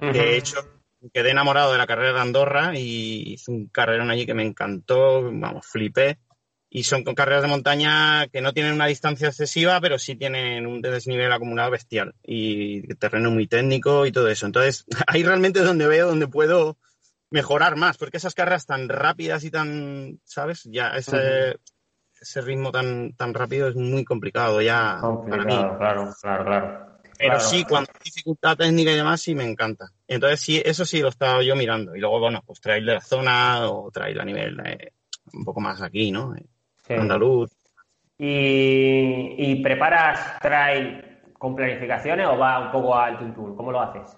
De 0.00 0.36
hecho, 0.36 0.81
quedé 1.10 1.30
enamorado 1.30 1.72
de 1.72 1.78
la 1.78 1.86
carrera 1.86 2.12
de 2.12 2.20
Andorra 2.20 2.78
y 2.78 3.34
hice 3.34 3.50
un 3.50 3.66
carrerón 3.68 4.10
allí 4.10 4.26
que 4.26 4.34
me 4.34 4.44
encantó, 4.44 5.22
vamos, 5.22 5.66
flipé. 5.66 6.18
Y 6.74 6.84
son 6.84 7.04
carreras 7.04 7.42
de 7.42 7.48
montaña 7.48 8.28
que 8.28 8.40
no 8.40 8.54
tienen 8.54 8.72
una 8.72 8.86
distancia 8.86 9.28
excesiva, 9.28 9.78
pero 9.80 9.98
sí 9.98 10.16
tienen 10.16 10.66
un 10.66 10.80
desnivel 10.80 11.30
acumulado 11.30 11.70
bestial 11.70 12.14
y 12.22 12.82
terreno 12.94 13.30
muy 13.30 13.46
técnico 13.46 14.06
y 14.06 14.12
todo 14.12 14.28
eso. 14.28 14.46
Entonces, 14.46 14.86
ahí 15.06 15.22
realmente 15.22 15.58
es 15.58 15.66
donde 15.66 15.86
veo, 15.86 16.06
donde 16.06 16.28
puedo 16.28 16.78
mejorar 17.30 17.76
más, 17.76 17.98
porque 17.98 18.18
esas 18.18 18.34
carreras 18.34 18.66
tan 18.66 18.88
rápidas 18.88 19.44
y 19.44 19.50
tan, 19.50 20.20
¿sabes? 20.24 20.64
Ya 20.64 20.90
ese, 20.96 21.58
ese 22.20 22.40
ritmo 22.40 22.70
tan, 22.70 23.14
tan 23.14 23.34
rápido 23.34 23.68
es 23.68 23.74
muy 23.74 24.04
complicado 24.04 24.60
ya 24.62 25.00
para 25.28 25.44
mí. 25.44 25.56
Claro, 25.78 26.12
claro, 26.20 26.44
claro. 26.44 26.91
Pero 27.22 27.38
sí, 27.38 27.64
cuando 27.64 27.90
hay 27.94 28.00
dificultad 28.04 28.56
técnica 28.56 28.90
y 28.90 28.96
demás, 28.96 29.20
sí 29.20 29.34
me 29.34 29.44
encanta. 29.44 29.86
Entonces, 30.08 30.40
sí, 30.40 30.60
eso 30.64 30.84
sí 30.84 31.00
lo 31.00 31.06
he 31.06 31.10
estado 31.10 31.40
yo 31.40 31.54
mirando. 31.54 31.94
Y 31.94 32.00
luego, 32.00 32.18
bueno, 32.18 32.42
pues 32.44 32.60
trail 32.60 32.84
de 32.84 32.94
la 32.94 33.00
zona 33.00 33.70
o 33.70 33.90
trail 33.92 34.20
a 34.20 34.24
nivel 34.24 34.58
un 35.32 35.44
poco 35.44 35.60
más 35.60 35.80
aquí, 35.82 36.10
¿no? 36.10 36.34
Andaluz. 36.88 37.50
¿Y, 38.18 39.34
¿Y, 39.38 39.62
preparas 39.62 40.38
trail 40.40 41.20
con 41.38 41.54
planificaciones 41.54 42.26
o 42.26 42.36
va 42.36 42.66
un 42.66 42.72
poco 42.72 42.96
al 42.96 43.18
tour? 43.34 43.56
¿Cómo 43.56 43.70
lo 43.70 43.80
haces? 43.80 44.16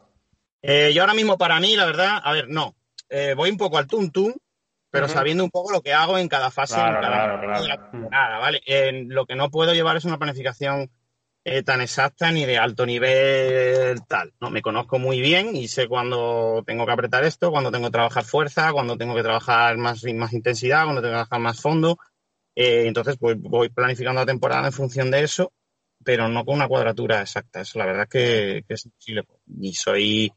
Eh, 0.62 0.92
yo 0.94 1.02
ahora 1.02 1.14
mismo, 1.14 1.36
para 1.36 1.60
mí, 1.60 1.76
la 1.76 1.84
verdad, 1.84 2.20
a 2.22 2.32
ver, 2.32 2.48
no. 2.48 2.74
Eh, 3.10 3.34
voy 3.36 3.50
un 3.50 3.58
poco 3.58 3.76
al 3.76 3.86
tum 3.86 4.10
pero 4.90 5.08
sabiendo 5.08 5.42
un 5.42 5.50
poco 5.50 5.72
lo 5.72 5.82
que 5.82 5.92
hago 5.92 6.18
en 6.18 6.28
cada 6.28 6.52
fase 6.52 6.78
en 6.78 6.94
cada 6.94 7.40
claro, 7.40 8.40
¿vale? 8.40 8.62
lo 9.08 9.26
que 9.26 9.34
no 9.34 9.50
puedo 9.50 9.74
llevar 9.74 9.96
es 9.96 10.04
una 10.04 10.18
planificación 10.18 10.88
eh, 11.44 11.62
tan 11.62 11.82
exacta 11.82 12.30
ni 12.32 12.46
de 12.46 12.56
alto 12.56 12.86
nivel 12.86 14.00
tal. 14.06 14.32
No, 14.40 14.50
me 14.50 14.62
conozco 14.62 14.98
muy 14.98 15.20
bien 15.20 15.54
y 15.54 15.68
sé 15.68 15.88
cuándo 15.88 16.62
tengo 16.66 16.86
que 16.86 16.92
apretar 16.92 17.24
esto, 17.24 17.50
cuando 17.50 17.70
tengo 17.70 17.86
que 17.86 17.92
trabajar 17.92 18.24
fuerza, 18.24 18.72
cuando 18.72 18.96
tengo 18.96 19.14
que 19.14 19.22
trabajar 19.22 19.76
más, 19.76 20.02
más 20.14 20.32
intensidad, 20.32 20.84
cuando 20.84 21.02
tengo 21.02 21.12
que 21.12 21.16
trabajar 21.16 21.40
más 21.40 21.60
fondo. 21.60 21.98
Eh, 22.56 22.84
entonces, 22.86 23.16
pues 23.18 23.36
voy 23.38 23.68
planificando 23.68 24.22
la 24.22 24.26
temporada 24.26 24.66
en 24.66 24.72
función 24.72 25.10
de 25.10 25.22
eso, 25.22 25.52
pero 26.02 26.28
no 26.28 26.44
con 26.44 26.54
una 26.54 26.68
cuadratura 26.68 27.20
exacta. 27.20 27.60
Eso 27.60 27.78
la 27.78 27.86
verdad 27.86 28.08
que, 28.08 28.64
que 28.66 28.74
es 28.74 28.86
imposible. 28.86 29.24
Ni 29.46 29.74
soy 29.74 30.32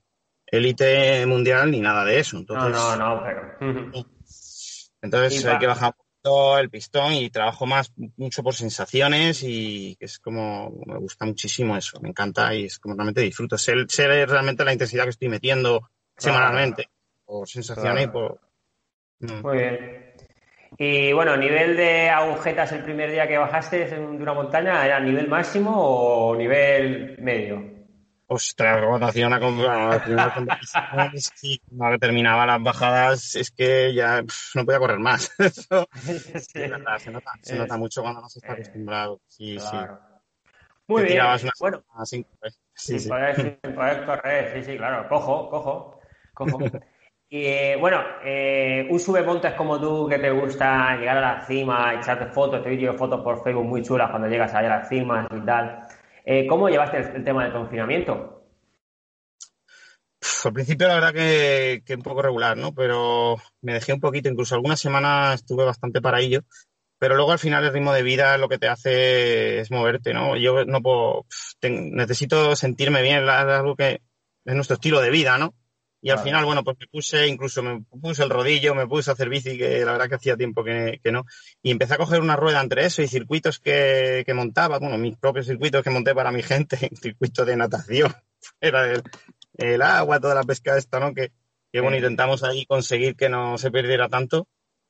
élite 0.46 1.26
mundial 1.26 1.72
ni 1.72 1.80
nada 1.80 2.04
de 2.04 2.20
eso. 2.20 2.38
Entonces, 2.38 2.72
no, 2.72 2.98
no, 2.98 3.16
no, 3.16 3.24
pero... 3.24 4.08
Entonces 5.02 5.46
hay 5.46 5.60
que 5.60 5.68
bajar 5.68 5.94
el 6.58 6.70
pistón 6.70 7.14
y 7.14 7.30
trabajo 7.30 7.66
más 7.66 7.92
mucho 8.18 8.44
por 8.44 8.54
sensaciones 8.54 9.44
y 9.44 9.98
es 10.00 10.20
como 10.20 10.72
me 10.86 10.98
gusta 10.98 11.26
muchísimo 11.26 11.78
eso, 11.78 12.00
me 12.02 12.10
encanta 12.10 12.54
y 12.54 12.66
es 12.66 12.80
como 12.80 12.96
realmente 12.96 13.22
disfruto. 13.22 13.58
Sé, 13.58 13.74
realmente 14.26 14.66
la 14.66 14.74
intensidad 14.74 15.04
que 15.04 15.12
estoy 15.12 15.30
metiendo 15.30 15.90
semanalmente 16.16 16.90
por 17.26 17.48
sensaciones 17.48 18.06
y 18.06 18.08
por... 18.08 18.40
Mm. 19.20 19.42
Muy 19.42 19.58
bien. 19.58 20.14
Y 20.78 21.14
bueno, 21.14 21.38
nivel 21.38 21.76
de 21.76 22.10
agujetas 22.10 22.72
el 22.72 22.84
primer 22.84 23.12
día 23.12 23.28
que 23.28 23.38
bajaste 23.38 23.86
de 23.86 24.00
una 24.00 24.34
montaña, 24.34 24.86
¿era 24.86 25.00
nivel 25.00 25.28
máximo 25.28 25.72
o 25.76 26.36
nivel 26.36 27.18
medio? 27.20 27.77
Ostras, 28.30 28.86
cuando 28.86 29.06
hacía 29.06 29.28
una, 29.28 29.40
y 31.42 31.62
cuando 31.78 31.98
terminaba 31.98 32.46
las 32.46 32.62
bajadas, 32.62 33.36
es 33.36 33.52
que 33.52 33.94
ya 33.94 34.22
no 34.54 34.66
podía 34.66 34.80
correr 34.80 35.00
más. 35.00 35.32
se, 35.40 36.68
nota, 36.68 37.78
mucho 37.78 38.02
cuando 38.02 38.20
no 38.20 38.28
se 38.28 38.40
está 38.40 38.52
acostumbrado. 38.52 39.22
Sí, 39.28 39.58
sí. 39.60 39.78
Muy 40.88 41.04
bien. 41.04 41.24
bueno, 41.60 41.84
sí, 42.04 42.26
sí. 42.76 43.00
sí. 43.00 43.10
Poder, 43.10 44.06
correr, 44.06 44.54
sí, 44.54 44.72
sí, 44.72 44.78
claro. 44.78 45.08
Cojo, 45.08 45.50
cojo, 45.50 46.00
cojo. 46.34 46.60
Y 47.30 47.46
eh, 47.46 47.76
bueno, 47.78 48.02
eh, 48.24 48.88
un 48.90 49.02
sube 49.02 49.22
montes 49.22 49.54
como 49.56 49.78
tú 49.82 50.08
que 50.08 50.18
te 50.18 50.32
gusta 50.32 50.96
llegar 50.96 51.18
a 51.18 51.22
la 51.36 51.42
cima, 51.42 51.94
echarte 51.94 52.28
fotos, 52.28 52.64
te 52.64 52.70
vídeo 52.70 52.94
fotos 52.94 53.22
por 53.22 53.44
Facebook 53.44 53.66
muy 53.66 53.82
chulas 53.82 54.10
cuando 54.10 54.30
llegas 54.30 54.54
allá 54.54 54.76
a 54.76 54.80
las 54.80 54.88
cimas 54.88 55.28
y 55.36 55.42
tal. 55.42 55.86
Eh, 56.30 56.46
¿Cómo 56.46 56.68
llevaste 56.68 56.98
el, 56.98 57.24
tema 57.24 57.46
del 57.46 57.54
confinamiento? 57.54 58.34
al 60.44 60.54
principio 60.54 60.88
la 60.90 60.96
verdad 60.96 61.14
que, 61.14 61.96
un 61.96 62.02
poco 62.02 62.22
regular, 62.22 62.58
¿no? 62.58 62.74
Pero 62.74 63.38
me 63.62 63.74
dejé 63.74 63.94
un 63.94 64.02
poquito, 64.02 64.28
incluso 64.28 64.54
algunas 64.54 64.78
semanas 64.78 65.36
estuve 65.36 65.64
bastante 65.64 66.02
para 66.02 66.20
ello, 66.20 66.42
pero 67.00 67.16
luego 67.16 67.32
al 67.32 67.40
final 67.40 67.64
el 67.64 67.72
ritmo 67.72 67.94
de 67.94 68.04
vida 68.04 68.38
lo 68.38 68.50
que 68.50 68.58
te 68.58 68.68
hace 68.68 69.60
es 69.60 69.72
moverte, 69.72 70.14
¿no? 70.14 70.36
Yo 70.36 70.66
no 70.66 70.82
puedo, 70.82 71.26
necesito 71.62 72.58
sentirme 72.58 73.02
bien, 73.02 73.24
es 73.24 73.30
algo 73.30 73.78
que 73.78 74.02
es 74.44 74.56
nuestro 74.56 74.74
estilo 74.74 75.00
de 75.00 75.12
vida, 75.12 75.38
¿no? 75.38 75.54
Y 76.08 76.10
al 76.10 76.20
final, 76.20 76.46
bueno, 76.46 76.64
pues 76.64 76.78
me 76.80 76.88
puse, 76.88 77.28
incluso 77.28 77.62
me 77.62 77.82
puse 77.82 78.24
el 78.24 78.30
rodillo, 78.30 78.74
me 78.74 78.88
puse 78.88 79.10
a 79.10 79.14
hacer 79.14 79.28
bici, 79.28 79.58
que 79.58 79.84
la 79.84 79.92
verdad 79.92 80.08
que 80.08 80.16
hacía 80.16 80.38
tiempo 80.38 80.64
que, 80.64 81.02
no. 81.12 81.26
Y 81.62 81.70
empecé 81.70 81.96
a 81.96 81.98
coger 81.98 82.22
una 82.22 82.38
rueda 82.38 82.62
entre 82.62 82.86
eso 82.86 83.02
y 83.02 83.10
circuitos 83.10 83.60
que, 83.60 84.24
montaba, 84.34 84.80
bueno, 84.80 84.98
mis 84.98 85.18
propios 85.18 85.48
circuitos 85.48 85.84
que 85.84 85.90
monté 85.90 86.16
para 86.16 86.32
mi 86.32 86.44
gente, 86.44 86.78
circuito 87.02 87.44
de 87.44 87.58
natación, 87.58 88.16
era 88.62 88.90
el, 88.90 89.04
el 89.58 89.82
agua, 89.82 90.22
toda 90.22 90.34
la 90.34 90.44
pesca 90.44 90.78
esta, 90.78 91.02
¿no? 91.02 91.14
Que, 91.14 91.34
que 91.74 91.82
bueno, 91.82 91.98
intentamos 91.98 92.42
ahí 92.46 92.66
conseguir 92.66 93.18
que 93.18 93.28
no 93.28 93.58
se 93.58 93.70
perdiera 93.70 94.08
tanto. 94.08 94.48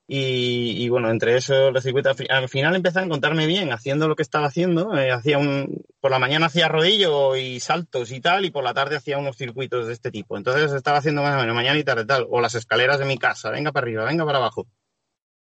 Y, 0.10 0.88
bueno, 0.88 1.10
entre 1.10 1.36
eso 1.36 1.70
los 1.70 1.84
circuitos, 1.84 2.16
al 2.30 2.48
final 2.48 2.76
empecé 2.76 3.00
a 3.00 3.04
encontrarme 3.04 3.46
bien 3.46 3.74
haciendo 3.74 4.08
lo 4.08 4.16
que 4.16 4.24
estaba 4.24 4.48
haciendo. 4.48 4.98
Eh, 4.98 5.12
hacía 5.12 5.38
un, 5.38 5.84
por 6.00 6.12
la 6.12 6.20
mañana 6.20 6.46
hacía 6.46 6.70
rodillo 6.70 7.36
y 7.36 7.60
saltos 7.60 8.12
y 8.14 8.22
tal, 8.22 8.46
y 8.46 8.50
por 8.50 8.64
la 8.64 8.74
tarde 8.74 8.96
hacía 8.96 9.18
unos 9.18 9.36
circuitos 9.36 9.86
de 9.86 9.94
este 9.94 10.10
tipo. 10.10 10.38
Entonces 10.38 10.72
estaba 10.72 11.00
haciendo 11.00 11.24
más 11.24 11.36
o 11.36 11.42
menos 11.42 11.54
mañana 11.54 11.78
y 11.78 11.84
tarde 11.84 12.06
tal, 12.06 12.26
o 12.30 12.40
las 12.40 12.56
escaleras 12.56 13.00
de 13.00 13.06
mi 13.06 13.18
casa, 13.18 13.52
venga 13.52 13.74
para 13.74 13.84
arriba, 13.84 14.06
venga 14.06 14.26
para 14.26 14.38
abajo. 14.38 14.66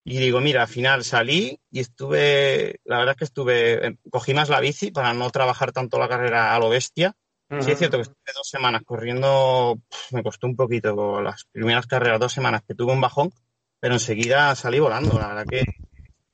Y 0.05 0.19
digo, 0.19 0.41
mira, 0.41 0.63
al 0.63 0.69
final 0.69 1.05
salí 1.05 1.59
y 1.71 1.81
estuve, 1.81 2.81
la 2.85 2.99
verdad 2.99 3.13
es 3.13 3.19
que 3.19 3.25
estuve, 3.25 3.87
eh, 3.87 3.97
cogí 4.11 4.35
más 4.35 4.51
la 4.51 4.61
bici 4.61 4.91
para 4.91 5.15
no 5.15 5.31
trabajar 5.31 5.73
tanto 5.73 5.99
la 5.99 6.09
carrera 6.09 6.55
a 6.55 6.59
lo 6.59 6.69
bestia. 6.69 7.15
Sí, 7.61 7.73
es 7.73 7.79
cierto 7.79 7.97
que 7.97 8.03
estuve 8.03 8.33
dos 8.33 8.49
semanas 8.49 8.83
corriendo, 8.85 9.77
me 10.13 10.23
costó 10.23 10.47
un 10.47 10.55
poquito 10.55 11.21
las 11.21 11.47
primeras 11.51 11.87
carreras, 11.87 12.21
dos 12.21 12.33
semanas 12.33 12.63
que 12.67 12.77
tuve 12.77 12.93
un 12.93 13.01
bajón 13.01 13.33
pero 13.81 13.95
enseguida 13.95 14.55
salí 14.55 14.79
volando. 14.79 15.19
La 15.19 15.29
verdad 15.29 15.47
que 15.47 15.65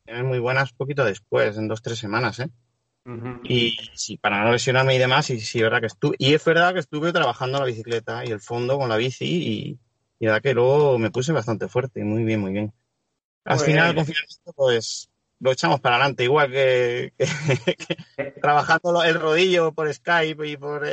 es 0.05 0.25
muy 0.25 0.39
buenas 0.39 0.73
poquito 0.73 1.05
después, 1.05 1.57
en 1.57 1.69
dos, 1.69 1.83
tres 1.83 1.99
semanas, 1.99 2.41
¿eh? 2.41 2.51
Y 3.45 3.77
sí, 3.95 4.17
para 4.17 4.43
no 4.43 4.51
lesionarme 4.51 4.97
y 4.97 4.99
demás, 4.99 5.31
y 5.31 5.41
sí, 5.41 5.63
verdad 5.63 5.81
que 5.81 5.87
estuve, 5.87 6.17
y 6.19 6.35
es 6.35 6.45
verdad 6.45 6.73
que 6.73 6.81
estuve 6.81 7.13
trabajando 7.13 7.61
la 7.61 7.65
bicicleta 7.65 8.25
y 8.25 8.31
el 8.31 8.41
fondo 8.41 8.77
con 8.77 8.89
la 8.89 8.97
bici 8.97 9.25
y, 9.25 9.79
y 10.19 10.27
verdad 10.27 10.43
que 10.43 10.55
luego 10.55 10.99
me 10.99 11.13
puse 11.13 11.31
bastante 11.33 11.69
fuerte, 11.69 12.03
muy 12.03 12.25
bien, 12.25 12.41
muy 12.41 12.53
bien. 12.53 12.73
Al 13.45 13.61
final, 13.61 13.95
con 13.95 14.05
confinamiento, 14.05 14.53
pues 14.55 15.09
lo 15.39 15.53
echamos 15.53 15.81
para 15.81 15.97
adelante, 15.97 16.25
igual 16.25 16.51
que, 16.51 17.13
trabajando 18.41 19.05
el 19.05 19.15
rodillo 19.15 19.73
por 19.73 19.93
Skype 19.93 20.49
y 20.49 20.57
por 20.57 20.85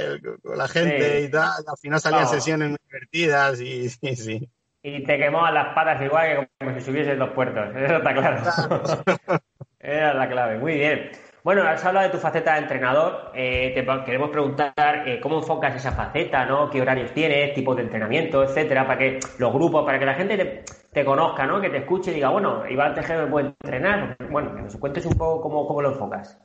la 0.55 0.67
gente 0.67 1.23
y 1.23 1.31
tal, 1.31 1.63
al 1.65 1.77
final 1.79 1.99
salían 1.99 2.27
sesiones 2.27 2.69
muy 2.69 2.77
divertidas 2.85 3.59
y 3.61 3.89
sí, 3.89 4.15
sí. 4.15 4.49
Y 4.85 5.01
te 5.03 5.17
quemaban 5.17 5.53
las 5.53 5.73
patas 5.73 6.01
igual 6.01 6.27
que 6.27 6.47
como 6.59 6.77
si 6.77 6.81
subieses 6.85 7.17
dos 7.17 7.29
puertos. 7.29 7.73
Eso 7.75 7.97
está 7.97 8.13
claro. 8.13 9.41
Era 9.79 10.13
la 10.13 10.27
clave. 10.27 10.57
Muy 10.57 10.73
bien. 10.73 11.09
Bueno, 11.41 11.63
has 11.63 11.83
hablado 11.83 12.07
de 12.07 12.11
tu 12.11 12.19
faceta 12.19 12.53
de 12.53 12.59
entrenador. 12.59 13.31
Eh, 13.33 13.71
te 13.73 13.85
queremos 14.05 14.29
preguntar 14.29 14.73
eh, 15.07 15.19
cómo 15.21 15.39
enfocas 15.39 15.75
esa 15.75 15.91
faceta, 15.91 16.45
¿no? 16.45 16.69
¿Qué 16.69 16.81
horarios 16.81 17.13
tienes, 17.13 17.53
tipos 17.53 17.75
de 17.77 17.83
entrenamiento, 17.83 18.43
etcétera? 18.43 18.85
Para 18.85 18.99
que 18.99 19.19
los 19.39 19.53
grupos, 19.53 19.85
para 19.85 19.99
que 19.99 20.05
la 20.05 20.15
gente 20.15 20.63
te, 20.91 21.05
conozca, 21.05 21.45
¿no? 21.45 21.61
Que 21.61 21.69
te 21.69 21.77
escuche 21.77 22.11
y 22.11 22.15
diga, 22.15 22.29
bueno, 22.29 22.63
Iván 22.69 22.93
Tejero 22.93 23.25
me 23.25 23.31
puede 23.31 23.47
entrenar. 23.47 24.17
Bueno, 24.29 24.55
que 24.55 24.61
nos 24.63 24.75
cuentes 24.77 25.05
un 25.05 25.17
poco 25.17 25.41
cómo, 25.41 25.67
cómo 25.67 25.81
lo 25.81 25.91
enfocas. 25.91 26.39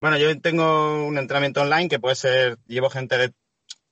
Bueno, 0.00 0.18
yo 0.18 0.40
tengo 0.40 1.06
un 1.06 1.16
entrenamiento 1.18 1.62
online 1.62 1.88
que 1.88 1.98
puede 1.98 2.14
ser, 2.14 2.58
llevo 2.66 2.90
gente 2.90 3.18
de 3.18 3.32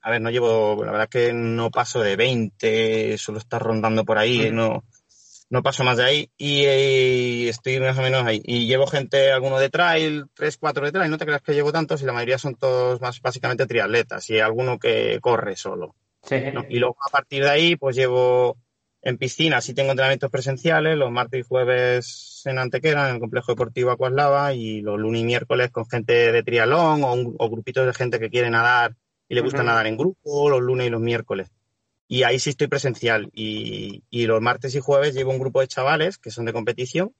a 0.02 0.10
ver, 0.10 0.20
no 0.20 0.30
llevo, 0.30 0.84
la 0.84 0.92
verdad 0.92 1.08
que 1.08 1.32
no 1.32 1.70
paso 1.70 2.00
de 2.00 2.16
20, 2.16 3.16
solo 3.18 3.38
está 3.38 3.58
rondando 3.58 4.04
por 4.04 4.18
ahí, 4.18 4.50
no, 4.50 4.84
no 5.48 5.62
paso 5.62 5.84
más 5.84 5.98
de 5.98 6.04
ahí 6.04 6.30
y, 6.36 7.46
estoy 7.46 7.78
más 7.78 7.96
o 7.98 8.02
menos 8.02 8.24
ahí. 8.24 8.40
Y 8.44 8.66
llevo 8.66 8.86
gente, 8.86 9.30
alguno 9.30 9.58
de 9.58 9.70
trail, 9.70 10.24
3, 10.34 10.56
4 10.56 10.86
de 10.86 10.92
trail, 10.92 11.10
no 11.10 11.18
te 11.18 11.26
creas 11.26 11.42
que 11.42 11.54
llevo 11.54 11.72
tantos 11.72 12.02
y 12.02 12.06
la 12.06 12.12
mayoría 12.12 12.38
son 12.38 12.56
todos 12.56 13.00
más 13.00 13.20
básicamente 13.20 13.66
triatletas 13.66 14.28
y 14.30 14.40
alguno 14.40 14.78
que 14.78 15.18
corre 15.20 15.56
solo. 15.56 15.94
Sí. 16.22 16.36
Y 16.68 16.78
luego 16.78 16.96
a 17.06 17.10
partir 17.10 17.44
de 17.44 17.50
ahí, 17.50 17.76
pues 17.76 17.94
llevo 17.94 18.56
en 19.02 19.18
piscina, 19.18 19.60
sí 19.60 19.74
tengo 19.74 19.90
entrenamientos 19.90 20.30
presenciales, 20.30 20.96
los 20.96 21.10
martes 21.10 21.40
y 21.40 21.42
jueves 21.42 22.42
en 22.44 22.58
Antequera, 22.58 23.08
en 23.08 23.16
el 23.16 23.20
complejo 23.20 23.52
deportivo 23.52 23.90
Acuaslava, 23.90 24.54
y 24.54 24.80
los 24.80 24.98
lunes 24.98 25.20
y 25.20 25.24
miércoles 25.24 25.70
con 25.70 25.88
gente 25.88 26.32
de 26.32 26.42
triatlón 26.42 27.02
o, 27.04 27.50
grupitos 27.50 27.84
de 27.84 27.92
gente 27.92 28.20
que 28.20 28.30
quiere 28.30 28.48
nadar 28.48 28.94
y 29.32 29.34
le 29.34 29.40
gusta 29.40 29.62
nadar 29.62 29.86
en 29.86 29.96
grupo, 29.96 30.50
los 30.50 30.60
lunes 30.60 30.88
y 30.88 30.90
los 30.90 31.00
miércoles. 31.00 31.50
Y 32.06 32.24
ahí 32.24 32.38
sí 32.38 32.50
estoy 32.50 32.66
presencial. 32.66 33.30
Y, 33.32 34.04
y 34.10 34.26
los 34.26 34.42
martes 34.42 34.74
y 34.74 34.80
jueves 34.80 35.14
llevo 35.14 35.30
un 35.30 35.38
grupo 35.38 35.62
de 35.62 35.68
chavales 35.68 36.18
que 36.18 36.30
son 36.30 36.44
de 36.44 36.52
competición 36.52 37.14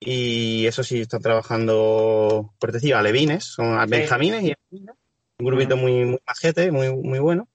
y 0.00 0.66
eso 0.66 0.82
sí, 0.82 1.02
están 1.02 1.22
trabajando, 1.22 2.52
por 2.58 2.72
decir, 2.72 2.96
alevines, 2.96 3.44
son 3.44 3.78
benjamines 3.88 4.42
y 4.42 4.54
un 5.38 5.46
grupito 5.46 5.76
muy, 5.76 6.04
muy 6.04 6.18
majete, 6.26 6.72
muy, 6.72 6.92
muy 6.92 7.20
bueno. 7.20 7.48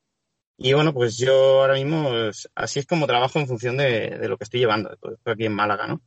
Y 0.56 0.72
bueno, 0.72 0.94
pues 0.94 1.18
yo 1.18 1.60
ahora 1.60 1.74
mismo, 1.74 2.12
así 2.56 2.80
es 2.80 2.86
como 2.86 3.08
trabajo 3.08 3.40
en 3.40 3.48
función 3.48 3.76
de, 3.76 4.26
lo 4.30 4.38
que 4.38 4.46
estoy 4.46 4.62
llevando, 4.62 4.94
estoy 4.94 5.16
aquí 5.26 5.46
en 5.48 5.54
Málaga, 5.54 5.86
¿no? 5.86 6.02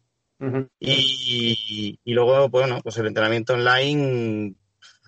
y, 0.80 2.00
y, 2.02 2.12
luego, 2.14 2.48
bueno, 2.48 2.80
pues 2.82 2.96
el 2.96 3.08
entrenamiento 3.08 3.52
online 3.52 4.54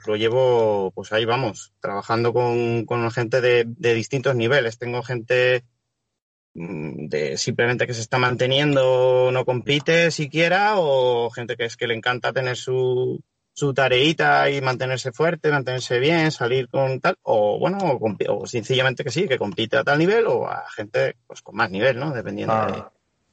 lo 0.07 0.16
llevo, 0.16 0.92
pues 0.95 1.12
ahí 1.12 1.25
vamos, 1.25 1.73
trabajando 1.81 2.33
con, 2.33 2.85
con 2.85 3.11
gente 3.11 3.40
de, 3.40 3.64
de 3.66 3.95
distintos 3.95 4.35
niveles. 4.37 4.79
Tengo 4.79 5.03
gente 5.03 5.64
Mm, 6.59 7.09
de 7.09 7.37
simplemente 7.37 7.87
que 7.87 7.92
se 7.92 8.01
está 8.01 8.19
manteniendo, 8.19 9.31
no 9.31 9.45
compite 9.45 10.11
siquiera, 10.11 10.79
o 10.79 11.29
gente 11.31 11.55
que 11.55 11.66
es 11.66 11.77
que 11.77 11.87
le 11.87 11.95
encanta 11.95 12.33
tener 12.33 12.57
su, 12.57 13.23
su 13.53 13.75
tareita 13.75 14.49
y 14.51 14.62
mantenerse 14.62 15.12
fuerte, 15.12 15.51
mantenerse 15.51 15.99
bien, 15.99 16.31
salir 16.31 16.69
con 16.69 16.99
tal, 17.01 17.19
o 17.23 17.59
bueno, 17.59 18.01
o, 18.29 18.47
sencillamente 18.47 19.05
que 19.05 19.11
sí, 19.11 19.29
que 19.29 19.37
compite 19.37 19.77
a 19.77 19.85
tal 19.85 19.99
nivel, 19.99 20.27
o 20.29 20.49
a 20.49 20.64
gente 20.71 21.16
pues 21.27 21.42
con 21.42 21.57
más 21.57 21.71
nivel, 21.71 21.99
¿no? 21.99 22.12
Dependiendo 22.12 22.55
de, 22.55 22.83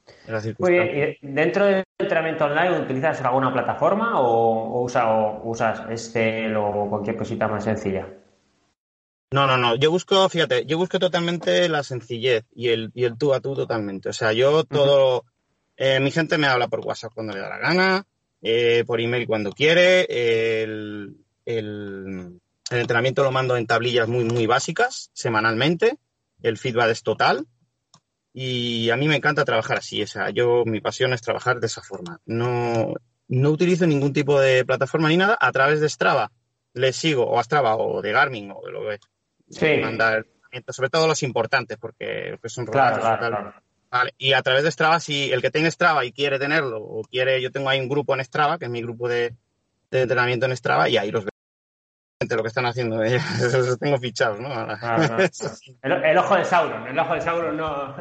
de, 0.06 0.32
las 0.32 0.44
circunstancias. 0.44 1.18
dentro 1.22 1.66
del 1.66 1.84
entrenamiento 2.00 2.46
online, 2.46 2.82
¿utilizas 2.82 3.22
alguna 3.22 3.52
plataforma 3.52 4.20
o, 4.20 4.84
usa, 4.84 5.12
o 5.12 5.50
usas 5.50 5.82
Excel 5.90 6.56
o 6.58 6.90
cualquier 6.90 7.18
cosita 7.18 7.48
más 7.48 7.64
sencilla? 7.64 8.08
No, 9.32 9.48
no, 9.48 9.58
no. 9.58 9.76
Yo 9.76 9.90
busco, 9.90 10.30
fíjate, 10.30 10.66
yo 10.66 10.78
busco 10.78 11.00
totalmente 11.00 11.68
la 11.68 11.84
sencillez 11.84 12.46
y 12.54 12.70
el, 12.70 12.92
y 12.94 13.06
el 13.06 13.18
tú 13.18 13.34
a 13.34 13.40
tú 13.40 13.56
totalmente. 13.56 14.10
O 14.10 14.14
sea, 14.14 14.32
yo 14.32 14.64
todo, 14.64 15.26
eh, 15.76 16.00
mi 16.00 16.12
gente 16.12 16.38
me 16.38 16.48
habla 16.48 16.68
por 16.68 16.82
WhatsApp 16.82 17.14
cuando 17.16 17.34
le 17.34 17.40
da 17.40 17.50
la 17.50 17.58
gana, 17.58 18.06
eh, 18.42 18.84
por 18.86 19.02
email 19.02 19.26
cuando 19.26 19.52
quiere, 19.52 20.06
el, 20.62 21.18
el, 21.46 22.40
el, 22.70 22.80
entrenamiento 22.80 23.24
lo 23.24 23.32
mando 23.32 23.58
en 23.58 23.66
tablillas 23.66 24.08
muy, 24.08 24.24
muy 24.24 24.46
básicas, 24.46 25.10
semanalmente, 25.14 25.98
el 26.44 26.58
feedback 26.58 26.92
es 26.92 27.02
total 27.02 27.48
y 28.34 28.90
a 28.90 28.98
mí 28.98 29.08
me 29.08 29.16
encanta 29.16 29.46
trabajar 29.46 29.78
así. 29.78 30.02
O 30.02 30.08
sea, 30.08 30.32
yo, 30.32 30.64
mi 30.66 30.82
pasión 30.82 31.14
es 31.14 31.22
trabajar 31.22 31.60
de 31.60 31.68
esa 31.68 31.82
forma. 31.82 32.20
No, 32.26 32.94
no 33.28 33.50
utilizo 33.50 33.86
ningún 33.86 34.12
tipo 34.12 34.40
de 34.40 34.66
plataforma 34.66 35.10
ni 35.10 35.18
nada. 35.18 35.38
A 35.40 35.52
través 35.52 35.80
de 35.80 35.90
Strava 35.90 36.32
le 36.74 36.92
sigo, 36.92 37.26
o 37.26 37.40
a 37.40 37.44
Strava, 37.44 37.76
o 37.76 38.02
de 38.02 38.12
Garmin, 38.12 38.52
o 38.52 38.62
de 38.66 38.72
lo 38.72 38.90
que 38.90 39.00
sí. 39.50 39.78
mandar 39.82 40.26
sobre 40.70 40.90
todo 40.90 41.08
los 41.08 41.24
importantes, 41.24 41.78
porque, 41.78 42.38
son 42.46 42.66
claro, 42.66 43.02
claro, 43.02 43.54
Y 44.18 44.34
a 44.34 44.42
través 44.42 44.64
de 44.64 44.72
Strava, 44.72 45.00
si 45.00 45.32
el 45.32 45.42
que 45.42 45.52
tiene 45.52 45.72
Strava 45.72 46.06
y 46.06 46.12
quiere 46.12 46.40
tenerlo, 46.40 46.80
o 46.80 47.04
quiere, 47.04 47.42
yo 47.42 47.52
tengo 47.52 47.70
ahí 47.70 47.80
un 47.80 47.90
grupo 47.90 48.14
en 48.14 48.24
Strava, 48.24 48.60
que 48.60 48.66
es 48.66 48.72
mi 48.72 48.82
grupo 48.82 49.08
de, 49.08 49.36
entrenamiento 49.92 50.46
en 50.46 50.56
Strava, 50.56 50.90
y 50.90 50.98
ahí 50.98 51.12
los 51.12 51.24
veo 51.24 51.33
lo 52.20 52.42
que 52.42 52.48
están 52.48 52.66
haciendo, 52.66 53.02
los 53.04 53.80
tengo 53.80 53.98
fichados, 54.00 54.40
¿no? 54.40 54.50
el, 55.82 56.18
ojo 56.18 56.36
de 56.36 56.46
Sauron, 56.46 56.88
el 56.88 56.98
ojo 56.98 57.14
de 57.14 57.22
Sauron 57.22 57.58
no 57.58 57.96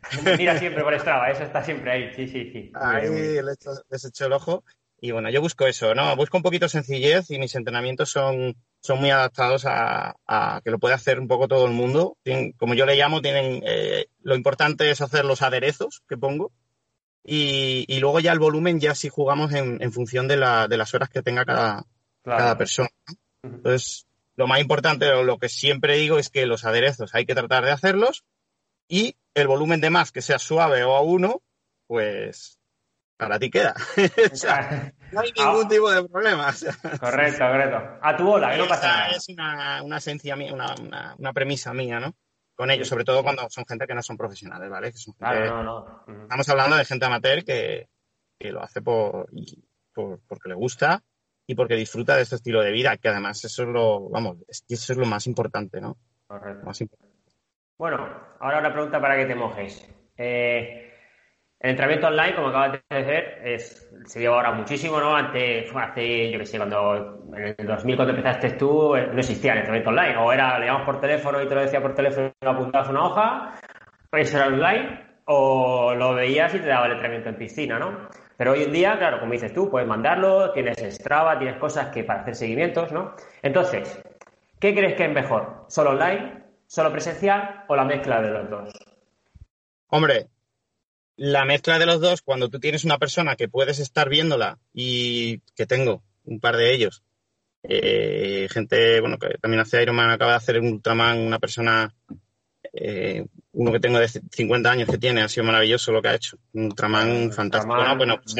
mira 0.38 0.58
siempre 0.58 0.82
por 0.82 0.98
Strava, 0.98 1.30
eso 1.30 1.42
está 1.42 1.62
siempre 1.62 1.90
ahí, 1.90 2.14
sí, 2.14 2.28
sí, 2.28 2.50
sí. 2.52 2.72
Ahí 2.74 3.08
les 3.42 4.04
he 4.04 4.08
hecho 4.08 4.26
el 4.26 4.32
ojo. 4.32 4.64
Y 5.00 5.12
bueno, 5.12 5.30
yo 5.30 5.40
busco 5.40 5.66
eso, 5.66 5.94
¿no? 5.94 6.16
Busco 6.16 6.36
un 6.36 6.42
poquito 6.42 6.64
de 6.64 6.70
sencillez 6.70 7.30
y 7.30 7.38
mis 7.38 7.54
entrenamientos 7.54 8.10
son, 8.10 8.56
son 8.80 8.98
muy 8.98 9.10
adaptados 9.10 9.64
a, 9.64 10.16
que 10.64 10.70
lo 10.72 10.80
puede 10.80 10.94
hacer 10.94 11.20
un 11.20 11.28
poco 11.28 11.46
todo 11.46 11.66
el 11.66 11.72
mundo. 11.72 12.16
como 12.56 12.74
yo 12.74 12.84
le 12.84 12.96
llamo, 12.96 13.22
tienen 13.22 13.62
eh, 13.64 14.06
lo 14.22 14.34
importante 14.34 14.90
es 14.90 15.00
hacer 15.00 15.24
los 15.24 15.42
aderezos 15.42 16.02
que 16.08 16.16
pongo 16.16 16.52
y, 17.22 17.84
y 17.86 18.00
luego 18.00 18.18
ya 18.18 18.32
el 18.32 18.40
volumen 18.40 18.80
ya 18.80 18.94
si 18.94 19.08
jugamos 19.08 19.52
en, 19.52 19.80
en 19.80 19.92
función 19.92 20.26
de, 20.26 20.36
la, 20.36 20.66
de, 20.66 20.76
las 20.76 20.92
horas 20.94 21.10
que 21.10 21.22
tenga 21.22 21.44
cada, 21.44 21.84
cada 22.24 22.58
persona. 22.58 22.88
Entonces, 23.42 24.06
lo 24.36 24.46
más 24.46 24.60
importante 24.60 25.08
o 25.10 25.22
lo 25.22 25.38
que 25.38 25.48
siempre 25.48 25.96
digo 25.96 26.18
es 26.18 26.30
que 26.30 26.46
los 26.46 26.64
aderezos 26.64 27.14
hay 27.14 27.26
que 27.26 27.34
tratar 27.34 27.64
de 27.64 27.72
hacerlos 27.72 28.24
y 28.88 29.16
el 29.34 29.48
volumen 29.48 29.80
de 29.80 29.90
más 29.90 30.12
que 30.12 30.22
sea 30.22 30.38
suave 30.38 30.84
o 30.84 30.94
a 30.94 31.00
uno, 31.02 31.42
pues 31.86 32.58
para 33.16 33.38
ti 33.38 33.50
queda. 33.50 33.74
no 35.12 35.20
hay 35.20 35.32
ningún 35.32 35.66
ah. 35.66 35.68
tipo 35.68 35.90
de 35.90 36.08
problema. 36.08 36.54
correcto, 37.00 37.38
correcto. 37.38 37.98
A 38.00 38.16
tu 38.16 38.24
bola, 38.24 38.52
que 38.52 38.58
no 38.58 38.68
pasa 38.68 38.86
nada. 38.86 39.08
Es 39.08 39.28
una, 39.28 39.82
una 39.82 39.96
esencia 39.98 40.36
mía, 40.36 40.54
una, 40.54 40.74
una, 41.18 41.32
premisa 41.32 41.74
mía, 41.74 42.00
¿no? 42.00 42.14
Con 42.54 42.70
ellos, 42.70 42.88
sobre 42.88 43.04
todo 43.04 43.22
cuando 43.22 43.48
son 43.50 43.66
gente 43.66 43.86
que 43.86 43.94
no 43.94 44.02
son 44.02 44.16
profesionales, 44.16 44.70
¿vale? 44.70 44.92
Que 44.92 44.98
son 44.98 45.14
no, 45.18 45.62
no. 45.62 46.04
Estamos 46.22 46.48
hablando 46.48 46.76
de 46.76 46.84
gente 46.84 47.06
amateur 47.06 47.44
que, 47.44 47.88
que 48.38 48.52
lo 48.52 48.62
hace 48.62 48.82
por, 48.82 49.28
por, 49.92 50.20
porque 50.26 50.48
le 50.48 50.54
gusta 50.54 51.02
y 51.48 51.54
porque 51.54 51.76
disfruta 51.76 52.14
de 52.14 52.22
este 52.22 52.36
estilo 52.36 52.62
de 52.62 52.70
vida, 52.70 52.98
que 52.98 53.08
además 53.08 53.42
eso 53.42 53.62
es 53.62 53.68
lo, 53.68 54.10
vamos, 54.10 54.36
eso 54.46 54.92
es 54.92 54.98
lo 54.98 55.06
más 55.06 55.26
importante, 55.26 55.80
¿no? 55.80 55.96
Correcto. 56.26 56.66
Más 56.66 56.78
importante. 56.82 57.16
Bueno, 57.78 58.06
ahora 58.38 58.58
una 58.58 58.72
pregunta 58.72 59.00
para 59.00 59.16
que 59.16 59.24
te 59.24 59.34
mojes. 59.34 59.88
Eh, 60.18 60.92
el 61.58 61.70
entrenamiento 61.70 62.08
online, 62.08 62.34
como 62.36 62.48
acabas 62.48 62.80
de 62.90 62.96
decir, 62.96 63.24
es, 63.44 63.90
se 64.04 64.20
lleva 64.20 64.36
ahora 64.36 64.52
muchísimo, 64.52 65.00
¿no? 65.00 65.16
Antes, 65.16 65.74
hace, 65.74 66.30
yo 66.30 66.38
qué 66.38 66.44
sé, 66.44 66.58
cuando 66.58 67.24
en 67.34 67.54
el 67.58 67.66
2000 67.66 67.96
cuando 67.96 68.14
empezaste 68.14 68.50
tú, 68.50 68.94
eh, 68.94 69.08
no 69.10 69.18
existía 69.18 69.52
el 69.52 69.60
entrenamiento 69.60 69.88
online. 69.88 70.16
O 70.18 70.30
era, 70.30 70.58
le 70.58 70.66
llamamos 70.66 70.84
por 70.84 71.00
teléfono 71.00 71.42
y 71.42 71.48
te 71.48 71.54
lo 71.54 71.62
decía 71.62 71.80
por 71.80 71.94
teléfono 71.94 72.30
y 72.38 72.46
apuntabas 72.46 72.90
una 72.90 73.04
hoja, 73.06 73.54
pues 74.10 74.34
era 74.34 74.48
online, 74.48 75.20
o 75.24 75.94
lo 75.94 76.14
veías 76.14 76.54
y 76.54 76.58
te 76.58 76.66
daba 76.66 76.84
el 76.84 76.92
entrenamiento 76.92 77.30
en 77.30 77.36
piscina, 77.36 77.78
¿no? 77.78 78.10
Pero 78.38 78.52
hoy 78.52 78.62
en 78.62 78.72
día, 78.72 78.96
claro, 78.96 79.18
como 79.18 79.32
dices 79.32 79.52
tú, 79.52 79.68
puedes 79.68 79.88
mandarlo, 79.88 80.52
tienes 80.52 80.78
Strava, 80.94 81.36
tienes 81.40 81.58
cosas 81.58 81.88
que 81.88 82.04
para 82.04 82.20
hacer 82.20 82.36
seguimientos, 82.36 82.92
¿no? 82.92 83.16
Entonces, 83.42 84.00
¿qué 84.60 84.72
crees 84.76 84.94
que 84.94 85.06
es 85.06 85.12
mejor? 85.12 85.66
¿Solo 85.68 85.90
online, 85.90 86.44
solo 86.68 86.92
presencial 86.92 87.64
o 87.66 87.74
la 87.74 87.84
mezcla 87.84 88.22
de 88.22 88.30
los 88.30 88.48
dos? 88.48 88.72
Hombre, 89.88 90.28
la 91.16 91.44
mezcla 91.44 91.80
de 91.80 91.86
los 91.86 92.00
dos, 92.00 92.22
cuando 92.22 92.48
tú 92.48 92.60
tienes 92.60 92.84
una 92.84 92.98
persona 92.98 93.34
que 93.34 93.48
puedes 93.48 93.80
estar 93.80 94.08
viéndola 94.08 94.60
y 94.72 95.40
que 95.56 95.66
tengo 95.66 96.04
un 96.24 96.38
par 96.38 96.56
de 96.56 96.72
ellos, 96.72 97.02
eh, 97.64 98.46
gente, 98.52 99.00
bueno, 99.00 99.18
que 99.18 99.36
también 99.40 99.62
hace 99.62 99.82
Ironman, 99.82 100.10
acaba 100.10 100.30
de 100.30 100.36
hacer 100.36 100.60
un 100.60 100.74
Ultraman, 100.74 101.18
una 101.18 101.40
persona, 101.40 101.92
eh, 102.72 103.24
uno 103.52 103.72
que 103.72 103.80
tengo 103.80 103.98
de 103.98 104.08
50 104.08 104.70
años 104.70 104.88
que 104.88 104.98
tiene, 104.98 105.22
ha 105.22 105.28
sido 105.28 105.44
maravilloso 105.44 105.92
lo 105.92 106.02
que 106.02 106.08
ha 106.08 106.14
hecho, 106.14 106.38
un 106.52 106.64
Ultraman 106.64 107.32
fantástico, 107.32 107.74
Bueno, 107.96 108.20
pues, 108.22 108.34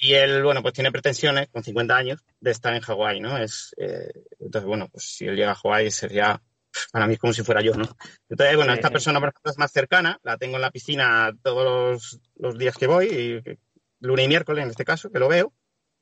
y 0.00 0.14
él, 0.14 0.44
bueno, 0.44 0.62
pues 0.62 0.74
tiene 0.74 0.92
pretensiones 0.92 1.48
con 1.48 1.64
50 1.64 1.96
años 1.96 2.24
de 2.40 2.50
estar 2.52 2.72
en 2.74 2.82
Hawái, 2.82 3.20
¿no? 3.20 3.36
Es, 3.36 3.74
eh, 3.78 4.12
entonces, 4.38 4.66
bueno, 4.66 4.88
pues 4.92 5.04
si 5.04 5.26
él 5.26 5.34
llega 5.34 5.52
a 5.52 5.56
Hawái 5.56 5.90
sería 5.90 6.40
para 6.92 7.06
mí 7.06 7.14
es 7.14 7.18
como 7.18 7.32
si 7.32 7.42
fuera 7.42 7.60
yo, 7.60 7.74
¿no? 7.74 7.88
Entonces, 8.28 8.56
bueno, 8.56 8.72
esta 8.72 8.90
persona, 8.90 9.20
por 9.20 9.30
ejemplo, 9.30 9.50
es 9.50 9.58
más 9.58 9.72
cercana, 9.72 10.18
la 10.22 10.36
tengo 10.36 10.56
en 10.56 10.62
la 10.62 10.70
piscina 10.70 11.32
todos 11.42 12.20
los, 12.36 12.58
días 12.58 12.76
que 12.76 12.86
voy, 12.86 13.06
y, 13.06 13.58
lunes 14.00 14.24
y 14.24 14.28
miércoles 14.28 14.64
en 14.64 14.70
este 14.70 14.84
caso, 14.84 15.10
que 15.10 15.18
lo 15.18 15.28
veo, 15.28 15.52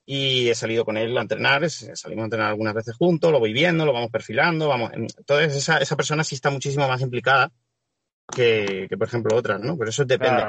y 0.07 0.49
he 0.49 0.55
salido 0.55 0.85
con 0.85 0.97
él 0.97 1.19
a 1.19 1.23
entrenar, 1.23 1.69
salimos 1.69 2.23
a 2.23 2.27
entrenar 2.27 2.49
algunas 2.49 2.75
veces 2.75 2.95
juntos, 2.95 3.33
lo 3.33 3.41
voy 3.41 3.53
viendo, 3.53 3.85
lo 3.85 3.93
vamos 3.93 4.11
perfilando, 4.11 4.69
vamos. 4.69 4.93
Entonces, 4.95 5.57
esa, 5.57 5.79
esa 5.79 5.97
persona 5.97 6.23
sí 6.23 6.37
está 6.37 6.49
muchísimo 6.49 6.87
más 6.87 7.03
implicada 7.03 7.53
que, 8.33 8.89
por 8.97 9.09
ejemplo, 9.09 9.37
otras, 9.37 9.61
¿no? 9.61 9.77
Pero 9.77 9.91
eso 9.91 10.05
depende. 10.05 10.45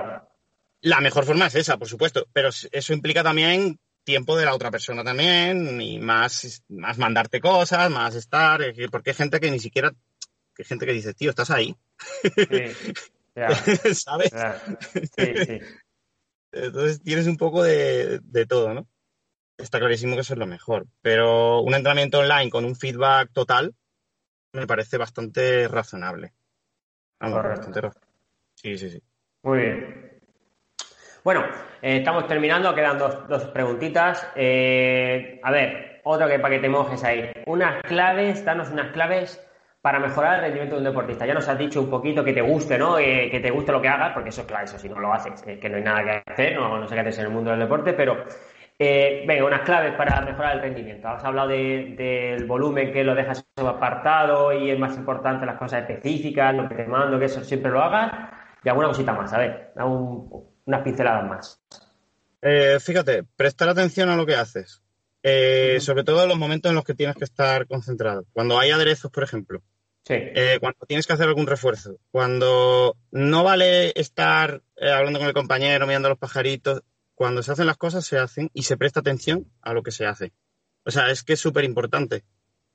La 0.82 1.02
mejor 1.02 1.26
forma 1.26 1.48
es 1.48 1.56
esa, 1.56 1.78
por 1.78 1.88
supuesto, 1.88 2.28
pero 2.32 2.50
eso 2.50 2.94
implica 2.94 3.24
también 3.24 3.80
tiempo 4.04 4.38
de 4.38 4.46
la 4.46 4.56
otra 4.56 4.72
persona 4.72 5.04
también 5.04 5.82
y 5.82 6.00
más, 6.00 6.64
más 6.70 6.98
mandarte 6.98 7.42
cosas, 7.42 7.90
más 7.92 8.16
estar, 8.16 8.62
porque 8.90 9.10
hay 9.10 9.16
gente 9.16 9.40
que 9.40 9.52
ni 9.52 9.60
siquiera, 9.60 9.92
que 10.56 10.62
hay 10.62 10.66
gente 10.66 10.86
que 10.86 10.94
dice, 10.94 11.14
tío, 11.14 11.32
estás 11.32 11.52
ahí. 11.52 11.76
¿Sabes? 13.94 14.32
Entonces 16.52 17.02
tienes 17.02 17.28
un 17.28 17.38
poco 17.38 17.64
de, 17.64 18.22
todo, 18.48 18.74
¿no? 18.74 18.88
Está 19.58 19.80
clarísimo 19.80 20.16
que 20.16 20.22
eso 20.22 20.34
es 20.34 20.40
lo 20.40 20.46
mejor, 20.46 20.86
pero 21.02 21.62
un 21.62 21.74
entrenamiento 21.74 22.20
online 22.20 22.50
con 22.50 22.64
un 22.64 22.76
feedback 22.76 23.32
total 23.34 23.74
me 24.54 24.68
parece 24.68 24.98
bastante 24.98 25.68
razonable. 25.68 26.34
bastante 27.20 27.82
razonable. 27.82 28.08
Sí, 28.56 28.78
sí, 28.78 28.90
sí. 28.90 29.02
Muy 29.44 29.60
bien. 29.60 30.20
Bueno, 31.24 31.44
eh, 31.82 31.98
estamos 31.98 32.28
terminando, 32.28 32.74
quedan 32.74 32.98
dos, 32.98 33.28
dos 33.28 33.46
preguntitas. 33.46 34.32
Eh, 34.36 35.40
a 35.44 35.52
ver, 35.52 36.02
otro 36.04 36.28
que 36.28 36.40
para 36.40 36.56
que 36.56 36.62
te 36.62 36.70
mojes 36.70 37.04
ahí. 37.04 37.32
Unas 37.48 37.82
claves, 37.84 38.46
danos 38.46 38.70
unas 38.70 38.92
claves 38.92 39.44
para 39.82 40.00
mejorar 40.00 40.36
el 40.36 40.42
rendimiento 40.42 40.76
de 40.76 40.80
un 40.80 40.86
deportista. 40.86 41.26
Ya 41.26 41.34
nos 41.34 41.48
has 41.48 41.58
dicho 41.58 41.82
un 41.82 41.90
poquito 41.90 42.24
que 42.24 42.34
te 42.34 42.42
guste, 42.42 42.78
¿no? 42.78 42.98
Eh, 42.98 43.30
que 43.32 43.40
te 43.40 43.52
guste 43.52 43.72
lo 43.72 43.82
que 43.82 43.88
hagas, 43.88 44.14
porque 44.14 44.30
eso, 44.30 44.46
claro, 44.46 44.66
eso 44.66 44.78
si 44.80 44.90
no 44.90 45.00
lo 45.00 45.14
haces, 45.14 45.44
eh, 45.48 45.60
que 45.60 45.70
no 45.70 45.78
hay 45.78 45.84
nada 45.84 46.04
que 46.04 46.32
hacer, 46.32 46.56
no, 46.56 46.78
no 46.78 46.88
sé 46.88 46.96
qué 46.96 47.02
haces 47.02 47.20
en 47.20 47.26
el 47.26 47.32
mundo 47.32 47.52
del 47.52 47.60
deporte, 47.60 47.94
pero 47.94 48.24
eh, 48.80 49.24
venga, 49.28 49.46
unas 49.46 49.62
claves 49.62 49.96
para 49.96 50.22
mejorar 50.22 50.58
el 50.58 50.62
rendimiento. 50.62 51.08
Has 51.08 51.24
hablado 51.24 51.50
del 51.50 52.46
volumen 52.46 52.94
que 52.94 53.04
lo 53.04 53.16
dejas 53.16 53.44
apartado 53.56 54.54
y 54.54 54.70
es 54.70 54.78
más 54.78 54.96
importante 54.96 55.48
las 55.48 55.58
cosas 55.58 55.82
específicas, 55.82 56.54
lo 56.54 56.70
que 56.70 56.76
te 56.76 56.86
mando, 56.86 57.18
que 57.18 57.26
eso 57.26 57.44
siempre 57.44 57.72
lo 57.72 57.82
hagas. 57.82 58.12
Y 58.64 58.70
alguna 58.70 58.90
cosita 58.90 59.14
más, 59.14 59.34
a 59.34 59.40
ver, 59.40 59.72
unas 59.78 60.82
pinceladas 60.84 61.28
más. 61.28 61.62
Eh, 62.42 62.78
fíjate, 62.80 63.24
prestar 63.36 63.70
atención 63.70 64.10
a 64.10 64.16
lo 64.16 64.26
que 64.26 64.36
haces. 64.36 64.84
Eh, 65.24 65.80
sobre 65.82 66.04
todo 66.04 66.24
en 66.24 66.30
los 66.30 66.38
momentos 66.38 66.70
en 66.70 66.76
los 66.76 66.86
que 66.86 66.94
tienes 66.94 67.16
que 67.16 67.24
estar 67.24 67.66
concentrado. 67.66 68.26
Cuando 68.32 68.60
hay 68.60 68.70
aderezos, 68.70 69.12
por 69.12 69.24
ejemplo. 69.24 69.62
Sí. 70.04 70.16
cuando 70.62 70.86
tienes 70.88 71.06
que 71.06 71.12
hacer 71.12 71.28
algún 71.28 71.48
refuerzo. 71.48 71.98
Cuando 72.12 72.96
no 73.12 73.44
vale 73.44 73.92
estar 74.00 74.62
hablando 74.80 75.20
con 75.20 75.28
el 75.28 75.34
compañero, 75.34 75.86
mirando 75.86 76.08
a 76.08 76.12
los 76.12 76.20
pajaritos 76.20 76.82
cuando 77.18 77.42
se 77.42 77.52
hacen 77.52 77.66
las 77.66 77.78
cosas, 77.78 78.06
se 78.06 78.20
hacen 78.20 78.52
y 78.54 78.62
se 78.62 78.78
presta 78.78 79.00
atención 79.00 79.52
a 79.64 79.74
lo 79.74 79.82
que 79.82 79.90
se 79.90 80.06
hace. 80.06 80.34
O 80.86 80.92
sea, 80.92 81.10
es 81.10 81.24
que 81.24 81.34
es 81.34 81.40
súper 81.40 81.64
importante. 81.64 82.24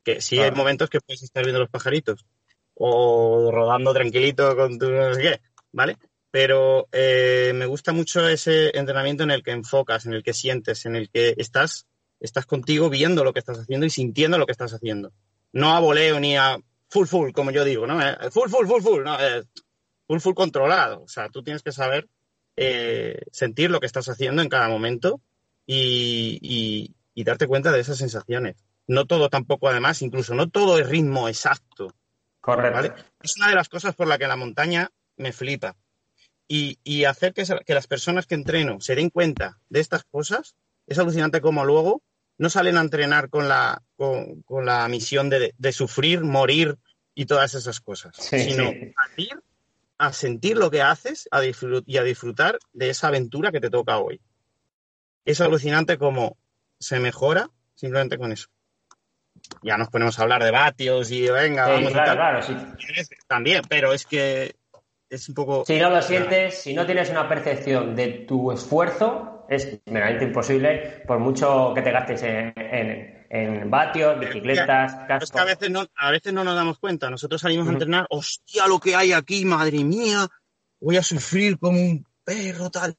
Que 0.02 0.20
sí 0.20 0.40
hay 0.40 0.50
momentos 0.50 0.90
que 0.90 1.00
puedes 1.00 1.22
estar 1.22 1.44
viendo 1.44 1.60
los 1.60 1.70
pajaritos 1.70 2.26
o 2.74 3.52
rodando 3.52 3.94
tranquilito 3.94 4.56
con 4.56 4.80
tu 4.80 4.90
no 4.90 5.14
sé 5.14 5.22
qué, 5.22 5.40
¿vale? 5.70 5.96
Pero 6.32 6.88
eh, 6.90 7.52
me 7.54 7.66
gusta 7.66 7.92
mucho 7.92 8.28
ese 8.28 8.76
entrenamiento 8.76 9.22
en 9.22 9.30
el 9.30 9.44
que 9.44 9.52
enfocas, 9.52 10.06
en 10.06 10.14
el 10.14 10.24
que 10.24 10.32
sientes, 10.32 10.86
en 10.86 10.96
el 10.96 11.08
que 11.08 11.36
estás, 11.38 11.86
estás 12.18 12.44
contigo 12.44 12.90
viendo 12.90 13.22
lo 13.22 13.32
que 13.32 13.38
estás 13.38 13.60
haciendo 13.60 13.86
y 13.86 13.90
sintiendo 13.90 14.38
lo 14.38 14.46
que 14.46 14.52
estás 14.52 14.72
haciendo. 14.72 15.12
No 15.52 15.76
a 15.76 15.78
voleo 15.78 16.18
ni 16.18 16.36
a 16.36 16.58
full 16.90 17.06
full, 17.06 17.30
como 17.30 17.52
yo 17.52 17.64
digo, 17.64 17.86
¿no? 17.86 18.04
Eh, 18.04 18.16
full 18.32 18.48
full, 18.48 18.66
full 18.66 18.82
full, 18.82 19.04
no, 19.04 19.20
eh, 19.20 19.44
full 20.08 20.18
full 20.18 20.34
controlado. 20.34 21.04
O 21.04 21.08
sea, 21.08 21.28
tú 21.28 21.44
tienes 21.44 21.62
que 21.62 21.70
saber 21.70 22.08
eh, 22.56 23.22
sentir 23.30 23.70
lo 23.70 23.80
que 23.80 23.86
estás 23.86 24.08
haciendo 24.08 24.42
en 24.42 24.48
cada 24.48 24.68
momento 24.68 25.20
y, 25.66 26.94
darte 27.14 27.46
cuenta 27.46 27.72
de 27.72 27.80
esas 27.80 27.98
sensaciones. 27.98 28.56
No 28.86 29.06
todo 29.06 29.28
tampoco, 29.28 29.68
además, 29.68 30.02
incluso 30.02 30.34
no 30.34 30.48
todo 30.48 30.78
es 30.78 30.88
ritmo 30.88 31.28
exacto. 31.28 31.94
Correcto. 32.40 32.94
Es 33.22 33.36
una 33.36 33.48
de 33.48 33.54
las 33.54 33.68
cosas 33.68 33.94
por 33.94 34.08
la 34.08 34.18
que 34.18 34.26
la 34.26 34.36
montaña 34.36 34.90
me 35.16 35.32
flipa. 35.32 35.76
Y, 36.48 37.04
hacer 37.04 37.32
que, 37.32 37.44
las 37.74 37.86
personas 37.86 38.26
que 38.26 38.34
entreno 38.34 38.80
se 38.80 38.94
den 38.94 39.08
cuenta 39.08 39.58
de 39.70 39.80
estas 39.80 40.04
cosas 40.04 40.54
es 40.86 40.98
alucinante 40.98 41.40
como 41.40 41.64
luego 41.64 42.02
no 42.36 42.50
salen 42.50 42.76
a 42.76 42.80
entrenar 42.80 43.30
con 43.30 43.48
la, 43.48 43.82
con, 43.96 44.66
la 44.66 44.86
misión 44.88 45.30
de, 45.30 45.72
sufrir, 45.72 46.22
morir 46.24 46.76
y 47.14 47.24
todas 47.24 47.54
esas 47.54 47.80
cosas, 47.80 48.16
sino 48.16 48.70
a 50.02 50.12
sentir 50.12 50.56
lo 50.56 50.68
que 50.68 50.82
haces 50.82 51.28
y 51.86 51.96
a 51.96 52.02
disfrutar 52.02 52.58
de 52.72 52.90
esa 52.90 53.06
aventura 53.06 53.52
que 53.52 53.60
te 53.60 53.70
toca 53.70 53.98
hoy. 53.98 54.20
Es 55.24 55.40
alucinante 55.40 55.96
cómo 55.96 56.36
se 56.80 56.98
mejora 56.98 57.50
simplemente 57.76 58.18
con 58.18 58.32
eso. 58.32 58.48
Ya 59.62 59.78
nos 59.78 59.90
ponemos 59.90 60.18
a 60.18 60.22
hablar 60.22 60.42
de 60.42 60.50
vatios 60.50 61.12
y 61.12 61.30
venga, 61.30 61.68
vamos 61.68 61.92
claro, 61.92 62.14
Claro, 62.14 62.42
sí. 62.42 62.52
También, 63.28 63.62
pero 63.68 63.92
es 63.92 64.04
que 64.04 64.56
es 65.08 65.28
un 65.28 65.36
poco. 65.36 65.64
Si 65.64 65.78
no 65.78 65.88
lo 65.88 66.02
sientes, 66.02 66.60
si 66.60 66.74
no 66.74 66.84
tienes 66.84 67.08
una 67.10 67.28
percepción 67.28 67.94
de 67.94 68.08
tu 68.26 68.50
esfuerzo, 68.50 69.46
es 69.48 69.78
meramente 69.86 70.24
imposible, 70.24 71.04
por 71.06 71.20
mucho 71.20 71.72
que 71.76 71.82
te 71.82 71.92
gastes 71.92 72.24
en 72.24 72.52
en 72.56 73.21
vatios, 73.66 74.20
bicicletas, 74.20 74.94
cascos. 75.06 75.22
Es 75.22 75.30
que 75.30 75.38
a 75.38 75.44
veces, 75.44 75.70
no, 75.70 75.86
a 75.96 76.10
veces 76.10 76.32
no 76.32 76.44
nos 76.44 76.54
damos 76.54 76.78
cuenta. 76.78 77.08
Nosotros 77.08 77.40
salimos 77.40 77.66
a 77.66 77.72
entrenar, 77.72 78.06
hostia, 78.10 78.66
lo 78.66 78.78
que 78.78 78.94
hay 78.94 79.12
aquí, 79.12 79.44
madre 79.44 79.82
mía, 79.84 80.28
voy 80.80 80.98
a 80.98 81.02
sufrir 81.02 81.58
como 81.58 81.80
un 81.80 82.06
perro, 82.24 82.70
tal. 82.70 82.94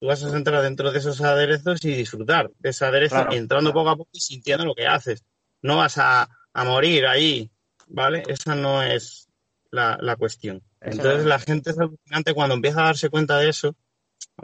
Tú 0.00 0.06
vas 0.06 0.22
a 0.22 0.36
entrar 0.36 0.62
dentro 0.62 0.92
de 0.92 0.98
esos 0.98 1.20
aderezos 1.22 1.84
y 1.84 1.92
disfrutar 1.92 2.50
de 2.58 2.70
ese 2.70 2.84
aderezo, 2.84 3.32
entrando 3.32 3.72
poco 3.72 3.90
a 3.90 3.96
poco 3.96 4.10
y 4.12 4.20
sintiendo 4.20 4.64
lo 4.64 4.74
que 4.74 4.86
haces. 4.86 5.24
No 5.60 5.78
vas 5.78 5.98
a, 5.98 6.28
a 6.52 6.64
morir 6.64 7.06
ahí, 7.06 7.50
¿vale? 7.88 8.22
Esa 8.28 8.54
no 8.54 8.80
es 8.82 9.27
la, 9.70 9.98
la 10.00 10.16
cuestión. 10.16 10.62
Entonces 10.80 11.24
la 11.26 11.38
gente 11.38 11.70
es 11.70 11.78
alucinante 11.78 12.34
cuando 12.34 12.54
empieza 12.54 12.80
a 12.80 12.86
darse 12.86 13.10
cuenta 13.10 13.38
de 13.38 13.48
eso. 13.48 13.76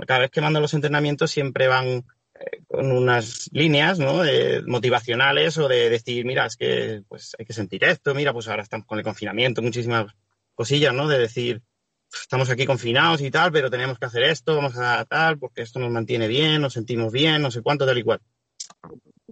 Cada 0.07 0.21
vez 0.21 0.31
que 0.31 0.41
mando 0.41 0.61
los 0.61 0.75
entrenamientos 0.75 1.31
siempre 1.31 1.69
van 1.69 1.87
eh, 1.87 2.63
con 2.67 2.91
unas 2.91 3.49
líneas 3.53 3.99
¿no? 3.99 4.23
motivacionales 4.67 5.57
o 5.59 5.69
de 5.69 5.89
decir, 5.91 6.25
mira, 6.25 6.47
es 6.47 6.57
que 6.57 7.03
pues 7.09 7.35
hay 7.39 7.45
que 7.45 7.53
sentir 7.53 7.85
esto, 7.85 8.15
mira, 8.15 8.33
pues 8.33 8.49
ahora 8.49 8.63
estamos 8.63 8.87
con 8.87 8.99
el 8.99 9.05
confinamiento, 9.05 9.63
muchísimas 9.63 10.13
cosillas, 10.55 10.95
¿no? 10.95 11.07
De 11.09 11.19
decir, 11.19 11.63
estamos 12.13 12.51
aquí 12.51 12.67
confinados 12.67 13.21
y 13.21 13.31
tal, 13.31 13.53
pero 13.53 13.71
tenemos 13.71 13.99
que 13.99 14.07
hacer 14.07 14.25
esto, 14.25 14.57
vamos 14.57 14.77
a 14.77 15.05
tal, 15.05 15.39
porque 15.39 15.63
esto 15.63 15.79
nos 15.79 15.91
mantiene 15.91 16.29
bien, 16.29 16.61
nos 16.61 16.73
sentimos 16.73 17.13
bien, 17.13 17.43
no 17.43 17.51
sé 17.51 17.63
cuánto, 17.63 17.87
tal 17.87 17.99
y 17.99 18.03
cual. 18.03 18.21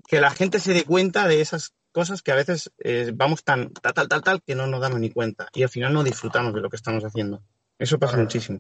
Que 0.09 0.21
la 0.21 0.31
gente 0.31 0.59
se 0.59 0.73
dé 0.73 0.85
cuenta 0.85 1.27
de 1.27 1.41
esas 1.41 1.75
cosas 1.93 2.23
que 2.23 2.33
a 2.33 2.37
veces 2.37 2.73
eh, 2.79 3.13
vamos 3.15 3.45
tan 3.45 3.73
tal, 3.73 3.95
tal, 3.95 4.09
tal, 4.09 4.23
tal, 4.23 4.43
que 4.43 4.55
no 4.55 4.67
nos 4.67 4.81
damos 4.81 4.99
ni 4.99 5.11
cuenta 5.11 5.49
y 5.55 5.63
al 5.63 5.69
final 5.69 5.93
no 5.93 6.03
disfrutamos 6.03 6.53
de 6.55 6.61
lo 6.61 6.71
que 6.71 6.77
estamos 6.77 7.05
haciendo. 7.05 7.43
Eso 7.79 7.99
pasa 7.99 8.17
muchísimo. 8.17 8.59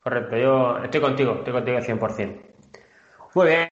Correcto, 0.00 0.36
yo 0.36 0.78
estoy 0.78 1.00
contigo, 1.00 1.34
estoy 1.38 1.52
contigo 1.52 1.76
al 1.76 1.84
100%. 1.84 2.52
Muy 3.34 3.46
bien. 3.46 3.68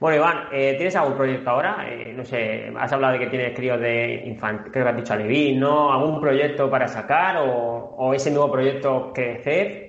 Bueno, 0.00 0.16
Iván, 0.16 0.48
eh, 0.50 0.74
¿tienes 0.76 0.96
algún 0.96 1.16
proyecto 1.16 1.50
ahora? 1.50 1.86
Eh, 1.88 2.12
no 2.14 2.24
sé, 2.24 2.72
has 2.76 2.92
hablado 2.92 3.12
de 3.12 3.20
que 3.20 3.26
tienes 3.26 3.54
críos 3.54 3.80
de 3.80 4.24
infantil, 4.26 4.72
creo 4.72 4.84
que 4.84 4.90
has 4.90 4.96
dicho 4.96 5.12
Alevín, 5.12 5.60
¿no? 5.60 5.92
¿Algún 5.92 6.20
proyecto 6.20 6.68
para 6.68 6.88
sacar 6.88 7.36
o, 7.36 7.46
o 7.46 8.14
ese 8.14 8.30
nuevo 8.30 8.50
proyecto 8.50 9.12
crecer? 9.12 9.87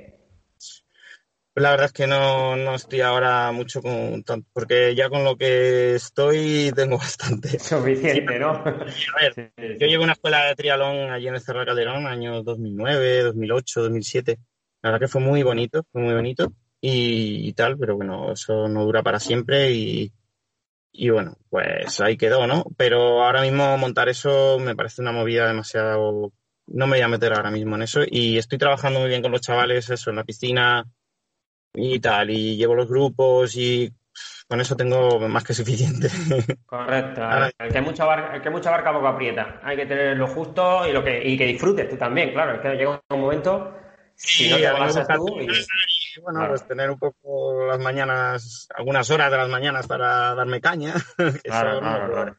La 1.60 1.72
verdad 1.72 1.88
es 1.88 1.94
que 1.94 2.08
no, 2.08 2.74
estoy 2.74 3.02
ahora 3.02 3.52
mucho 3.52 3.82
con 3.82 4.24
tanto, 4.24 4.48
porque 4.54 4.96
ya 4.96 5.10
con 5.10 5.26
lo 5.26 5.36
que 5.36 5.96
estoy 5.96 6.72
tengo 6.76 6.98
bastante. 6.98 7.60
Suficiente, 7.60 8.40
¿no? 8.40 8.52
A 8.52 8.64
ver, 8.64 9.52
yo 9.78 9.88
llevo 9.88 10.04
una 10.04 10.14
escuela 10.14 10.46
de 10.46 10.56
triatlón 10.56 11.12
allí 11.12 11.28
en 11.28 11.36
el 11.36 11.42
Cerro 11.42 11.66
Calderón, 11.66 12.08
años 12.08 12.46
2009, 12.46 13.24
2008, 13.24 13.82
2007. 13.82 14.40
La 14.82 14.92
verdad 14.92 15.06
que 15.06 15.12
fue 15.12 15.20
muy 15.20 15.44
bonito, 15.44 15.86
fue 15.92 16.02
muy 16.02 16.14
bonito 16.14 16.54
y, 16.80 17.52
tal, 17.54 17.78
pero 17.78 17.98
bueno, 17.98 18.32
eso 18.32 18.70
no 18.70 18.86
dura 18.86 19.04
para 19.04 19.20
siempre 19.20 19.72
y, 19.74 20.14
y 20.94 21.10
bueno, 21.10 21.36
pues 21.50 22.00
ahí 22.00 22.16
quedó, 22.16 22.48
¿no? 22.48 22.64
Pero 22.78 23.22
ahora 23.26 23.42
mismo 23.42 23.78
montar 23.78 24.08
eso 24.08 24.60
me 24.60 24.78
parece 24.78 25.02
una 25.02 25.12
movida 25.12 25.48
demasiado... 25.48 26.32
No 26.72 26.86
me 26.86 26.98
voy 26.98 27.02
a 27.02 27.08
meter 27.08 27.34
ahora 27.34 27.50
mismo 27.50 27.76
en 27.76 27.82
eso 27.82 28.02
y 28.06 28.38
estoy 28.38 28.60
trabajando 28.60 29.00
muy 29.00 29.10
bien 29.10 29.24
con 29.24 29.32
los 29.32 29.42
chavales, 29.42 29.90
eso, 29.90 30.12
en 30.12 30.18
la 30.18 30.24
piscina, 30.24 30.86
y 31.74 32.00
tal, 32.00 32.30
y 32.30 32.58
llevo 32.58 32.76
los 32.76 32.88
grupos 32.88 33.56
y 33.56 33.92
con 34.48 34.60
eso 34.60 34.76
tengo 34.76 35.20
más 35.28 35.44
que 35.44 35.54
suficiente. 35.54 36.10
Correcto. 36.66 37.22
El 37.60 37.72
que, 37.72 37.82
mucha 37.82 38.06
barca, 38.06 38.42
que 38.42 38.50
mucha 38.50 38.72
barca 38.72 38.92
poco 38.92 39.08
aprieta. 39.08 39.60
Hay 39.64 39.78
que 39.78 39.86
tener 39.86 40.18
lo 40.18 40.28
justo 40.28 40.88
y 40.88 40.92
lo 40.92 41.04
que 41.04 41.22
y 41.24 41.38
que 41.38 41.46
disfrutes 41.46 41.88
tú 41.88 41.98
también, 41.98 42.32
claro. 42.32 42.56
Es 42.56 42.62
que 42.62 42.76
llega 42.76 43.02
un 43.10 43.22
momento 43.22 43.76
si 44.16 44.50
no 44.50 44.58
te 44.58 45.14
tú 45.16 45.40
y... 45.40 45.48
bueno, 46.22 46.48
pues 46.50 46.68
tener 46.68 46.90
un 46.90 47.00
poco 47.00 47.66
las 47.66 47.80
mañanas, 47.80 48.68
algunas 48.76 49.10
horas 49.12 49.32
de 49.32 49.38
las 49.38 49.50
mañanas 49.50 49.88
para 49.88 50.36
darme 50.36 50.60
caña. 50.60 50.94
claro, 51.44 51.80
claro, 51.80 52.12
claro. 52.12 52.36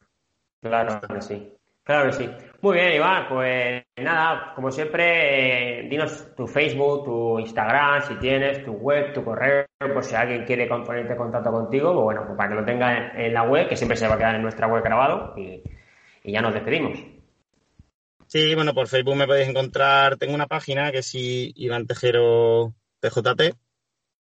Claro 0.61 1.01
que 1.01 1.21
sí. 1.21 1.53
Claro 1.83 2.11
que 2.11 2.17
sí. 2.17 2.29
Muy 2.61 2.75
bien, 2.75 2.93
Iván. 2.93 3.27
Pues 3.27 3.83
nada, 3.97 4.53
como 4.53 4.71
siempre, 4.71 5.79
eh, 5.79 5.89
dinos 5.89 6.35
tu 6.35 6.45
Facebook, 6.45 7.05
tu 7.05 7.39
Instagram, 7.39 8.03
si 8.07 8.15
tienes, 8.19 8.63
tu 8.63 8.73
web, 8.73 9.13
tu 9.13 9.23
correo, 9.23 9.65
por 9.79 10.03
si 10.03 10.13
alguien 10.13 10.45
quiere 10.45 10.67
ponerte 10.67 11.13
en 11.13 11.17
contacto 11.17 11.51
contigo, 11.51 11.91
pues 11.91 12.03
bueno, 12.03 12.23
pues 12.27 12.37
para 12.37 12.49
que 12.49 12.55
lo 12.55 12.65
tenga 12.65 13.13
en, 13.15 13.33
la 13.33 13.43
web, 13.43 13.67
que 13.67 13.75
siempre 13.75 13.97
se 13.97 14.07
va 14.07 14.13
a 14.13 14.17
quedar 14.17 14.35
en 14.35 14.43
nuestra 14.43 14.67
web 14.67 14.83
grabado 14.83 15.33
y, 15.37 15.63
ya 16.23 16.41
nos 16.41 16.53
despedimos. 16.53 16.99
Sí, 18.27 18.53
bueno, 18.53 18.75
por 18.75 18.87
Facebook 18.87 19.15
me 19.15 19.25
podéis 19.25 19.49
encontrar, 19.49 20.17
tengo 20.17 20.35
una 20.35 20.45
página 20.45 20.91
que 20.91 20.99
es 20.99 21.11
Iván 21.15 21.87
Tejero 21.87 22.75
TJT 22.99 23.55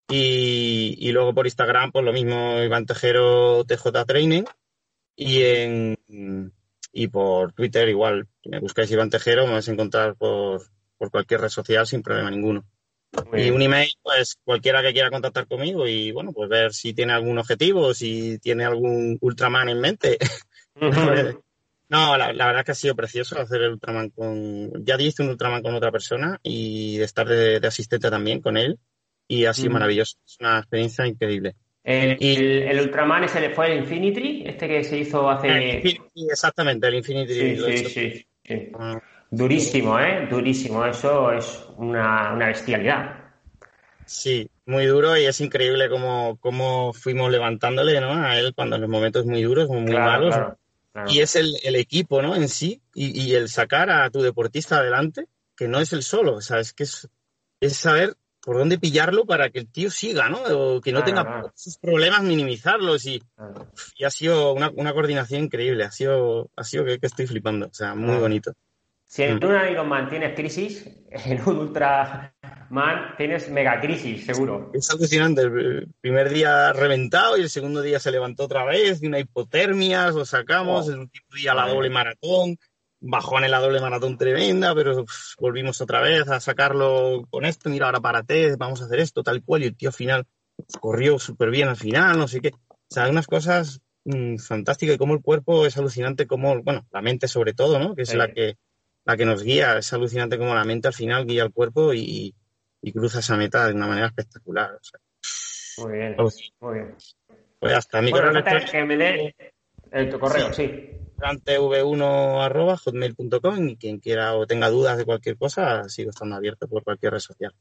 y, 0.08 0.96
y 0.98 1.12
luego 1.12 1.34
por 1.34 1.46
Instagram, 1.46 1.92
pues 1.92 2.02
lo 2.02 2.14
mismo, 2.14 2.62
Iván 2.62 2.86
Tejero 2.86 3.64
TJ 3.64 4.06
Training 4.06 4.44
y 5.14 5.42
en 5.42 6.52
y 6.92 7.08
por 7.08 7.52
Twitter 7.52 7.88
igual. 7.88 8.28
Si 8.42 8.50
me 8.50 8.60
buscáis 8.60 8.90
Iván 8.90 9.10
Tejero, 9.10 9.46
me 9.46 9.54
vais 9.54 9.68
a 9.68 9.72
encontrar 9.72 10.14
por, 10.16 10.62
por 10.98 11.10
cualquier 11.10 11.40
red 11.40 11.48
social 11.48 11.86
sin 11.86 12.02
problema 12.02 12.30
ninguno. 12.30 12.64
Y 13.34 13.50
un 13.50 13.60
email, 13.60 13.92
pues 14.02 14.38
cualquiera 14.42 14.82
que 14.82 14.92
quiera 14.92 15.10
contactar 15.10 15.46
conmigo 15.46 15.86
y 15.86 16.12
bueno, 16.12 16.32
pues 16.32 16.48
ver 16.48 16.72
si 16.72 16.94
tiene 16.94 17.12
algún 17.12 17.38
objetivo, 17.38 17.92
si 17.92 18.38
tiene 18.38 18.64
algún 18.64 19.18
Ultraman 19.20 19.68
en 19.68 19.80
mente. 19.80 20.18
no, 21.88 22.16
la, 22.16 22.28
verdad 22.32 22.60
es 22.60 22.64
que 22.64 22.72
ha 22.72 22.74
sido 22.74 22.96
precioso 22.96 23.38
hacer 23.38 23.62
el 23.62 23.72
Ultraman 23.72 24.10
con... 24.10 24.84
Ya 24.84 24.96
hice 24.98 25.22
un 25.22 25.28
Ultraman 25.28 25.62
con 25.62 25.74
otra 25.74 25.92
persona 25.92 26.40
y 26.42 26.96
de 26.96 27.04
estar 27.04 27.28
de, 27.28 27.56
asistente 27.66 28.10
también 28.10 28.40
con 28.40 28.56
él. 28.56 28.78
y 29.28 29.44
ha 29.44 29.52
sido 29.52 29.72
maravilloso. 29.72 30.16
Es 30.26 30.38
una 30.40 30.58
experiencia 30.58 31.06
increíble. 31.06 31.54
El, 31.84 32.16
el, 32.68 32.80
Ultraman 32.80 33.24
ese 33.24 33.50
fue 33.50 33.72
el 33.72 33.78
Infinity, 33.80 34.44
este 34.46 34.68
que 34.68 34.84
se 34.84 34.98
hizo 34.98 35.28
hace. 35.28 35.82
exactamente, 36.14 36.86
el 36.86 36.94
Infinity. 36.94 37.56
Sí, 37.56 37.84
sí, 37.88 38.26
sí, 38.44 38.72
ah. 38.78 39.00
Durísimo, 39.32 39.98
¿eh? 39.98 40.26
Durísimo. 40.30 40.84
Eso 40.84 41.32
es 41.32 41.64
una, 41.78 42.34
una, 42.34 42.48
bestialidad. 42.48 43.32
Sí, 44.04 44.48
muy 44.66 44.84
duro 44.84 45.16
y 45.16 45.24
es 45.24 45.40
increíble 45.40 45.88
cómo, 45.88 46.36
cómo 46.38 46.92
fuimos 46.92 47.32
levantándole 47.32 47.98
¿no? 47.98 48.12
a 48.12 48.38
él 48.38 48.52
cuando 48.54 48.76
en 48.76 48.82
los 48.82 48.90
momentos 48.90 49.24
muy 49.24 49.42
duros, 49.42 49.68
muy 49.68 49.94
malos. 49.94 50.36
Y 51.08 51.20
es 51.20 51.34
el, 51.36 51.56
el, 51.62 51.76
equipo 51.76 52.20
¿no? 52.20 52.36
en 52.36 52.50
sí 52.50 52.82
y, 52.94 53.18
y, 53.18 53.34
el 53.34 53.48
sacar 53.48 53.88
a 53.88 54.10
tu 54.10 54.20
deportista 54.20 54.76
adelante, 54.76 55.26
que 55.56 55.66
no 55.66 55.80
es 55.80 55.94
el 55.94 56.02
solo, 56.02 56.34
o 56.34 56.40
sea, 56.42 56.58
es 56.58 56.74
que 56.74 56.82
es, 56.82 57.08
es 57.60 57.74
saber 57.74 58.14
por 58.42 58.58
dónde 58.58 58.78
pillarlo 58.78 59.24
para 59.24 59.50
que 59.50 59.60
el 59.60 59.70
tío 59.70 59.90
siga, 59.90 60.28
¿no? 60.28 60.42
O 60.42 60.80
que 60.80 60.92
no 60.92 61.04
tenga 61.04 61.52
sus 61.54 61.78
problemas, 61.78 62.22
minimizarlos 62.22 63.06
y, 63.06 63.22
y 63.96 64.04
ha 64.04 64.10
sido 64.10 64.52
una, 64.52 64.70
una, 64.74 64.92
coordinación 64.92 65.44
increíble, 65.44 65.84
ha 65.84 65.92
sido, 65.92 66.50
ha 66.56 66.64
sido 66.64 66.84
que, 66.84 66.98
estoy 67.00 67.26
flipando, 67.26 67.66
o 67.66 67.74
sea, 67.74 67.94
muy 67.94 68.16
bonito. 68.16 68.52
Si 69.04 69.22
en 69.22 69.36
mm. 69.36 69.44
un 69.44 69.70
Ironman 69.70 70.08
tienes 70.08 70.34
crisis, 70.34 70.88
en 71.10 71.40
un 71.46 71.58
Ultraman 71.58 73.16
tienes 73.16 73.48
mega 73.48 73.80
crisis, 73.80 74.26
seguro. 74.26 74.70
Es 74.74 74.90
alucinante. 74.90 75.42
El 75.42 75.88
primer 76.00 76.30
día 76.30 76.72
reventado 76.72 77.36
y 77.36 77.42
el 77.42 77.50
segundo 77.50 77.80
día 77.80 78.00
se 78.00 78.10
levantó 78.10 78.44
otra 78.44 78.64
vez 78.64 79.00
de 79.00 79.06
una 79.06 79.20
hipotermia, 79.20 80.10
lo 80.10 80.24
sacamos, 80.24 80.88
oh. 80.88 80.92
el 80.92 80.98
último 80.98 81.26
día 81.36 81.54
la 81.54 81.68
doble 81.68 81.90
maratón, 81.90 82.56
bajón 83.02 83.44
en 83.44 83.50
la 83.50 83.58
doble 83.58 83.80
maratón 83.80 84.16
tremenda, 84.16 84.74
pero 84.74 85.04
volvimos 85.38 85.80
otra 85.80 86.00
vez 86.00 86.28
a 86.28 86.40
sacarlo 86.40 87.26
con 87.30 87.44
esto, 87.44 87.68
mira, 87.68 87.86
ahora 87.86 88.00
párate, 88.00 88.54
vamos 88.56 88.80
a 88.80 88.84
hacer 88.84 89.00
esto, 89.00 89.22
tal 89.22 89.42
cual, 89.42 89.64
y 89.64 89.66
el 89.66 89.76
tío 89.76 89.88
al 89.88 89.94
final 89.94 90.26
corrió 90.80 91.18
súper 91.18 91.50
bien 91.50 91.68
al 91.68 91.76
final, 91.76 92.16
no 92.16 92.28
sé 92.28 92.40
qué. 92.40 92.52
O 92.68 92.94
sea, 92.94 93.04
hay 93.04 93.10
unas 93.10 93.26
cosas 93.26 93.80
mm, 94.04 94.36
fantásticas 94.36 94.94
y 94.94 94.98
cómo 94.98 95.14
el 95.14 95.22
cuerpo 95.22 95.66
es 95.66 95.76
alucinante, 95.76 96.26
como, 96.26 96.62
bueno, 96.62 96.86
la 96.92 97.02
mente 97.02 97.26
sobre 97.26 97.54
todo, 97.54 97.78
¿no? 97.78 97.96
Que 97.96 98.02
es 98.02 98.14
la 98.14 98.32
que 98.32 98.56
la 99.04 99.16
que 99.16 99.24
nos 99.24 99.42
guía, 99.42 99.78
es 99.78 99.92
alucinante 99.92 100.38
como 100.38 100.54
la 100.54 100.64
mente 100.64 100.86
al 100.86 100.94
final 100.94 101.26
guía 101.26 101.42
el 101.42 101.52
cuerpo 101.52 101.92
y, 101.92 102.34
cruza 102.92 103.18
esa 103.18 103.36
meta 103.36 103.66
de 103.66 103.74
una 103.74 103.88
manera 103.88 104.06
espectacular. 104.06 104.78
muy 105.78 105.92
bien, 105.92 106.16
muy 106.60 106.74
bien. 106.74 106.96
Pues 107.58 107.74
hasta 107.74 108.00
mi 108.00 108.12
correo 108.12 108.44
que 108.70 108.84
me 108.84 108.96
dé 108.96 109.34
tu 110.08 110.20
correo, 110.20 110.52
sí 110.52 110.90
tv1 111.22 113.70
y 113.70 113.76
quien 113.76 113.98
quiera 113.98 114.34
o 114.34 114.46
tenga 114.46 114.68
dudas 114.68 114.98
de 114.98 115.04
cualquier 115.04 115.36
cosa, 115.36 115.88
sigo 115.88 116.10
estando 116.10 116.36
abierto 116.36 116.68
por 116.68 116.84
cualquier 116.84 117.12
red 117.12 117.20
social. 117.20 117.52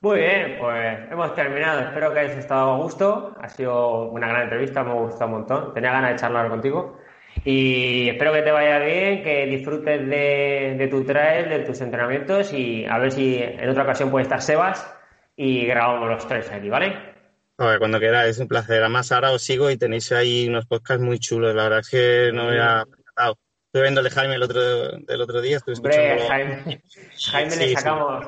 Muy 0.00 0.18
bien, 0.18 0.58
pues 0.60 1.10
hemos 1.10 1.34
terminado. 1.34 1.80
Espero 1.80 2.12
que 2.12 2.20
hayáis 2.20 2.38
estado 2.38 2.74
a 2.74 2.76
gusto. 2.76 3.34
Ha 3.40 3.48
sido 3.48 4.10
una 4.10 4.28
gran 4.28 4.42
entrevista, 4.42 4.84
me 4.84 4.90
ha 4.90 4.94
gustado 4.94 5.26
un 5.26 5.38
montón. 5.38 5.74
Tenía 5.74 5.90
ganas 5.90 6.12
de 6.12 6.16
charlar 6.16 6.48
contigo. 6.48 6.98
Y 7.44 8.08
espero 8.10 8.32
que 8.32 8.42
te 8.42 8.50
vaya 8.50 8.78
bien, 8.78 9.22
que 9.22 9.46
disfrutes 9.46 10.08
de, 10.08 10.88
tu 10.90 11.04
trail, 11.04 11.48
de 11.48 11.60
tus 11.60 11.80
entrenamientos 11.80 12.52
y 12.52 12.84
a 12.84 12.98
ver 12.98 13.12
si 13.12 13.38
en 13.40 13.68
otra 13.68 13.84
ocasión 13.84 14.10
puede 14.10 14.24
estar 14.24 14.42
Sebas 14.42 14.92
y 15.36 15.66
grabamos 15.66 16.08
los 16.08 16.26
tres 16.26 16.50
aquí, 16.50 16.68
¿vale? 16.68 17.15
Cuando 17.56 17.98
quiera, 17.98 18.26
es 18.26 18.38
un 18.38 18.48
placer. 18.48 18.80
Además, 18.80 19.10
ahora 19.12 19.32
os 19.32 19.42
sigo 19.42 19.70
y 19.70 19.76
tenéis 19.76 20.12
ahí 20.12 20.48
unos 20.48 20.66
podcasts 20.66 21.02
muy 21.02 21.18
chulos. 21.18 21.54
La 21.54 21.64
verdad 21.64 21.80
es 21.80 21.88
que 21.88 22.30
no 22.32 22.48
me 22.48 22.60
ha 22.60 22.84
percatado. 22.84 23.38
Estuve 23.66 23.82
viéndole 23.82 24.10
Jaime 24.10 24.34
el 24.34 24.42
otro, 24.42 24.98
del 24.98 25.20
otro 25.20 25.40
día. 25.40 25.56
Estuve 25.56 26.26
Jaime, 26.28 26.82
Jaime 27.30 27.56
le 27.56 27.72
sacamos. 27.74 28.26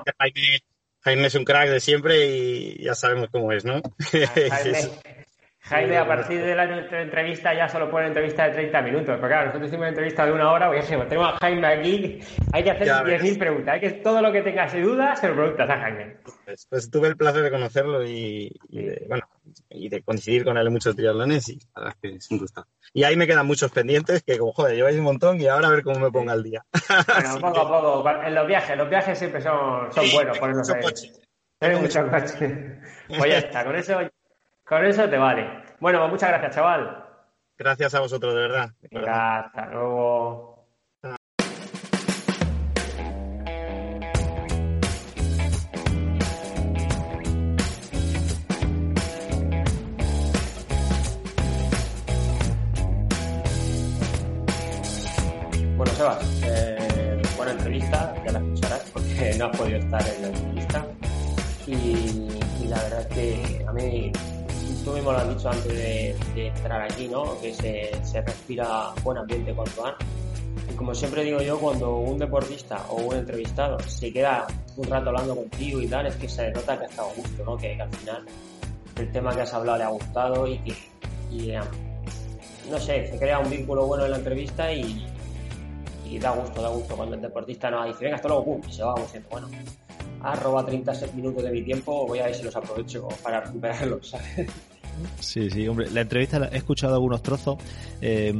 Jaime, 1.00 1.26
es 1.26 1.34
un 1.34 1.44
crack 1.44 1.70
de 1.70 1.80
siempre 1.80 2.26
y 2.26 2.84
ya 2.84 2.94
sabemos 2.94 3.28
cómo 3.30 3.52
es, 3.52 3.64
¿no? 3.64 3.80
Jaime, 4.50 4.90
Jaime, 5.68 5.98
a 5.98 6.06
partir 6.06 6.42
de 6.42 6.54
la 6.54 6.64
entrevista 7.00 7.52
ya 7.54 7.68
solo 7.68 7.90
pone 7.90 8.06
entrevista 8.06 8.44
de 8.44 8.54
30 8.54 8.82
minutos. 8.82 9.16
Porque 9.18 9.28
claro, 9.28 9.46
nosotros 9.46 9.68
hicimos 9.68 9.82
una 9.82 9.88
entrevista 9.88 10.24
de 10.24 10.32
una 10.32 10.50
hora, 10.50 10.68
porque 10.68 10.82
tenemos 10.82 11.34
a 11.34 11.36
Jaime 11.38 11.66
aquí, 11.66 12.20
hay 12.52 12.64
que 12.64 12.70
hacer 12.70 12.88
10.000 12.88 13.38
preguntas. 13.38 13.74
Hay 13.74 13.80
que 13.80 13.90
todo 13.90 14.22
lo 14.22 14.32
que 14.32 14.42
tengas 14.42 14.72
de 14.72 14.80
dudas 14.80 15.20
se 15.20 15.28
lo 15.28 15.34
preguntas 15.34 15.68
a 15.68 15.78
Jaime. 15.78 16.16
Pues, 16.44 16.66
pues, 16.70 16.90
tuve 16.90 17.08
el 17.08 17.16
placer 17.16 17.42
de 17.42 17.50
conocerlo 17.50 18.04
y, 18.04 18.50
de, 18.70 19.04
bueno, 19.08 19.28
y 19.68 19.88
de 19.88 20.02
coincidir 20.02 20.44
con 20.44 20.56
él 20.56 20.66
en 20.66 20.72
muchos 20.72 20.96
triatlones 20.96 21.48
y 21.48 21.58
la 21.74 21.82
verdad 21.82 21.96
es 22.02 22.10
que 22.10 22.16
es 22.16 22.30
un 22.30 22.38
gusto. 22.38 22.66
Y 22.94 23.04
ahí 23.04 23.16
me 23.16 23.26
quedan 23.26 23.46
muchos 23.46 23.70
pendientes 23.70 24.22
que, 24.22 24.38
como 24.38 24.52
joder, 24.52 24.74
lleváis 24.74 24.96
un 24.96 25.04
montón 25.04 25.40
y 25.40 25.46
ahora 25.46 25.68
a 25.68 25.70
ver 25.70 25.82
cómo 25.82 26.00
me 26.00 26.10
ponga 26.10 26.32
al 26.32 26.42
día. 26.42 26.64
Bueno, 27.06 27.40
poco 27.40 27.60
a 27.60 27.68
poco. 27.68 28.10
En 28.24 28.34
los 28.34 28.46
viajes, 28.46 28.76
los 28.76 28.88
viajes 28.88 29.18
siempre 29.18 29.42
son, 29.42 29.92
son 29.92 30.06
buenos. 30.12 30.38
Por 30.38 30.50
eso 30.50 30.62
Tienes 31.60 31.80
mucho 31.80 32.08
coche. 32.08 32.78
Pues 33.08 33.30
ya 33.30 33.38
está, 33.38 33.64
con 33.64 33.74
eso 33.74 33.98
con 34.68 34.84
eso 34.84 35.08
te 35.08 35.16
vale. 35.16 35.64
Bueno, 35.80 36.00
pues 36.00 36.10
muchas 36.12 36.28
gracias, 36.30 36.54
chaval. 36.54 37.04
Gracias 37.56 37.94
a 37.94 38.00
vosotros, 38.00 38.34
de 38.34 38.40
verdad. 38.40 38.70
hasta 39.08 39.66
luego. 39.66 40.66
Bueno, 55.76 55.92
Sebas, 55.92 56.42
eh, 56.44 57.22
buena 57.36 57.52
entrevista, 57.52 58.14
ya 58.24 58.32
la 58.32 58.38
escucharás 58.40 58.90
porque 58.92 59.34
no 59.38 59.46
has 59.46 59.56
podido 59.56 59.78
estar 59.78 60.02
en 60.08 60.22
la 60.22 60.28
entrevista. 60.28 60.86
y 61.66 62.66
la 62.68 62.82
verdad 62.82 63.00
es 63.00 63.06
que 63.06 63.64
a 63.66 63.72
mí 63.72 64.12
tú 64.84 64.92
mismo 64.92 65.12
lo 65.12 65.18
has 65.18 65.28
dicho 65.28 65.48
antes 65.48 65.74
de, 65.74 66.16
entrar 66.34 66.82
aquí, 66.82 67.08
¿no? 67.08 67.40
Que 67.40 67.54
se, 67.54 68.20
respira 68.20 68.92
buen 69.02 69.18
ambiente 69.18 69.52
cuanto 69.54 69.82
van. 69.82 69.94
Y 70.70 70.74
como 70.74 70.94
siempre 70.94 71.24
digo 71.24 71.40
yo, 71.40 71.58
cuando 71.58 71.96
un 71.96 72.18
deportista 72.18 72.84
o 72.90 72.96
un 72.96 73.16
entrevistado 73.16 73.78
se 73.80 74.12
queda 74.12 74.46
un 74.76 74.84
rato 74.84 75.08
hablando 75.08 75.34
contigo 75.36 75.80
y 75.80 75.86
tal, 75.86 76.06
es 76.06 76.16
que 76.16 76.28
se 76.28 76.50
nota 76.50 76.78
que 76.78 76.84
ha 76.84 76.88
estado 76.88 77.10
a 77.10 77.14
gusto, 77.14 77.44
¿no? 77.44 77.56
Que, 77.56 77.80
al 77.80 77.90
final 77.90 78.24
el 78.96 79.12
tema 79.12 79.34
que 79.34 79.42
has 79.42 79.54
hablado 79.54 79.78
le 79.78 79.84
ha 79.84 79.88
gustado 79.88 80.46
y 80.46 80.58
que, 80.58 80.74
eh, 81.32 81.60
no 82.70 82.78
sé, 82.78 83.06
se 83.06 83.18
crea 83.18 83.38
un 83.38 83.48
vínculo 83.48 83.86
bueno 83.86 84.04
en 84.04 84.10
la 84.10 84.16
entrevista 84.18 84.72
y, 84.72 85.06
da 86.20 86.30
gusto, 86.30 86.62
da 86.62 86.68
gusto 86.68 86.96
cuando 86.96 87.14
el 87.14 87.20
deportista 87.20 87.70
nos 87.70 87.86
dice, 87.86 88.04
venga, 88.04 88.16
hasta 88.16 88.28
luego, 88.28 88.44
pum, 88.44 88.60
y 88.66 88.72
se 88.72 88.82
va 88.82 88.94
diciendo, 88.94 89.28
bueno, 89.30 89.48
ha 90.22 90.36
robado 90.36 90.66
30 90.66 90.92
minutos 91.14 91.42
de 91.42 91.50
mi 91.50 91.62
tiempo, 91.62 92.06
voy 92.06 92.18
a 92.18 92.26
ver 92.26 92.34
si 92.34 92.42
los 92.42 92.54
aprovecho 92.56 93.08
para 93.22 93.40
recuperarlos. 93.40 94.14
Sí, 95.20 95.50
sí, 95.50 95.66
hombre, 95.68 95.90
la 95.90 96.00
entrevista 96.00 96.48
he 96.52 96.56
escuchado 96.56 96.94
algunos 96.94 97.22
trozos. 97.22 97.58
Eh, 98.00 98.32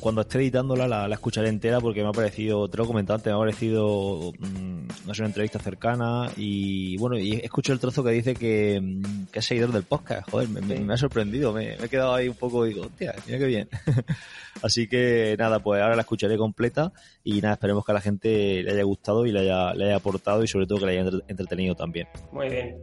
cuando 0.00 0.22
esté 0.22 0.38
editándola 0.38 0.88
la, 0.88 1.14
escucharé 1.14 1.48
entera 1.48 1.80
porque 1.80 2.02
me 2.02 2.08
ha 2.08 2.12
parecido, 2.12 2.68
te 2.68 2.76
lo 2.78 2.84
antes, 2.96 3.24
me 3.24 3.32
ha 3.32 3.38
parecido, 3.38 4.32
mm, 4.38 5.06
no 5.06 5.14
sé, 5.14 5.22
una 5.22 5.28
entrevista 5.28 5.58
cercana 5.58 6.30
y 6.36 6.96
bueno, 6.96 7.18
y 7.18 7.34
escucho 7.34 7.72
el 7.72 7.78
trozo 7.78 8.02
que 8.02 8.10
dice 8.10 8.34
que, 8.34 8.80
mm, 8.80 9.26
que 9.30 9.38
es 9.38 9.44
seguidor 9.44 9.72
del 9.72 9.84
podcast. 9.84 10.28
Joder, 10.30 10.48
me, 10.48 10.92
ha 10.92 10.96
sorprendido, 10.96 11.52
me, 11.52 11.74
he 11.74 11.88
quedado 11.88 12.14
ahí 12.14 12.28
un 12.28 12.36
poco, 12.36 12.64
digo, 12.64 12.82
hostia, 12.82 13.14
mira 13.26 13.38
qué 13.38 13.46
bien. 13.46 13.68
Así 14.62 14.86
que 14.88 15.36
nada, 15.38 15.60
pues 15.60 15.82
ahora 15.82 15.96
la 15.96 16.02
escucharé 16.02 16.36
completa 16.36 16.92
y 17.22 17.40
nada, 17.40 17.54
esperemos 17.54 17.84
que 17.84 17.92
a 17.92 17.94
la 17.94 18.00
gente 18.00 18.62
le 18.62 18.72
haya 18.72 18.84
gustado 18.84 19.26
y 19.26 19.32
le 19.32 19.40
haya, 19.40 19.74
le 19.74 19.86
haya 19.86 19.96
aportado 19.96 20.42
y 20.42 20.48
sobre 20.48 20.66
todo 20.66 20.78
que 20.78 20.86
le 20.86 20.98
haya 20.98 21.10
entretenido 21.28 21.74
también. 21.74 22.08
Muy 22.32 22.48
bien. 22.48 22.78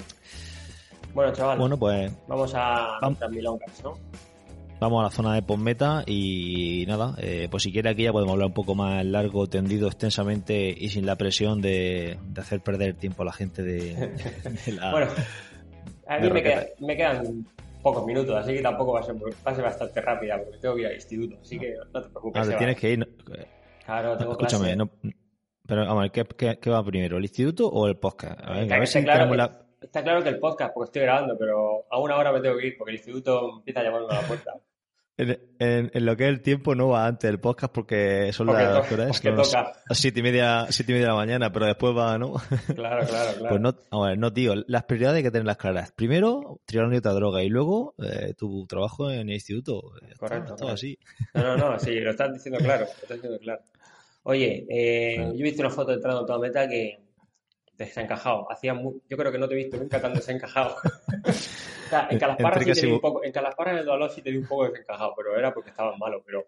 Bueno, 1.13 1.33
chaval. 1.33 1.57
Bueno, 1.57 1.77
pues. 1.77 2.11
Vamos 2.27 2.53
a 2.55 2.99
vamos, 3.01 3.19
¿no? 3.83 3.97
Vamos 4.81 4.99
a 4.99 5.03
la 5.03 5.11
zona 5.11 5.35
de 5.35 5.43
postmeta 5.43 6.03
y 6.07 6.85
nada, 6.87 7.13
eh, 7.19 7.47
pues 7.51 7.61
si 7.61 7.71
quiere 7.71 7.91
aquí 7.91 8.01
ya 8.01 8.11
podemos 8.11 8.33
hablar 8.33 8.47
un 8.47 8.53
poco 8.55 8.73
más 8.73 9.05
largo, 9.05 9.45
tendido, 9.45 9.87
extensamente 9.87 10.73
y 10.75 10.89
sin 10.89 11.05
la 11.05 11.17
presión 11.17 11.61
de, 11.61 12.17
hacer 12.35 12.61
perder 12.61 12.95
tiempo 12.95 13.21
a 13.21 13.25
la 13.25 13.31
gente 13.31 13.61
de, 13.61 14.15
la. 14.75 14.91
bueno, 14.91 15.11
a 16.07 16.17
mí 16.17 16.29
me, 16.31 16.97
quedan 16.97 17.45
pocos 17.83 18.03
minutos, 18.07 18.35
así 18.35 18.55
que 18.55 18.61
tampoco 18.63 18.93
va 18.93 19.01
a 19.01 19.03
ser, 19.03 19.15
va 19.17 19.51
a 19.51 19.53
ser 19.53 19.63
bastante 19.63 20.01
rápida 20.01 20.39
porque 20.43 20.57
tengo 20.57 20.73
que 20.73 20.81
ir 20.81 20.87
al 20.87 20.95
instituto, 20.95 21.37
así 21.39 21.59
que 21.59 21.75
no 21.93 22.01
te 22.01 22.09
preocupes. 22.09 22.49
Ah, 22.49 22.57
tienes 22.57 22.77
que 22.77 22.91
ir. 22.93 23.17
Claro, 23.85 24.17
tengo 24.17 24.31
Escúchame, 24.31 24.75
no, 24.75 24.89
pero 25.67 25.85
vamos 25.85 25.99
a 25.99 26.01
ver, 26.01 26.11
¿qué, 26.11 26.57
¿qué, 26.59 26.69
va 26.71 26.83
primero, 26.83 27.17
el 27.17 27.23
instituto 27.23 27.67
o 27.67 27.85
el 27.85 27.97
podcast? 27.97 28.39
A 28.43 28.53
ver, 28.53 28.73
a 28.73 28.79
ver 28.79 28.87
si 28.87 29.05
tenemos 29.05 29.37
la 29.37 29.70
Está 29.81 30.03
claro 30.03 30.23
que 30.23 30.29
el 30.29 30.39
podcast, 30.39 30.73
porque 30.73 30.89
estoy 30.89 31.01
grabando, 31.01 31.35
pero 31.37 31.85
a 31.89 31.99
una 31.99 32.15
hora 32.15 32.31
me 32.31 32.39
tengo 32.39 32.57
que 32.57 32.67
ir 32.67 32.77
porque 32.77 32.91
el 32.91 32.97
instituto 32.97 33.57
empieza 33.57 33.79
a 33.79 33.83
llamarme 33.83 34.07
a 34.11 34.21
la 34.21 34.27
puerta. 34.27 34.53
En, 35.59 35.91
lo 35.93 36.17
que 36.17 36.23
es 36.23 36.29
el 36.29 36.41
tiempo 36.41 36.73
no 36.73 36.87
va 36.87 37.05
antes 37.05 37.29
el 37.29 37.39
podcast 37.39 37.71
porque 37.71 38.33
son 38.33 38.47
las 38.47 38.91
horas 38.91 39.23
las 39.23 39.97
siete 39.99 40.19
y 40.21 40.23
media 40.23 40.65
siete 40.71 40.91
y 40.91 40.95
media 40.95 41.07
de 41.07 41.11
la 41.11 41.17
mañana 41.17 41.51
pero 41.51 41.67
después 41.67 41.95
va 41.95 42.17
no 42.17 42.33
claro 42.75 43.05
claro 43.05 43.33
claro. 43.37 43.49
Pues 43.49 43.61
no 43.61 43.75
a 43.91 44.07
ver, 44.07 44.17
no 44.17 44.33
tío 44.33 44.55
las 44.65 44.85
prioridades 44.85 45.17
hay 45.17 45.23
que 45.23 45.29
tenerlas 45.29 45.57
claras. 45.57 45.91
Primero 45.91 46.61
triar 46.65 46.91
otra 46.91 47.11
droga 47.11 47.43
y 47.43 47.49
luego 47.49 47.93
eh, 47.99 48.33
tu 48.35 48.65
trabajo 48.65 49.11
en 49.11 49.29
el 49.29 49.35
instituto. 49.35 49.91
Correcto 50.17 50.55
todo 50.55 50.69
así. 50.69 50.97
No 51.35 51.55
no 51.55 51.71
no 51.71 51.79
sí 51.79 51.99
lo 51.99 52.09
estás 52.09 52.33
diciendo 52.33 52.57
claro 52.59 52.85
lo 52.85 52.91
estás 52.91 53.17
diciendo 53.17 53.37
claro. 53.37 53.61
Oye 54.23 54.65
eh, 54.69 55.17
yo 55.17 55.39
he 55.39 55.43
visto 55.43 55.61
una 55.61 55.69
foto 55.69 55.91
entrando 55.91 56.21
en 56.21 56.25
toda 56.25 56.39
meta 56.39 56.67
que 56.67 56.99
desencajado. 57.73 58.51
Hacía 58.51 58.73
yo 58.73 59.17
creo 59.17 59.31
que 59.31 59.37
no 59.37 59.47
te 59.47 59.53
he 59.53 59.57
visto 59.57 59.77
nunca 59.77 60.01
tan 60.01 60.13
desencajado. 60.13 60.75
o 61.27 61.89
sea, 61.89 62.07
en 62.09 62.19
Calasparra 62.19 62.61
sí 62.61 62.71
te 62.73 62.85
vi 62.87 62.93
un 62.93 62.99
poco, 63.01 63.23
en 63.23 63.31
Calasparra 63.31 63.71
en 63.71 63.77
el 63.79 63.85
dolor 63.85 64.09
sí 64.11 64.21
te 64.21 64.31
vi 64.31 64.37
un 64.37 64.47
poco 64.47 64.65
desencajado, 64.69 65.13
pero 65.15 65.37
era 65.37 65.53
porque 65.53 65.69
estabas 65.71 65.97
malo, 65.97 66.23
pero 66.25 66.47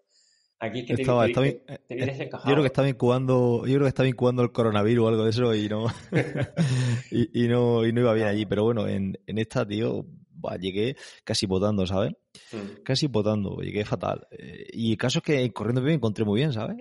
aquí 0.58 0.80
es 0.80 0.86
que 0.86 0.94
te, 0.94 1.02
estaba, 1.02 1.26
vi, 1.26 1.32
te, 1.32 1.94
vi 1.94 2.06
desencajado. 2.06 2.48
Yo 2.48 2.54
creo 2.54 2.62
que 2.62 2.68
estaba 2.68 2.88
incubando, 2.88 3.66
yo 3.66 3.74
creo 3.74 3.82
que 3.82 3.88
estaba 3.88 4.08
incubando 4.08 4.42
el 4.42 4.52
coronavirus 4.52 5.04
o 5.04 5.08
algo 5.08 5.24
de 5.24 5.30
eso 5.30 5.54
y 5.54 5.68
no, 5.68 5.86
y, 7.10 7.48
no, 7.48 7.86
y 7.86 7.92
no 7.92 8.00
iba 8.00 8.14
bien 8.14 8.28
allí, 8.28 8.46
pero 8.46 8.64
bueno, 8.64 8.86
en, 8.86 9.18
en 9.26 9.38
esta, 9.38 9.66
tío, 9.66 10.06
llegué 10.60 10.96
casi 11.24 11.46
votando, 11.46 11.86
¿sabes? 11.86 12.12
Mm. 12.52 12.82
Casi 12.82 13.06
votando, 13.06 13.56
llegué 13.60 13.84
fatal. 13.84 14.26
Eh, 14.30 14.66
y 14.72 14.92
el 14.92 14.98
caso 14.98 15.18
es 15.18 15.24
que 15.24 15.52
corriendo 15.52 15.80
bien 15.80 15.92
me 15.92 15.96
encontré 15.96 16.24
muy 16.24 16.40
bien, 16.40 16.52
¿sabes? 16.52 16.76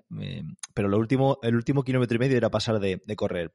pero 0.73 0.87
lo 0.87 0.97
último, 0.97 1.39
el 1.41 1.55
último 1.55 1.83
kilómetro 1.83 2.15
y 2.15 2.19
medio 2.19 2.37
era 2.37 2.49
pasar 2.49 2.79
de, 2.79 2.99
correr. 3.15 3.53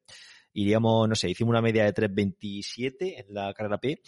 Iríamos, 0.53 1.09
no 1.09 1.15
sé, 1.15 1.31
hicimos 1.31 1.51
una 1.51 1.63
media 1.63 1.85
de 1.85 1.95
3.27 1.95 3.25
en 3.27 3.35
la 3.35 3.53
carrera 3.55 3.79
P. 3.79 4.01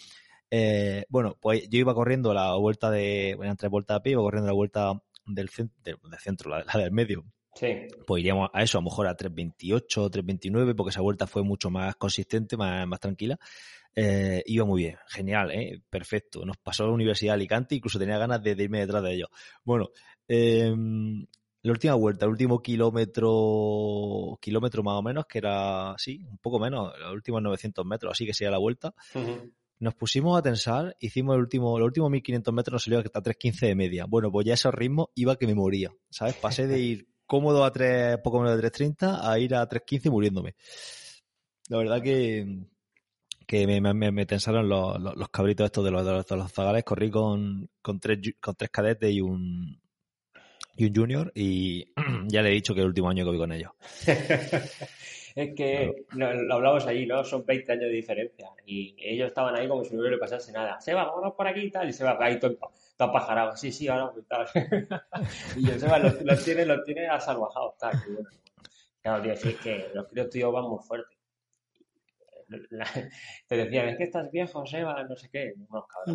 Eh, 0.49 1.05
bueno, 1.09 1.37
pues 1.39 1.69
yo 1.69 1.79
iba 1.79 1.93
corriendo 1.93 2.33
la 2.33 2.55
vuelta 2.55 2.91
de, 2.91 3.35
bueno, 3.37 3.55
tres 3.55 3.71
vueltas 3.71 3.97
a 3.97 4.03
pie, 4.03 4.13
iba 4.13 4.21
corriendo 4.21 4.47
la 4.47 4.53
vuelta 4.53 5.01
del, 5.25 5.49
del 5.49 6.19
centro, 6.19 6.49
la, 6.49 6.63
del 6.79 6.91
medio. 6.91 7.23
Sí. 7.55 7.67
Pues 8.05 8.21
iríamos 8.21 8.49
a 8.53 8.63
eso, 8.63 8.77
a 8.77 8.81
lo 8.81 8.85
mejor 8.85 9.07
a 9.07 9.15
3.28, 9.15 10.09
3.29, 10.09 10.75
porque 10.75 10.89
esa 10.89 11.01
vuelta 11.01 11.27
fue 11.27 11.43
mucho 11.43 11.69
más 11.69 11.95
consistente, 11.95 12.57
más, 12.57 12.85
más 12.87 12.99
tranquila. 12.99 13.39
Eh, 13.93 14.41
iba 14.45 14.65
muy 14.65 14.83
bien, 14.83 14.97
genial, 15.07 15.51
¿eh? 15.51 15.81
perfecto. 15.89 16.45
Nos 16.45 16.57
pasó 16.57 16.83
a 16.83 16.87
la 16.87 16.93
Universidad 16.93 17.31
de 17.31 17.35
Alicante, 17.35 17.75
incluso 17.75 17.99
tenía 17.99 18.17
ganas 18.17 18.41
de, 18.41 18.51
irme 18.51 18.79
detrás 18.79 19.03
de 19.03 19.13
ellos. 19.13 19.29
Bueno, 19.63 19.89
em, 20.27 21.25
la 21.63 21.71
última 21.71 21.93
vuelta, 21.93 22.25
el 22.25 22.31
último 22.31 22.61
kilómetro, 22.61 24.37
kilómetro 24.41 24.81
más 24.83 24.97
o 24.97 25.03
menos, 25.03 25.25
que 25.27 25.37
era, 25.37 25.93
sí, 25.97 26.25
un 26.27 26.39
poco 26.39 26.59
menos, 26.59 26.91
los 26.99 27.13
últimos 27.13 27.41
900 27.41 27.85
metros, 27.85 28.13
así 28.13 28.25
que 28.25 28.33
sería 28.33 28.51
la 28.51 28.57
vuelta. 28.57 28.95
Nos 29.79 29.93
pusimos 29.95 30.37
a 30.37 30.41
tensar, 30.41 30.95
hicimos 30.99 31.35
el 31.35 31.41
último, 31.41 31.77
los 31.77 31.87
últimos 31.87 32.09
1500 32.11 32.53
metros 32.53 32.73
nos 32.73 32.83
salió 32.83 32.99
hasta 32.99 33.21
3.15 33.21 33.67
de 33.67 33.75
media. 33.75 34.05
Bueno, 34.05 34.31
pues 34.31 34.45
ya 34.45 34.55
ese 34.55 34.71
ritmo 34.71 35.11
iba 35.15 35.35
que 35.35 35.47
me 35.47 35.55
moría, 35.55 35.91
¿sabes? 36.09 36.35
Pasé 36.35 36.67
de 36.67 36.79
ir 36.79 37.07
cómodo 37.27 37.63
a 37.63 37.71
3, 37.71 38.17
poco 38.23 38.41
menos 38.41 38.59
de 38.59 38.71
3.30 38.71 39.19
a 39.21 39.39
ir 39.39 39.55
a 39.55 39.67
3.15 39.67 40.09
muriéndome. 40.09 40.55
La 41.69 41.77
verdad 41.77 42.01
que, 42.01 42.65
que 43.45 43.67
me, 43.67 43.81
me, 43.81 44.11
me 44.11 44.25
tensaron 44.25 44.67
los, 44.67 44.99
los, 44.99 45.29
cabritos 45.29 45.65
estos 45.65 45.85
de 45.85 45.91
los, 45.91 46.05
de 46.05 46.35
los, 46.35 46.51
zagales. 46.51 46.83
Corrí 46.83 47.09
con, 47.09 47.69
con, 47.81 47.99
tres, 47.99 48.19
con 48.39 48.55
tres 48.55 48.69
cadetes 48.71 49.11
y 49.11 49.21
un, 49.21 49.81
y 50.81 50.85
un 50.87 50.95
junior 50.95 51.31
y 51.35 51.87
ya 52.27 52.41
le 52.41 52.49
he 52.49 52.53
dicho 52.53 52.73
que 52.73 52.81
el 52.81 52.87
último 52.87 53.09
año 53.09 53.23
que 53.23 53.29
voy 53.29 53.37
con 53.37 53.51
ellos. 53.51 53.71
es 55.35 55.55
que 55.55 56.05
lo, 56.13 56.53
hablamos 56.53 56.85
allí, 56.87 57.05
¿no? 57.05 57.23
Son 57.23 57.45
20 57.45 57.71
años 57.71 57.85
de 57.85 57.95
diferencia 57.95 58.49
y 58.65 58.95
ellos 58.97 59.27
estaban 59.27 59.55
ahí 59.55 59.67
como 59.67 59.83
si 59.83 59.95
no 59.95 60.01
le 60.01 60.17
pasase 60.17 60.51
nada. 60.51 60.81
Se 60.81 60.93
va, 60.93 61.05
vámonos 61.05 61.33
por 61.33 61.47
aquí 61.47 61.61
y 61.61 61.71
tal, 61.71 61.87
y 61.87 61.93
se 61.93 62.03
va 62.03 62.17
ahí 62.19 62.39
todo, 62.39 62.57
todo 62.97 63.11
pajarado. 63.11 63.55
Sí, 63.55 63.71
sí, 63.71 63.87
ahora 63.87 64.11
tal. 64.27 64.47
y 65.55 65.67
yo, 65.67 65.77
Seba, 65.77 65.99
los, 65.99 66.43
tiene, 66.43 66.65
los 66.65 66.83
tiene 66.83 67.07
a 67.07 67.19
salvajados, 67.19 67.77
tal. 67.77 67.93
Claro, 69.01 69.23
tío, 69.23 69.35
sí, 69.35 69.49
es 69.49 69.57
que 69.57 69.87
los 69.93 70.07
críos 70.07 70.29
tíos 70.29 70.51
van 70.51 70.65
muy 70.65 70.79
fuertes. 70.79 71.20
te 73.47 73.57
decían, 73.57 73.89
es 73.89 73.97
que 73.97 74.03
estás 74.03 74.31
viejo, 74.31 74.65
Seba, 74.65 75.03
no 75.03 75.15
sé 75.15 75.29
qué. 75.31 75.53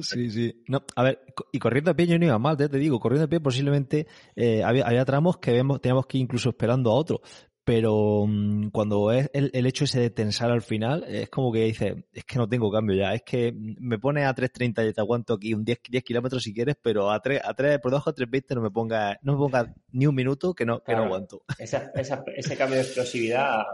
sí, 0.02 0.30
sí. 0.30 0.64
No, 0.68 0.84
a 0.94 1.02
ver, 1.02 1.20
y 1.52 1.58
corriendo 1.58 1.90
a 1.90 1.94
pie 1.94 2.06
yo 2.06 2.18
no 2.18 2.26
iba 2.26 2.38
mal, 2.38 2.56
te, 2.56 2.68
digo, 2.68 3.00
corriendo 3.00 3.26
a 3.26 3.28
pie 3.28 3.40
posiblemente 3.40 4.06
eh, 4.34 4.62
había, 4.62 5.04
tramos 5.04 5.38
que 5.38 5.52
vemos, 5.52 5.80
teníamos 5.80 6.06
que 6.06 6.18
ir 6.18 6.22
incluso 6.22 6.50
esperando 6.50 6.90
a 6.90 6.94
otro. 6.94 7.20
Pero 7.64 8.26
mm, 8.28 8.68
cuando 8.68 9.10
es 9.10 9.28
el, 9.32 9.66
hecho 9.66 9.84
ese 9.84 9.98
de 9.98 10.10
tensar 10.10 10.52
al 10.52 10.62
final, 10.62 11.02
es 11.08 11.28
como 11.28 11.52
que 11.52 11.64
dice, 11.64 12.04
es 12.12 12.24
que 12.24 12.38
no 12.38 12.48
tengo 12.48 12.70
cambio 12.70 12.94
ya, 12.96 13.12
es 13.12 13.22
que 13.22 13.52
me 13.56 13.98
pone 13.98 14.24
a 14.24 14.32
3.30 14.32 14.88
y 14.88 14.92
te 14.92 15.00
aguanto 15.00 15.34
aquí 15.34 15.52
un 15.52 15.64
10, 15.64 15.80
10 15.90 16.04
kilómetros 16.04 16.44
si 16.44 16.54
quieres, 16.54 16.76
pero 16.80 17.10
a 17.10 17.20
3, 17.20 17.40
a 17.44 17.54
3 17.54 17.80
por 17.80 17.90
debajo 17.90 18.12
de 18.12 18.24
3.20 18.24 18.54
no 18.54 18.60
me 18.60 18.70
ponga, 18.70 19.18
no 19.22 19.32
me 19.32 19.38
ponga 19.38 19.74
ni 19.90 20.06
un 20.06 20.14
minuto 20.14 20.54
que 20.54 20.64
no, 20.64 20.80
que 20.80 20.94
no 20.94 21.06
aguanto. 21.06 21.42
Esa, 21.58 21.90
ese 21.96 22.56
cambio 22.56 22.76
de 22.76 22.82
explosividad 22.82 23.64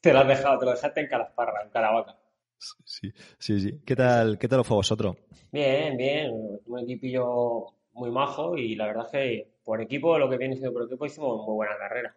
te 0.00 0.12
lo 0.12 0.20
has 0.20 0.28
dejado, 0.28 0.58
te 0.58 0.64
lo 0.66 0.70
dejaste 0.72 1.00
en 1.00 1.08
Calasparra, 1.08 1.62
en 1.62 1.70
Caravaca. 1.70 2.16
Sí, 2.58 3.12
sí, 3.38 3.60
sí. 3.60 3.80
¿Qué 3.84 3.94
tal, 3.94 4.38
qué 4.38 4.48
tal 4.48 4.64
fue 4.64 4.76
vosotros? 4.76 5.16
Bien, 5.52 5.96
bien. 5.96 6.32
Un 6.66 6.78
equipillo 6.80 7.66
muy 7.92 8.10
majo 8.10 8.56
y 8.56 8.74
la 8.74 8.86
verdad 8.86 9.06
es 9.06 9.12
que 9.12 9.48
por 9.64 9.80
equipo, 9.80 10.18
lo 10.18 10.30
que 10.30 10.38
viene 10.38 10.54
siendo 10.54 10.72
por 10.72 10.84
equipo, 10.84 11.06
hicimos 11.06 11.44
muy 11.44 11.54
buena 11.54 11.76
carrera. 11.76 12.14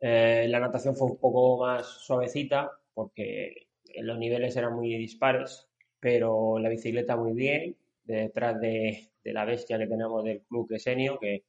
Eh, 0.00 0.46
la 0.48 0.60
natación 0.60 0.96
fue 0.96 1.10
un 1.10 1.18
poco 1.18 1.58
más 1.58 1.86
suavecita 1.86 2.70
porque 2.94 3.68
los 4.02 4.18
niveles 4.18 4.56
eran 4.56 4.74
muy 4.74 4.96
dispares, 4.96 5.68
pero 6.00 6.58
la 6.58 6.68
bicicleta 6.68 7.16
muy 7.16 7.32
bien, 7.32 7.76
detrás 8.04 8.60
de, 8.60 9.10
la 9.24 9.44
bestia 9.44 9.78
que 9.78 9.86
tenemos 9.86 10.24
del 10.24 10.40
club 10.42 10.68
que 10.68 10.78
Senio, 10.78 11.18
que, 11.18 11.44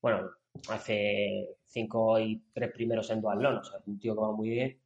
bueno, 0.00 0.30
hace 0.68 1.56
cinco 1.64 2.18
y 2.18 2.42
tres 2.52 2.72
primeros 2.72 3.10
en 3.10 3.20
duatlón, 3.20 3.58
o 3.58 3.64
sea, 3.64 3.80
un 3.86 3.98
tío 3.98 4.14
que 4.14 4.20
va 4.20 4.32
muy 4.32 4.50
bien. 4.50 4.78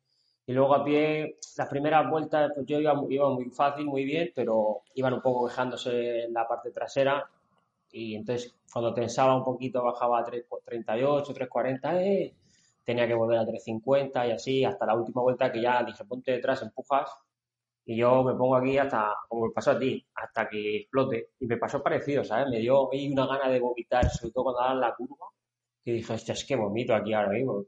Y 0.49 0.55
luego 0.55 0.75
a 0.75 0.83
pie, 0.83 1.37
las 1.59 1.69
primeras 1.69 2.09
vueltas, 2.09 2.53
pues 2.55 2.67
yo 2.67 2.81
iba, 2.81 2.99
iba 3.11 3.29
muy 3.29 3.51
fácil, 3.51 3.85
muy 3.85 4.05
bien, 4.05 4.33
pero 4.35 4.81
iban 4.95 5.13
un 5.13 5.21
poco 5.21 5.47
quejándose 5.47 6.25
en 6.25 6.33
la 6.33 6.49
parte 6.49 6.71
trasera. 6.71 7.23
Y 7.91 8.15
entonces, 8.15 8.55
cuando 8.73 8.95
tensaba 8.95 9.37
un 9.37 9.45
poquito, 9.45 9.85
bajaba 9.85 10.21
a 10.21 10.25
3.38, 10.25 11.35
3.40, 11.35 12.01
eh, 12.01 12.35
tenía 12.83 13.07
que 13.07 13.13
volver 13.13 13.41
a 13.41 13.45
3.50 13.45 14.27
y 14.27 14.31
así, 14.31 14.65
hasta 14.65 14.87
la 14.87 14.95
última 14.95 15.21
vuelta 15.21 15.53
que 15.53 15.61
ya 15.61 15.85
dije, 15.85 16.07
ponte 16.07 16.33
detrás, 16.33 16.63
empujas. 16.63 17.11
Y 17.85 17.97
yo 17.97 18.25
me 18.25 18.33
pongo 18.33 18.57
aquí 18.57 18.79
hasta, 18.79 19.17
como 19.29 19.49
me 19.49 19.53
pasó 19.53 19.73
a 19.73 19.79
ti, 19.79 20.03
hasta 20.15 20.49
que 20.49 20.79
explote. 20.79 21.33
Y 21.41 21.47
me 21.47 21.59
pasó 21.59 21.83
parecido, 21.83 22.25
¿sabes? 22.25 22.49
Me 22.49 22.61
dio 22.61 22.91
ahí 22.91 23.13
una 23.13 23.27
gana 23.27 23.51
de 23.51 23.61
vomitar, 23.61 24.09
sobre 24.09 24.33
todo 24.33 24.45
cuando 24.45 24.63
daban 24.63 24.81
la 24.81 24.95
curva, 24.95 25.27
que 25.85 25.93
dije, 25.93 26.11
hostia, 26.11 26.33
es 26.33 26.47
que 26.47 26.57
vomito 26.57 26.95
aquí 26.95 27.13
ahora 27.13 27.33
mismo. 27.33 27.67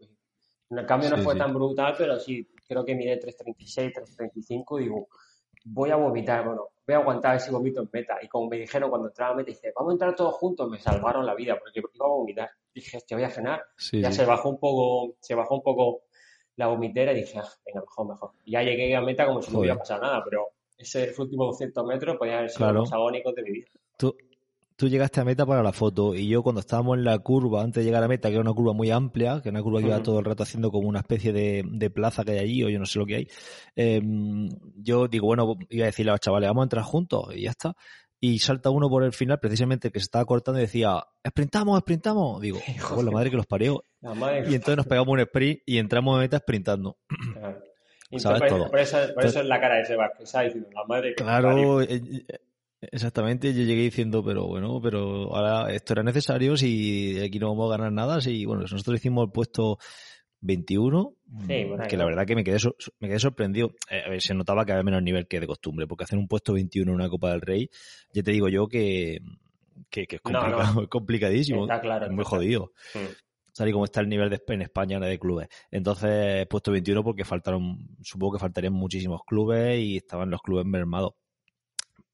El 0.70 0.86
cambio 0.86 1.10
no 1.10 1.18
fue 1.18 1.36
tan 1.36 1.52
brutal, 1.52 1.94
pero 1.98 2.18
sí, 2.18 2.48
creo 2.70 2.84
que 2.84 2.94
mide 2.94 3.18
3.36, 3.18 3.92
3.35 3.92 4.80
y 4.80 4.84
digo, 4.84 5.08
voy 5.64 5.90
a 5.90 5.96
vomitar, 5.96 6.44
bueno, 6.46 6.68
voy 6.86 6.94
a 6.94 6.98
aguantar 6.98 7.34
ese 7.34 7.50
vomito 7.50 7.80
en 7.80 7.90
meta. 7.92 8.18
Y 8.22 8.28
como 8.28 8.48
me 8.48 8.58
dijeron 8.58 8.90
cuando 8.90 9.08
entraba 9.08 9.32
a 9.32 9.36
meta, 9.36 9.48
dice, 9.48 9.72
vamos 9.74 9.90
a 9.90 9.94
entrar 9.94 10.14
todos 10.14 10.34
juntos, 10.34 10.70
me 10.70 10.78
salvaron 10.78 11.26
la 11.26 11.34
vida 11.34 11.58
porque 11.58 11.80
iba 11.80 12.06
a 12.06 12.08
vomitar. 12.08 12.50
Dije, 12.72 13.00
te 13.06 13.16
voy 13.16 13.24
a 13.24 13.30
frenar. 13.30 13.64
ya 13.92 14.12
se 14.12 14.24
bajó 14.24 14.50
un 14.50 14.60
poco, 14.60 15.16
se 15.20 15.34
bajó 15.34 15.56
un 15.56 15.62
poco 15.62 16.02
la 16.54 16.68
vomitera 16.68 17.12
y 17.12 17.22
dije, 17.22 17.40
ah, 17.40 17.48
venga, 17.66 17.80
mejor, 17.80 18.08
mejor. 18.08 18.30
Y 18.44 18.52
ya 18.52 18.62
llegué 18.62 18.94
a 18.94 19.00
meta 19.00 19.26
como 19.26 19.42
si 19.42 19.52
no 19.52 19.58
hubiera 19.58 19.76
pasado 19.76 20.02
nada, 20.02 20.22
pero 20.24 20.46
ese 20.78 21.12
último 21.18 21.46
200 21.46 21.84
metros 21.86 22.16
podía 22.18 22.38
haber 22.38 22.50
sido 22.50 22.72
los 22.72 22.92
agónicos 22.92 23.34
de 23.34 23.42
mi 23.42 23.50
vida. 23.50 23.68
Tú, 23.98 24.16
tú 24.80 24.88
llegaste 24.88 25.20
a 25.20 25.24
meta 25.24 25.44
para 25.44 25.62
la 25.62 25.72
foto 25.72 26.14
y 26.14 26.26
yo 26.26 26.42
cuando 26.42 26.60
estábamos 26.60 26.96
en 26.96 27.04
la 27.04 27.18
curva, 27.18 27.62
antes 27.62 27.82
de 27.82 27.84
llegar 27.84 28.02
a 28.02 28.08
meta, 28.08 28.28
que 28.28 28.36
era 28.36 28.40
una 28.40 28.54
curva 28.54 28.72
muy 28.72 28.90
amplia, 28.90 29.42
que 29.42 29.50
era 29.50 29.58
una 29.58 29.62
curva 29.62 29.80
que 29.80 29.88
iba 29.88 30.02
todo 30.02 30.20
el 30.20 30.24
rato 30.24 30.42
haciendo 30.42 30.70
como 30.70 30.88
una 30.88 31.00
especie 31.00 31.34
de, 31.34 31.90
plaza 31.90 32.24
que 32.24 32.30
hay 32.30 32.38
allí, 32.38 32.64
o 32.64 32.70
yo 32.70 32.78
no 32.78 32.86
sé 32.86 32.98
lo 32.98 33.04
que 33.04 33.16
hay, 33.16 33.28
em, 33.76 34.48
yo 34.76 35.06
digo, 35.06 35.26
bueno, 35.26 35.58
iba 35.68 35.84
a 35.84 35.86
decirle 35.86 36.12
a 36.12 36.14
los 36.14 36.20
chavales, 36.20 36.48
vamos 36.48 36.62
a 36.62 36.64
entrar 36.64 36.84
juntos 36.84 37.28
y 37.36 37.42
ya 37.42 37.50
está. 37.50 37.74
Y 38.22 38.38
salta 38.38 38.70
uno 38.70 38.88
por 38.88 39.04
el 39.04 39.12
final, 39.12 39.38
precisamente 39.38 39.90
que 39.90 39.98
se 39.98 40.04
estaba 40.04 40.24
cortando 40.24 40.60
y 40.60 40.62
decía, 40.62 41.02
sprintamos, 41.28 41.78
sprintamos. 41.80 42.40
Digo, 42.40 42.58
pues 42.94 43.04
la 43.04 43.10
madre 43.10 43.30
que 43.30 43.36
los 43.36 43.46
parió. 43.46 43.84
Y 44.02 44.54
entonces 44.54 44.78
nos 44.78 44.86
pegamos 44.86 45.08
un 45.08 45.20
sprint 45.20 45.60
y 45.66 45.76
entramos 45.76 46.16
a 46.16 46.20
meta 46.20 46.38
sprintando. 46.38 46.96
¿Sabes 48.18 48.50
por, 48.50 48.78
Eso, 48.78 48.98
es 49.02 49.44
la 49.44 49.60
cara 49.60 49.76
de 49.76 49.84
Sebas, 49.84 50.10
que 50.16 50.24
está 50.24 50.40
diciendo, 50.40 50.68
la 50.74 50.84
madre 50.84 51.14
que 51.14 51.22
Claro, 51.22 51.80
Exactamente, 52.80 53.52
yo 53.52 53.62
llegué 53.62 53.82
diciendo, 53.82 54.24
pero 54.24 54.46
bueno, 54.46 54.80
pero 54.82 55.34
ahora 55.34 55.72
esto 55.72 55.92
era 55.92 56.02
necesario 56.02 56.56
si 56.56 57.20
aquí 57.20 57.38
no 57.38 57.48
vamos 57.48 57.68
a 57.68 57.76
ganar 57.76 57.92
nada. 57.92 58.20
Si, 58.20 58.46
bueno, 58.46 58.62
nosotros 58.62 58.96
hicimos 58.96 59.26
el 59.26 59.32
puesto 59.32 59.78
21, 60.40 61.14
que 61.88 61.96
la 61.98 62.06
verdad 62.06 62.24
que 62.26 62.34
me 62.34 62.42
quedé, 62.42 62.56
me 63.00 63.08
quedé 63.08 63.18
sorprendido. 63.18 63.72
Eh, 63.90 64.02
a 64.06 64.08
ver, 64.08 64.22
se 64.22 64.34
notaba 64.34 64.64
que 64.64 64.72
había 64.72 64.82
menos 64.82 65.02
nivel 65.02 65.28
que 65.28 65.40
de 65.40 65.46
costumbre, 65.46 65.86
porque 65.86 66.04
hacer 66.04 66.18
un 66.18 66.26
puesto 66.26 66.54
21 66.54 66.90
en 66.90 66.94
una 66.94 67.10
Copa 67.10 67.30
del 67.32 67.42
Rey, 67.42 67.68
ya 68.14 68.22
te 68.22 68.30
digo 68.32 68.48
yo 68.48 68.66
que, 68.66 69.18
que, 69.90 70.06
es, 70.08 70.20
complicado, 70.22 70.82
es 70.82 70.88
complicadísimo. 70.88 71.64
Está 71.64 71.80
claro, 71.82 72.06
es 72.06 72.12
muy 72.12 72.24
jodido. 72.24 72.72
Tal 73.52 73.68
y 73.68 73.72
como 73.72 73.84
está 73.84 74.00
el 74.00 74.08
nivel 74.08 74.30
de, 74.30 74.40
en 74.48 74.62
España 74.62 74.98
de 74.98 75.18
clubes. 75.18 75.48
Entonces, 75.70 76.46
puesto 76.48 76.72
21 76.72 77.04
porque 77.04 77.26
faltaron, 77.26 77.94
supongo 78.00 78.34
que 78.34 78.38
faltarían 78.38 78.72
muchísimos 78.72 79.20
clubes 79.26 79.78
y 79.78 79.98
estaban 79.98 80.30
los 80.30 80.40
clubes 80.40 80.64
mermados. 80.64 81.12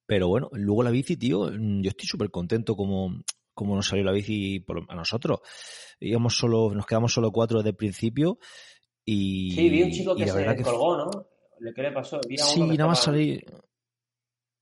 Pero 0.07 0.28
bueno, 0.28 0.48
luego 0.52 0.82
la 0.82 0.90
bici, 0.90 1.16
tío, 1.16 1.50
mm, 1.50 1.82
yo 1.82 1.90
estoy 1.90 2.07
súper 2.07 2.30
contento 2.30 2.76
como, 2.76 3.22
como 3.54 3.74
nos 3.74 3.88
salió 3.88 4.04
la 4.04 4.12
bici 4.12 4.64
a 4.88 4.94
nosotros. 4.94 5.40
Íbamos 6.00 6.36
solo, 6.36 6.72
nos 6.74 6.86
quedamos 6.86 7.12
solo 7.12 7.32
cuatro 7.32 7.59
desde 7.59 7.70
el 7.70 7.76
principio 7.76 8.38
y... 9.04 9.52
Sí, 9.52 9.68
vi 9.68 9.82
un 9.82 9.90
chico 9.90 10.14
que 10.14 10.26
se 10.26 10.62
colgó, 10.62 10.96
¿no? 10.96 11.11
¿Qué 11.74 11.82
le 11.82 11.92
pasó? 11.92 12.20
sí, 12.36 12.61
nada 12.61 12.86
más 12.86 13.02
salí... 13.02 13.42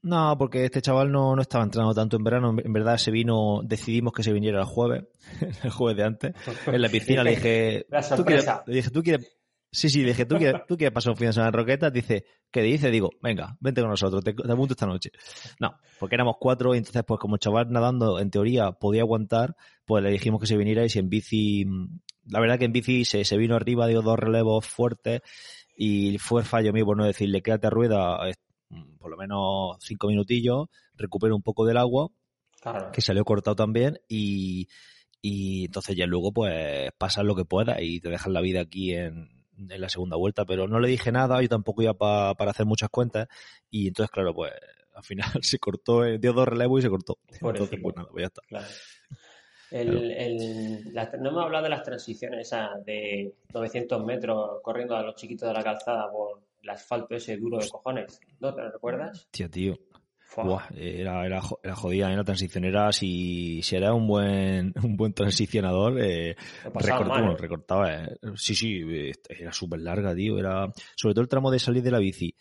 No, 0.03 0.37
porque 0.37 0.67
este 0.67 0.83
chaval 0.83 1.11
no, 1.11 1.35
no 1.35 1.41
estaba 1.41 1.65
entrenando 1.65 1.95
tanto 1.95 2.19
en 2.19 2.25
verano. 2.25 2.55
En 2.63 2.73
verdad 2.75 2.99
se 2.99 3.11
vino, 3.11 3.63
decidimos 3.65 4.13
que 4.13 4.23
se 4.23 4.35
viniera 4.35 4.61
el 4.61 4.67
jueves, 4.67 5.05
el 5.65 5.71
jueves 5.71 5.97
de 5.97 6.05
antes. 6.05 6.35
En 6.67 6.83
la 6.83 6.91
piscina 6.91 7.25
le 7.25 7.31
dije, 7.31 7.87
la 7.89 8.03
sorpresa. 8.03 8.63
le 8.67 8.77
dije, 8.77 8.91
¿tú 8.91 9.03
quieres, 9.03 9.35
Sí, 9.75 9.89
sí, 9.89 10.05
dije, 10.05 10.25
¿tú 10.25 10.37
quieres, 10.37 10.63
¿tú 10.69 10.77
quieres 10.77 10.95
pasar 10.95 11.11
un 11.11 11.17
fin 11.17 11.27
de 11.27 11.33
semana 11.33 11.49
en 11.49 11.55
Roquetas? 11.55 11.93
Dice, 11.93 12.25
¿qué 12.51 12.63
dice? 12.63 12.91
Digo, 12.93 13.11
venga, 13.21 13.57
vente 13.61 13.81
con 13.81 13.91
nosotros, 13.91 14.23
te, 14.23 14.33
te 14.33 14.53
apunto 14.53 14.75
esta 14.75 14.87
noche. 14.87 15.11
No, 15.59 15.75
porque 15.99 16.15
éramos 16.15 16.37
cuatro 16.39 16.75
y 16.75 16.79
entonces, 16.79 17.03
pues 17.05 17.19
como 17.19 17.35
el 17.35 17.41
chaval 17.41 17.71
nadando, 17.71 18.21
en 18.21 18.31
teoría, 18.31 18.71
podía 18.71 19.03
aguantar, 19.03 19.57
pues 19.85 20.05
le 20.05 20.11
dijimos 20.11 20.41
que 20.41 20.47
se 20.47 20.57
viniera 20.57 20.85
y 20.85 20.89
si 20.89 21.01
en 21.01 21.09
bici, 21.09 21.65
la 22.27 22.39
verdad 22.39 22.57
que 22.59 22.67
en 22.67 22.73
bici 22.73 23.05
se, 23.05 23.25
se 23.25 23.37
vino 23.37 23.57
arriba, 23.57 23.89
dio 23.89 24.01
dos 24.01 24.17
relevos 24.19 24.65
fuertes 24.65 25.23
y 25.77 26.19
fue 26.19 26.45
fallo 26.45 26.73
mío 26.73 26.85
por 26.87 26.97
no 26.97 27.05
decirle, 27.05 27.43
quédate 27.43 27.67
a 27.67 27.71
rueda, 27.71 28.31
eh, 28.31 28.35
por 29.01 29.11
lo 29.11 29.17
menos 29.17 29.77
cinco 29.81 30.07
minutillos, 30.07 30.69
recupero 30.95 31.35
un 31.35 31.43
poco 31.43 31.67
del 31.67 31.79
agua, 31.79 32.09
Claro. 32.61 32.93
que 32.93 33.03
salió 33.03 33.25
cortado 33.25 33.57
también 33.57 33.99
y, 34.09 34.69
y 35.21 35.65
entonces 35.67 35.97
ya 35.97 36.07
luego 36.07 36.33
pues 36.33 36.91
pasas 36.97 37.25
lo 37.25 37.35
que 37.35 37.45
puedas 37.45 37.77
y 37.83 38.01
te 38.01 38.09
dejas 38.09 38.33
la 38.33 38.41
vida 38.41 38.61
aquí 38.63 38.95
en, 38.95 39.29
en 39.57 39.81
la 39.81 39.89
segunda 39.89 40.17
vuelta, 40.17 40.45
pero 40.45 40.67
no 40.69 40.79
le 40.81 40.89
dije 40.89 41.13
nada, 41.13 41.41
yo 41.43 41.49
tampoco 41.49 41.83
iba 41.83 41.95
pa- 41.95 42.35
para 42.35 42.51
hacer 42.51 42.67
muchas 42.67 42.91
cuentas 42.91 43.29
y 43.71 43.89
entonces 43.89 44.11
claro 44.11 44.35
pues 44.35 44.53
al 44.95 45.03
final 45.03 45.29
se 45.43 45.59
cortó, 45.59 46.05
eh, 46.05 46.19
dio 46.19 46.33
dos 46.33 46.47
relevos 46.49 46.79
y 46.81 46.83
se 46.83 46.91
cortó. 46.91 47.19
Entonces 47.53 47.79
pues 47.83 47.97
nada, 47.97 48.09
pues 48.11 48.23
ya 48.23 48.27
está. 48.27 48.43
Claro. 48.49 48.67
El, 49.71 50.85
no 51.21 51.31
hemos 51.31 51.43
hablado 51.45 51.65
de 51.65 51.71
las 51.71 51.83
transiciones 51.83 52.47
esas 52.47 52.85
de 52.85 53.35
900 53.53 54.05
metros 54.05 54.61
corriendo 54.63 54.95
a 54.97 55.03
los 55.03 55.17
chiquitos 55.17 55.49
de 55.49 55.55
la 55.55 55.65
calzada 55.65 56.11
por 56.13 56.41
el 56.63 56.71
asfalto 56.71 57.15
ese 57.17 57.37
duro 57.37 57.59
de 57.59 57.69
cojones. 57.69 58.21
¿No 58.41 58.55
te 58.55 58.63
lo 58.63 58.71
recuerdas? 58.71 59.27
Tía, 59.33 59.49
tío. 59.49 59.77
Buah, 60.43 60.69
era, 60.77 61.25
era, 61.27 61.41
era 61.63 61.75
jodida, 61.77 62.13
¿eh? 62.13 62.17
la 62.17 62.25
transición 62.25 62.65
era 62.65 62.91
si, 62.93 63.63
si 63.63 63.77
era 63.77 63.95
un 63.95 64.07
buen, 64.07 64.73
un 64.83 64.97
buen 64.97 65.13
transicionador, 65.13 66.01
eh, 66.03 66.35
recortaba, 66.65 67.21
mal, 67.21 67.33
¿eh? 67.33 67.37
recortaba, 67.39 68.09
sí, 68.37 68.55
sí, 68.55 68.81
eh, 68.89 69.13
era 69.29 69.53
súper 69.53 69.81
larga, 69.81 70.15
tío, 70.15 70.39
era, 70.39 70.73
sobre 70.97 71.15
todo 71.15 71.23
el 71.23 71.29
tramo 71.29 71.51
de 71.51 71.59
salir 71.59 71.83
de 71.83 71.91
la 71.91 71.99
bici 71.99 72.35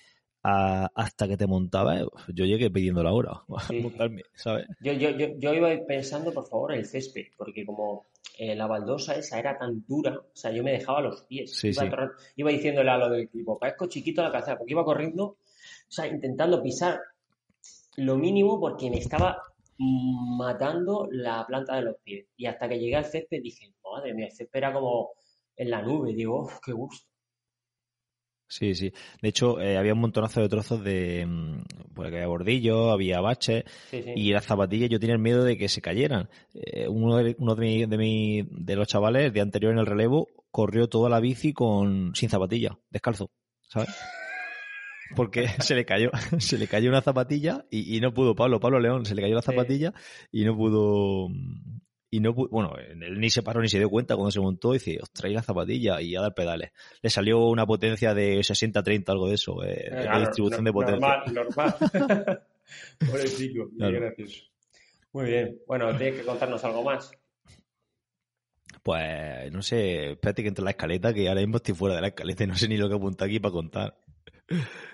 a- 0.43 0.89
hasta 0.95 1.27
que 1.27 1.37
te 1.37 1.47
montabas, 1.47 2.01
eh, 2.01 2.05
yo 2.33 2.45
llegué 2.45 2.69
pidiendo 2.71 3.03
la 3.03 3.13
hora, 3.13 3.41
Sí. 3.67 3.79
montarme, 3.81 4.23
¿sabes? 4.35 4.65
Yo, 4.79 4.93
yo, 4.93 5.09
yo, 5.11 5.27
yo 5.37 5.53
iba 5.53 5.69
pensando, 5.87 6.33
por 6.33 6.47
favor, 6.47 6.73
el 6.73 6.85
césped, 6.85 7.27
porque 7.37 7.65
como 7.65 8.05
la 8.39 8.65
baldosa 8.65 9.13
esa 9.15 9.37
era 9.39 9.57
tan 9.57 9.85
dura, 9.87 10.17
o 10.17 10.31
sea, 10.35 10.51
yo 10.51 10.63
me 10.63 10.71
dejaba 10.71 11.01
los 11.01 11.21
pies. 11.21 11.55
Sí, 11.55 11.67
iba, 11.67 11.83
sí. 11.83 11.89
todo 11.89 12.01
el 12.01 12.07
rato- 12.09 12.23
iba 12.35 12.49
diciéndole 12.49 12.89
a 12.89 12.97
lo 12.97 13.09
del 13.09 13.21
equipo, 13.25 13.59
parezco 13.59 13.85
chiquito 13.87 14.21
a 14.21 14.25
la 14.25 14.31
calzada, 14.31 14.57
porque 14.57 14.73
iba 14.73 14.83
corriendo, 14.83 15.23
o 15.25 15.37
sea, 15.87 16.07
intentando 16.07 16.61
pisar 16.61 16.99
lo 17.97 18.17
mínimo 18.17 18.59
porque 18.59 18.89
me 18.89 18.97
estaba 18.97 19.37
matando 19.77 21.07
la 21.11 21.45
planta 21.47 21.75
de 21.75 21.81
los 21.83 21.95
pies. 22.03 22.27
Y 22.37 22.45
hasta 22.45 22.67
que 22.69 22.79
llegué 22.79 22.95
al 22.95 23.05
césped 23.05 23.41
dije, 23.41 23.73
madre 23.83 24.13
mía, 24.13 24.27
el 24.27 24.31
césped 24.31 24.57
era 24.57 24.73
como 24.73 25.09
en 25.55 25.69
la 25.69 25.81
nube, 25.81 26.13
digo, 26.13 26.43
"Uf, 26.43 26.59
qué 26.65 26.71
gusto. 26.71 27.05
Sí, 28.47 28.75
sí. 28.75 28.93
De 29.21 29.29
hecho, 29.29 29.59
eh, 29.59 29.77
había 29.77 29.93
un 29.93 29.99
montonazo 30.01 30.39
de 30.41 30.49
trozos 30.49 30.83
de, 30.83 31.25
mm, 31.25 31.63
pues 31.95 32.09
que 32.11 32.17
había 32.17 32.27
bordillos, 32.27 32.91
había 32.91 33.19
baches, 33.19 33.63
Sí, 33.89 34.03
sí. 34.03 34.11
y 34.15 34.31
las 34.31 34.45
zapatillas 34.45 34.89
yo 34.91 34.99
tenía 34.99 35.15
el 35.15 35.21
miedo 35.21 35.43
de 35.43 35.57
que 35.57 35.67
se 35.69 35.81
cayeran. 35.81 36.29
Eh, 36.53 36.87
uno 36.87 37.17
de, 37.17 37.35
uno 37.39 37.55
de, 37.55 37.61
mi- 37.65 37.85
de, 37.85 37.97
mi- 37.97 38.43
de 38.43 38.75
los 38.75 38.87
chavales 38.87 39.33
de 39.33 39.41
anterior 39.41 39.71
en 39.73 39.79
el 39.79 39.87
relevo 39.87 40.27
corrió 40.51 40.87
toda 40.87 41.09
la 41.09 41.19
bici 41.19 41.51
con 41.51 42.13
sin 42.13 42.29
zapatilla, 42.29 42.77
descalzo, 42.91 43.31
¿sabes? 43.69 43.89
Porque 45.15 45.47
se 45.59 45.75
le 45.75 45.85
cayó, 45.85 46.09
se 46.39 46.57
le 46.57 46.67
cayó 46.67 46.89
una 46.89 47.01
zapatilla 47.01 47.65
y, 47.69 47.95
y 47.97 47.99
no 48.01 48.13
pudo, 48.13 48.35
Pablo, 48.35 48.59
Pablo 48.59 48.79
León, 48.79 49.05
se 49.05 49.15
le 49.15 49.21
cayó 49.21 49.35
la 49.35 49.41
zapatilla 49.41 49.93
y 50.31 50.43
no 50.45 50.55
pudo, 50.55 51.27
y 52.09 52.19
no 52.19 52.33
pudo, 52.35 52.49
bueno, 52.49 52.73
él 52.77 53.19
ni 53.19 53.29
se 53.29 53.41
paró 53.43 53.61
ni 53.61 53.69
se 53.69 53.79
dio 53.79 53.89
cuenta 53.89 54.15
cuando 54.15 54.31
se 54.31 54.39
montó 54.39 54.71
y 54.73 54.77
dice, 54.79 54.99
os 55.01 55.11
traí 55.11 55.33
la 55.33 55.41
zapatilla 55.43 56.01
y 56.01 56.15
a 56.15 56.21
dar 56.21 56.33
pedales. 56.33 56.71
Le 57.01 57.09
salió 57.09 57.45
una 57.47 57.65
potencia 57.65 58.13
de 58.13 58.37
60-30, 58.39 59.09
algo 59.09 59.27
de 59.27 59.35
eso, 59.35 59.63
eh, 59.63 59.89
de 59.91 60.01
Claro, 60.01 60.19
distribución 60.19 60.63
no- 60.63 60.69
de 60.69 60.73
potencia. 60.73 61.23
Normal, 61.23 61.33
normal. 61.33 62.43
Pobrecito, 62.99 63.69
qué 63.69 63.77
Claro. 63.77 63.99
gracioso. 63.99 64.43
Muy 65.11 65.25
bien. 65.25 65.59
Bueno, 65.67 65.95
tienes 65.97 66.19
que 66.21 66.25
contarnos 66.25 66.63
algo 66.63 66.83
más. 66.83 67.11
Pues 68.81 69.51
no 69.51 69.61
sé, 69.61 70.11
espérate 70.11 70.41
que 70.41 70.49
entre 70.49 70.61
en 70.61 70.65
la 70.65 70.71
escaleta, 70.71 71.13
que 71.13 71.29
ahora 71.29 71.41
mismo 71.41 71.57
estoy 71.57 71.73
fuera 71.75 71.95
de 71.95 72.01
la 72.01 72.07
escaleta 72.07 72.43
y 72.43 72.47
no 72.47 72.55
sé 72.55 72.67
ni 72.67 72.75
lo 72.77 72.89
que 72.89 72.95
apunta 72.95 73.25
aquí 73.25 73.39
para 73.39 73.53
contar. 73.53 73.95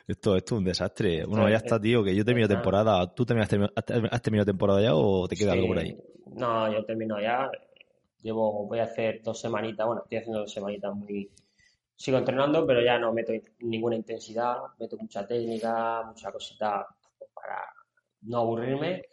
Esto, 0.07 0.35
esto 0.35 0.55
es 0.55 0.59
un 0.59 0.63
desastre. 0.65 1.25
Bueno, 1.25 1.49
ya 1.49 1.57
está, 1.57 1.79
tío, 1.79 2.03
que 2.03 2.15
yo 2.15 2.23
termino 2.23 2.47
temporada. 2.47 3.13
¿Tú 3.13 3.25
también 3.25 3.43
has 3.43 3.49
terminado, 3.49 3.73
has- 4.11 4.21
terminado 4.21 4.45
temporada 4.45 4.81
ya 4.81 4.95
o 4.95 5.27
te 5.27 5.35
queda 5.35 5.51
Sí. 5.53 5.57
algo 5.57 5.67
por 5.67 5.77
ahí? 5.79 5.97
No, 6.27 6.71
yo 6.71 6.85
termino 6.85 7.19
ya. 7.21 7.49
Llevo, 8.21 8.67
voy 8.67 8.79
a 8.79 8.83
hacer 8.83 9.21
dos 9.23 9.39
semanitas. 9.39 9.85
Bueno, 9.85 10.01
estoy 10.03 10.17
haciendo 10.19 10.39
dos 10.39 10.51
semanitas 10.53 10.93
muy. 10.95 11.31
Sigo 11.95 12.17
entrenando, 12.17 12.65
pero 12.65 12.81
ya 12.81 12.97
no 12.97 13.11
meto 13.13 13.33
ninguna 13.59 13.95
intensidad. 13.95 14.55
Meto 14.79 14.97
mucha 14.97 15.25
técnica, 15.27 16.03
mucha 16.05 16.31
cosita 16.31 16.85
para 17.33 17.63
no 18.21 18.37
aburrirme. 18.39 19.03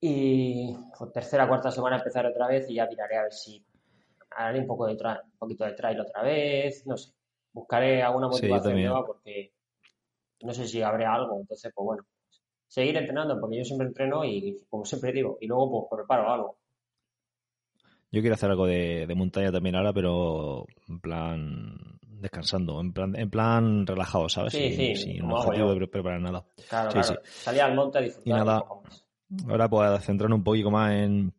Y 0.00 0.76
por 0.98 1.10
tercera, 1.12 1.48
cuarta 1.48 1.70
semana 1.70 1.96
empezaré 1.96 2.28
otra 2.28 2.48
vez 2.48 2.68
y 2.70 2.74
ya 2.74 2.88
tiraré 2.88 3.16
a 3.16 3.22
ver 3.22 3.32
si 3.32 3.64
haré 4.36 4.60
un 4.60 4.66
poco 4.66 4.86
de 4.86 4.94
tra- 4.96 5.22
un 5.24 5.38
poquito 5.38 5.64
de 5.64 5.72
trail 5.72 6.00
otra 6.00 6.22
vez. 6.22 6.86
No 6.86 6.96
sé. 6.96 7.12
Buscaré 7.56 8.02
alguna 8.02 8.26
Sí, 8.28 8.32
motivación 8.32 8.62
también. 8.72 8.88
nueva 8.90 9.06
porque 9.06 9.54
no 10.42 10.52
sé 10.52 10.66
si 10.68 10.82
habré 10.82 11.06
algo. 11.06 11.40
Entonces, 11.40 11.72
pues 11.74 11.84
bueno, 11.86 12.02
seguir 12.68 12.96
entrenando 12.98 13.40
porque 13.40 13.56
yo 13.56 13.64
siempre 13.64 13.86
entreno 13.86 14.24
y, 14.26 14.58
como 14.68 14.84
siempre 14.84 15.10
digo, 15.12 15.38
y 15.40 15.46
luego 15.46 15.88
pues 15.88 16.00
preparo 16.02 16.30
algo. 16.30 16.58
Yo 18.12 18.20
quiero 18.20 18.34
hacer 18.34 18.50
algo 18.50 18.66
de, 18.66 19.06
de 19.06 19.14
montaña 19.14 19.50
también 19.50 19.74
ahora, 19.74 19.92
pero 19.94 20.66
en 20.88 21.00
plan 21.00 21.76
descansando, 22.02 22.78
en 22.80 22.92
plan, 22.92 23.16
en 23.16 23.30
plan 23.30 23.86
relajado, 23.86 24.28
¿sabes? 24.28 24.52
Sí, 24.52 24.72
sin, 24.72 24.96
sí, 24.96 24.96
sin 24.96 25.22
hago 25.24 25.36
objetivo 25.38 25.70
de 25.70 25.76
pre- 25.76 25.88
preparar 25.88 26.20
nada. 26.20 26.44
Claro, 26.68 26.90
Sí, 26.90 26.98
claro. 27.00 27.20
Salir 27.24 27.60
al 27.62 27.74
monte 27.74 27.98
a 27.98 28.00
disfrutar 28.02 28.26
Y 28.28 28.32
nada. 28.38 28.54
un 28.56 28.60
poco 28.68 28.82
más. 28.82 29.04
Ahora 29.48 29.68
pues 29.68 30.04
centrarnos 30.04 30.38
un 30.38 30.44
poquito 30.44 30.70
más 30.70 30.92
en, 30.92 31.32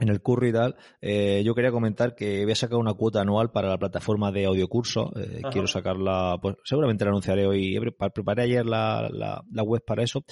en 0.00 0.08
el 0.08 0.20
curro 0.20 0.46
y 0.46 0.52
tal. 0.52 0.76
Eh, 1.00 1.42
yo 1.44 1.54
quería 1.54 1.70
comentar 1.70 2.14
que 2.14 2.42
voy 2.42 2.52
a 2.52 2.56
sacar 2.56 2.78
una 2.78 2.94
cuota 2.94 3.20
anual 3.20 3.50
para 3.52 3.68
la 3.68 3.78
plataforma 3.78 4.32
de 4.32 4.46
audiocurso. 4.46 5.12
Eh, 5.16 5.42
quiero 5.52 5.66
sacarla, 5.66 6.38
pues 6.42 6.56
seguramente 6.64 7.04
la 7.04 7.10
anunciaré 7.10 7.46
hoy. 7.46 7.78
Preparé 8.12 8.42
ayer 8.42 8.66
la, 8.66 9.08
la, 9.12 9.42
la 9.50 9.62
web 9.62 9.84
para 9.84 10.02
eso 10.02 10.24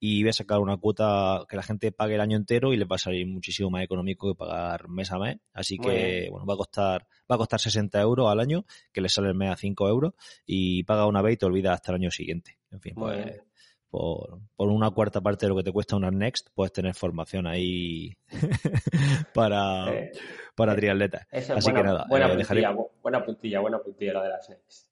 y 0.00 0.22
voy 0.22 0.30
a 0.30 0.32
sacar 0.32 0.60
una 0.60 0.76
cuota 0.76 1.44
que 1.48 1.56
la 1.56 1.62
gente 1.62 1.90
pague 1.90 2.14
el 2.14 2.20
año 2.20 2.36
entero 2.36 2.72
y 2.72 2.76
le 2.76 2.84
va 2.84 2.96
a 2.96 3.00
salir 3.00 3.26
muchísimo 3.26 3.70
más 3.70 3.82
económico 3.82 4.32
que 4.32 4.38
pagar 4.38 4.88
mes 4.88 5.10
a 5.10 5.18
mes. 5.18 5.38
Así 5.52 5.78
Muy 5.78 5.86
que, 5.88 6.20
bien. 6.20 6.30
bueno, 6.30 6.46
va 6.46 6.54
a 6.54 6.58
costar, 6.58 7.06
va 7.30 7.34
a 7.34 7.38
costar 7.38 7.60
60 7.60 8.00
euros 8.00 8.30
al 8.30 8.38
año, 8.40 8.64
que 8.92 9.00
le 9.00 9.08
sale 9.08 9.28
el 9.28 9.34
mes 9.34 9.50
a 9.50 9.56
5 9.56 9.88
euros 9.88 10.14
y 10.46 10.84
paga 10.84 11.06
una 11.06 11.22
vez 11.22 11.34
y 11.34 11.36
te 11.38 11.46
olvidas 11.46 11.74
hasta 11.74 11.92
el 11.92 11.96
año 11.96 12.10
siguiente. 12.10 12.58
En 12.70 12.80
fin, 12.80 12.92
Muy 12.96 13.06
pues 13.14 13.24
bien. 13.24 13.47
Por, 13.90 14.40
por 14.56 14.68
una 14.68 14.90
cuarta 14.90 15.20
parte 15.20 15.46
de 15.46 15.50
lo 15.50 15.56
que 15.56 15.62
te 15.64 15.72
cuesta 15.72 15.96
una 15.96 16.10
Next, 16.10 16.48
puedes 16.54 16.72
tener 16.72 16.94
formación 16.94 17.46
ahí 17.46 18.16
para, 19.34 19.92
Eh, 19.94 20.12
para 20.54 20.74
triatletas. 20.76 21.26
Así 21.32 21.52
buena, 21.70 21.80
que 21.80 21.86
nada, 21.86 22.06
buena 22.08 22.26
eh, 22.26 22.28
puntilla, 22.36 22.54
dejaré, 22.54 22.76
bu- 22.76 22.90
buena 23.02 23.24
puntilla, 23.24 23.60
buena 23.60 23.78
puntilla 23.78 24.12
la 24.14 24.22
de 24.24 24.28
las 24.28 24.48
Next. 24.48 24.88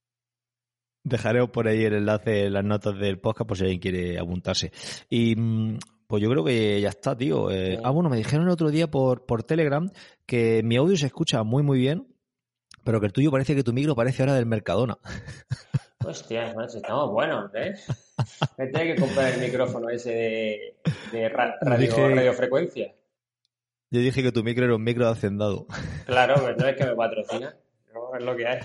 dejaré 1.05 1.47
por 1.49 1.69
ahí 1.69 1.85
el 1.85 1.95
enlace 1.95 2.47
en 2.47 2.53
las 2.55 2.65
notas 2.65 2.99
del 2.99 3.19
podcast 3.19 3.49
por 3.49 3.57
si 3.57 3.65
alguien 3.65 3.81
quiere 3.81 4.19
apuntarse. 4.19 4.73
Y 5.09 5.37
mm, 5.37 5.79
pues 6.07 6.23
yo 6.23 6.31
creo 6.31 6.45
que 6.45 6.81
ya 6.81 6.89
está, 6.89 7.17
tío. 7.17 7.51
Eh, 7.51 7.77
Sí. 7.77 7.83
ah, 7.85 7.91
bueno, 7.91 8.09
me 8.11 8.17
dijeron 8.17 8.47
el 8.47 8.53
otro 8.53 8.71
día 8.71 8.91
por, 8.91 9.27
por 9.27 9.43
Telegram 9.43 9.91
que 10.25 10.63
mi 10.65 10.77
audio 10.77 10.97
se 10.97 11.07
escucha 11.07 11.43
muy, 11.43 11.63
muy 11.63 11.79
bien, 11.79 12.07
pero 12.85 13.01
que 13.01 13.07
el 13.07 13.13
tuyo 13.13 13.31
parece 13.31 13.55
que 13.57 13.65
tu 13.65 13.73
micro 13.73 13.95
parece 13.97 14.23
ahora 14.23 14.35
del 14.35 14.47
Mercadona. 14.47 14.99
Hostia, 16.07 16.53
macho, 16.55 16.77
estamos 16.79 17.11
buenos, 17.11 17.51
¿eh? 17.55 17.75
Me 18.57 18.67
tengo 18.69 18.95
que 18.95 19.01
comprar 19.01 19.33
el 19.35 19.41
micrófono 19.41 19.89
ese 19.91 20.11
de, 20.11 20.77
de 21.13 21.29
ra- 21.29 21.57
Lo 21.61 21.71
radio, 21.71 21.87
dije- 21.89 22.15
radiofrecuencia. 22.15 22.95
Yo 23.91 24.01
dije 24.01 24.23
que 24.23 24.33
tu 24.33 24.43
micro 24.45 24.65
era 24.65 24.75
un 24.77 24.83
micro 24.85 25.07
de 25.07 25.13
hacendado. 25.13 25.67
Claro, 26.07 26.35
pues 26.41 26.57
no 26.57 26.67
es 26.69 26.77
que 26.77 26.85
me 26.85 26.95
patrocina, 26.95 27.57
no, 27.93 28.17
es 28.17 28.25
lo 28.25 28.37
que 28.37 28.47
hay. 28.47 28.59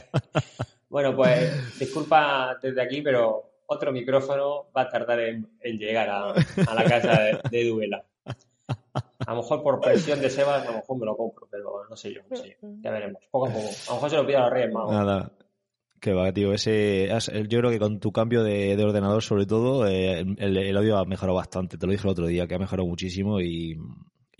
Bueno, 0.89 1.15
pues 1.15 1.79
disculpa 1.79 2.57
desde 2.61 2.81
aquí, 2.81 3.01
pero 3.01 3.43
otro 3.67 3.91
micrófono 3.91 4.65
va 4.75 4.81
a 4.83 4.89
tardar 4.89 5.19
en, 5.21 5.47
en 5.61 5.77
llegar 5.77 6.09
a, 6.09 6.31
a 6.31 6.75
la 6.75 6.83
casa 6.83 7.21
de, 7.21 7.39
de 7.49 7.69
Duela. 7.69 8.03
A 9.25 9.31
lo 9.33 9.37
mejor 9.37 9.63
por 9.63 9.79
presión 9.79 10.19
de 10.19 10.29
Sebas, 10.29 10.63
a 10.67 10.71
lo 10.71 10.77
mejor 10.77 10.97
me 10.97 11.05
lo 11.05 11.15
compro, 11.15 11.47
pero 11.49 11.85
no 11.89 11.95
sé 11.95 12.13
yo, 12.13 12.21
no 12.29 12.35
sé 12.35 12.57
yo. 12.61 12.67
Ya 12.81 12.91
veremos, 12.91 13.23
poco 13.31 13.47
a 13.47 13.49
poco. 13.53 13.67
A 13.67 13.89
lo 13.89 13.93
mejor 13.95 14.09
se 14.09 14.15
lo 14.17 14.25
pido 14.27 14.39
a 14.39 14.41
los 14.43 14.51
Reyes 14.51 14.71
Magos. 14.73 14.91
Nada. 14.93 15.31
Que 16.01 16.13
va, 16.13 16.33
tío. 16.33 16.51
Ese, 16.53 17.07
yo 17.47 17.59
creo 17.59 17.69
que 17.69 17.79
con 17.79 17.99
tu 17.99 18.11
cambio 18.11 18.43
de, 18.43 18.75
de 18.75 18.83
ordenador, 18.83 19.21
sobre 19.21 19.45
todo, 19.45 19.87
eh, 19.87 20.19
el, 20.19 20.57
el 20.57 20.77
audio 20.77 20.97
ha 20.97 21.05
mejorado 21.05 21.37
bastante. 21.37 21.77
Te 21.77 21.85
lo 21.85 21.91
dije 21.91 22.07
el 22.07 22.11
otro 22.11 22.25
día, 22.25 22.47
que 22.47 22.55
ha 22.55 22.59
mejorado 22.59 22.87
muchísimo 22.87 23.39
y, 23.39 23.77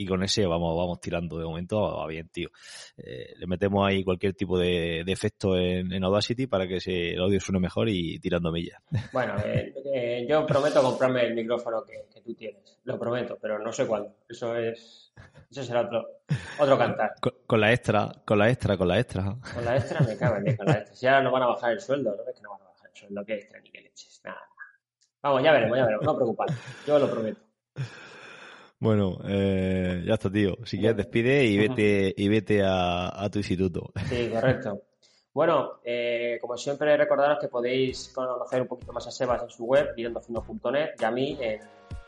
y 0.01 0.05
con 0.07 0.23
ese 0.23 0.47
vamos, 0.47 0.75
vamos 0.75 0.99
tirando 0.99 1.37
de 1.37 1.45
momento, 1.45 1.79
va 1.79 2.07
bien, 2.07 2.27
tío. 2.29 2.49
Eh, 2.97 3.33
le 3.37 3.45
metemos 3.45 3.87
ahí 3.87 4.03
cualquier 4.03 4.33
tipo 4.33 4.57
de, 4.57 5.01
efecto 5.01 5.55
en, 5.55 6.03
Audacity 6.03 6.47
para 6.47 6.67
que 6.67 6.79
se, 6.79 7.11
el 7.11 7.21
audio 7.21 7.39
suene 7.39 7.59
mejor 7.59 7.87
y 7.87 8.19
tirando 8.19 8.51
millas. 8.51 8.81
Bueno, 9.13 9.35
eh, 9.45 9.73
eh, 9.93 10.25
yo 10.27 10.45
prometo 10.45 10.81
comprarme 10.81 11.27
el 11.27 11.35
micrófono 11.35 11.83
que, 11.83 12.21
tú 12.21 12.33
tienes, 12.33 12.79
lo 12.83 12.97
prometo, 12.97 13.37
pero 13.39 13.59
no 13.59 13.71
sé 13.71 13.85
cuándo. 13.85 14.15
Eso 14.27 14.55
es, 14.55 15.13
eso 15.51 15.63
será 15.63 15.81
otro, 15.81 16.21
otro 16.59 16.77
cantar. 16.77 17.13
Con, 17.45 17.61
la 17.61 17.71
extra, 17.71 18.11
con 18.25 18.39
la 18.39 18.49
extra, 18.49 18.77
con 18.77 18.87
la 18.87 18.99
extra. 18.99 19.37
Con 19.53 19.65
la 19.65 19.77
extra 19.77 20.01
me 20.01 20.17
cago 20.17 20.37
en 20.37 20.55
con 20.55 20.65
la 20.65 20.79
extra. 20.79 20.95
Si 20.95 21.05
ahora 21.05 21.21
no 21.21 21.31
van 21.31 21.43
a 21.43 21.47
bajar 21.47 21.73
el 21.73 21.79
sueldo, 21.79 22.15
no 22.15 22.27
es 22.27 22.35
que 22.35 22.41
no 22.41 22.51
van 22.51 22.61
a 22.61 22.65
bajar 22.65 22.89
el 22.89 22.99
sueldo, 22.99 23.25
que 23.25 23.35
extra 23.35 23.59
ni 23.59 23.69
que 23.69 23.81
leches, 23.81 24.21
nada. 24.23 24.41
Vamos, 25.21 25.43
ya 25.43 25.51
veremos, 25.51 25.77
ya 25.77 25.85
veremos, 25.85 26.05
no 26.05 26.15
preocupad, 26.15 26.47
yo 26.87 26.97
lo 26.97 27.11
prometo. 27.11 27.41
Bueno, 28.81 29.19
eh, 29.25 30.01
ya 30.07 30.15
está, 30.15 30.31
tío. 30.31 30.57
Si 30.65 30.79
quieres, 30.79 30.97
despide 30.97 31.45
y 31.45 31.55
vete, 31.55 32.13
y 32.17 32.27
vete 32.27 32.63
a, 32.65 33.29
tu 33.31 33.37
instituto. 33.37 33.91
Sí, 34.09 34.27
correcto. 34.33 34.81
Bueno, 35.31 35.79
eh, 35.85 36.39
como 36.41 36.57
siempre, 36.57 36.97
recordaros 36.97 37.37
que 37.39 37.47
podéis 37.47 38.11
conocer 38.13 38.63
un 38.63 38.67
poquito 38.67 38.91
más 38.91 39.05
a 39.05 39.11
Sebas 39.11 39.43
en 39.43 39.49
su 39.51 39.65
web, 39.65 39.93
virendofino.net 39.95 40.89
y 40.99 41.03
a 41.03 41.11
mí 41.11 41.37
en 41.39 41.59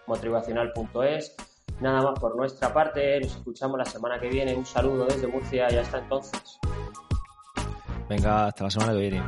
motivacional.es. 0.08 1.36
Nada 1.80 2.02
más 2.02 2.20
por 2.20 2.36
nuestra 2.36 2.74
parte, 2.74 3.20
nos 3.20 3.36
escuchamos 3.36 3.78
la 3.78 3.86
semana 3.86 4.20
que 4.20 4.30
viene. 4.30 4.56
Un 4.56 4.66
saludo 4.66 5.06
desde 5.06 5.28
Murcia 5.28 5.72
y 5.72 5.78
hasta 5.78 6.00
entonces. 6.00 6.60
Venga, 8.10 8.48
hasta 8.48 8.64
la 8.64 8.70
semana 8.72 8.94
que 8.94 9.00
viene. 9.00 9.22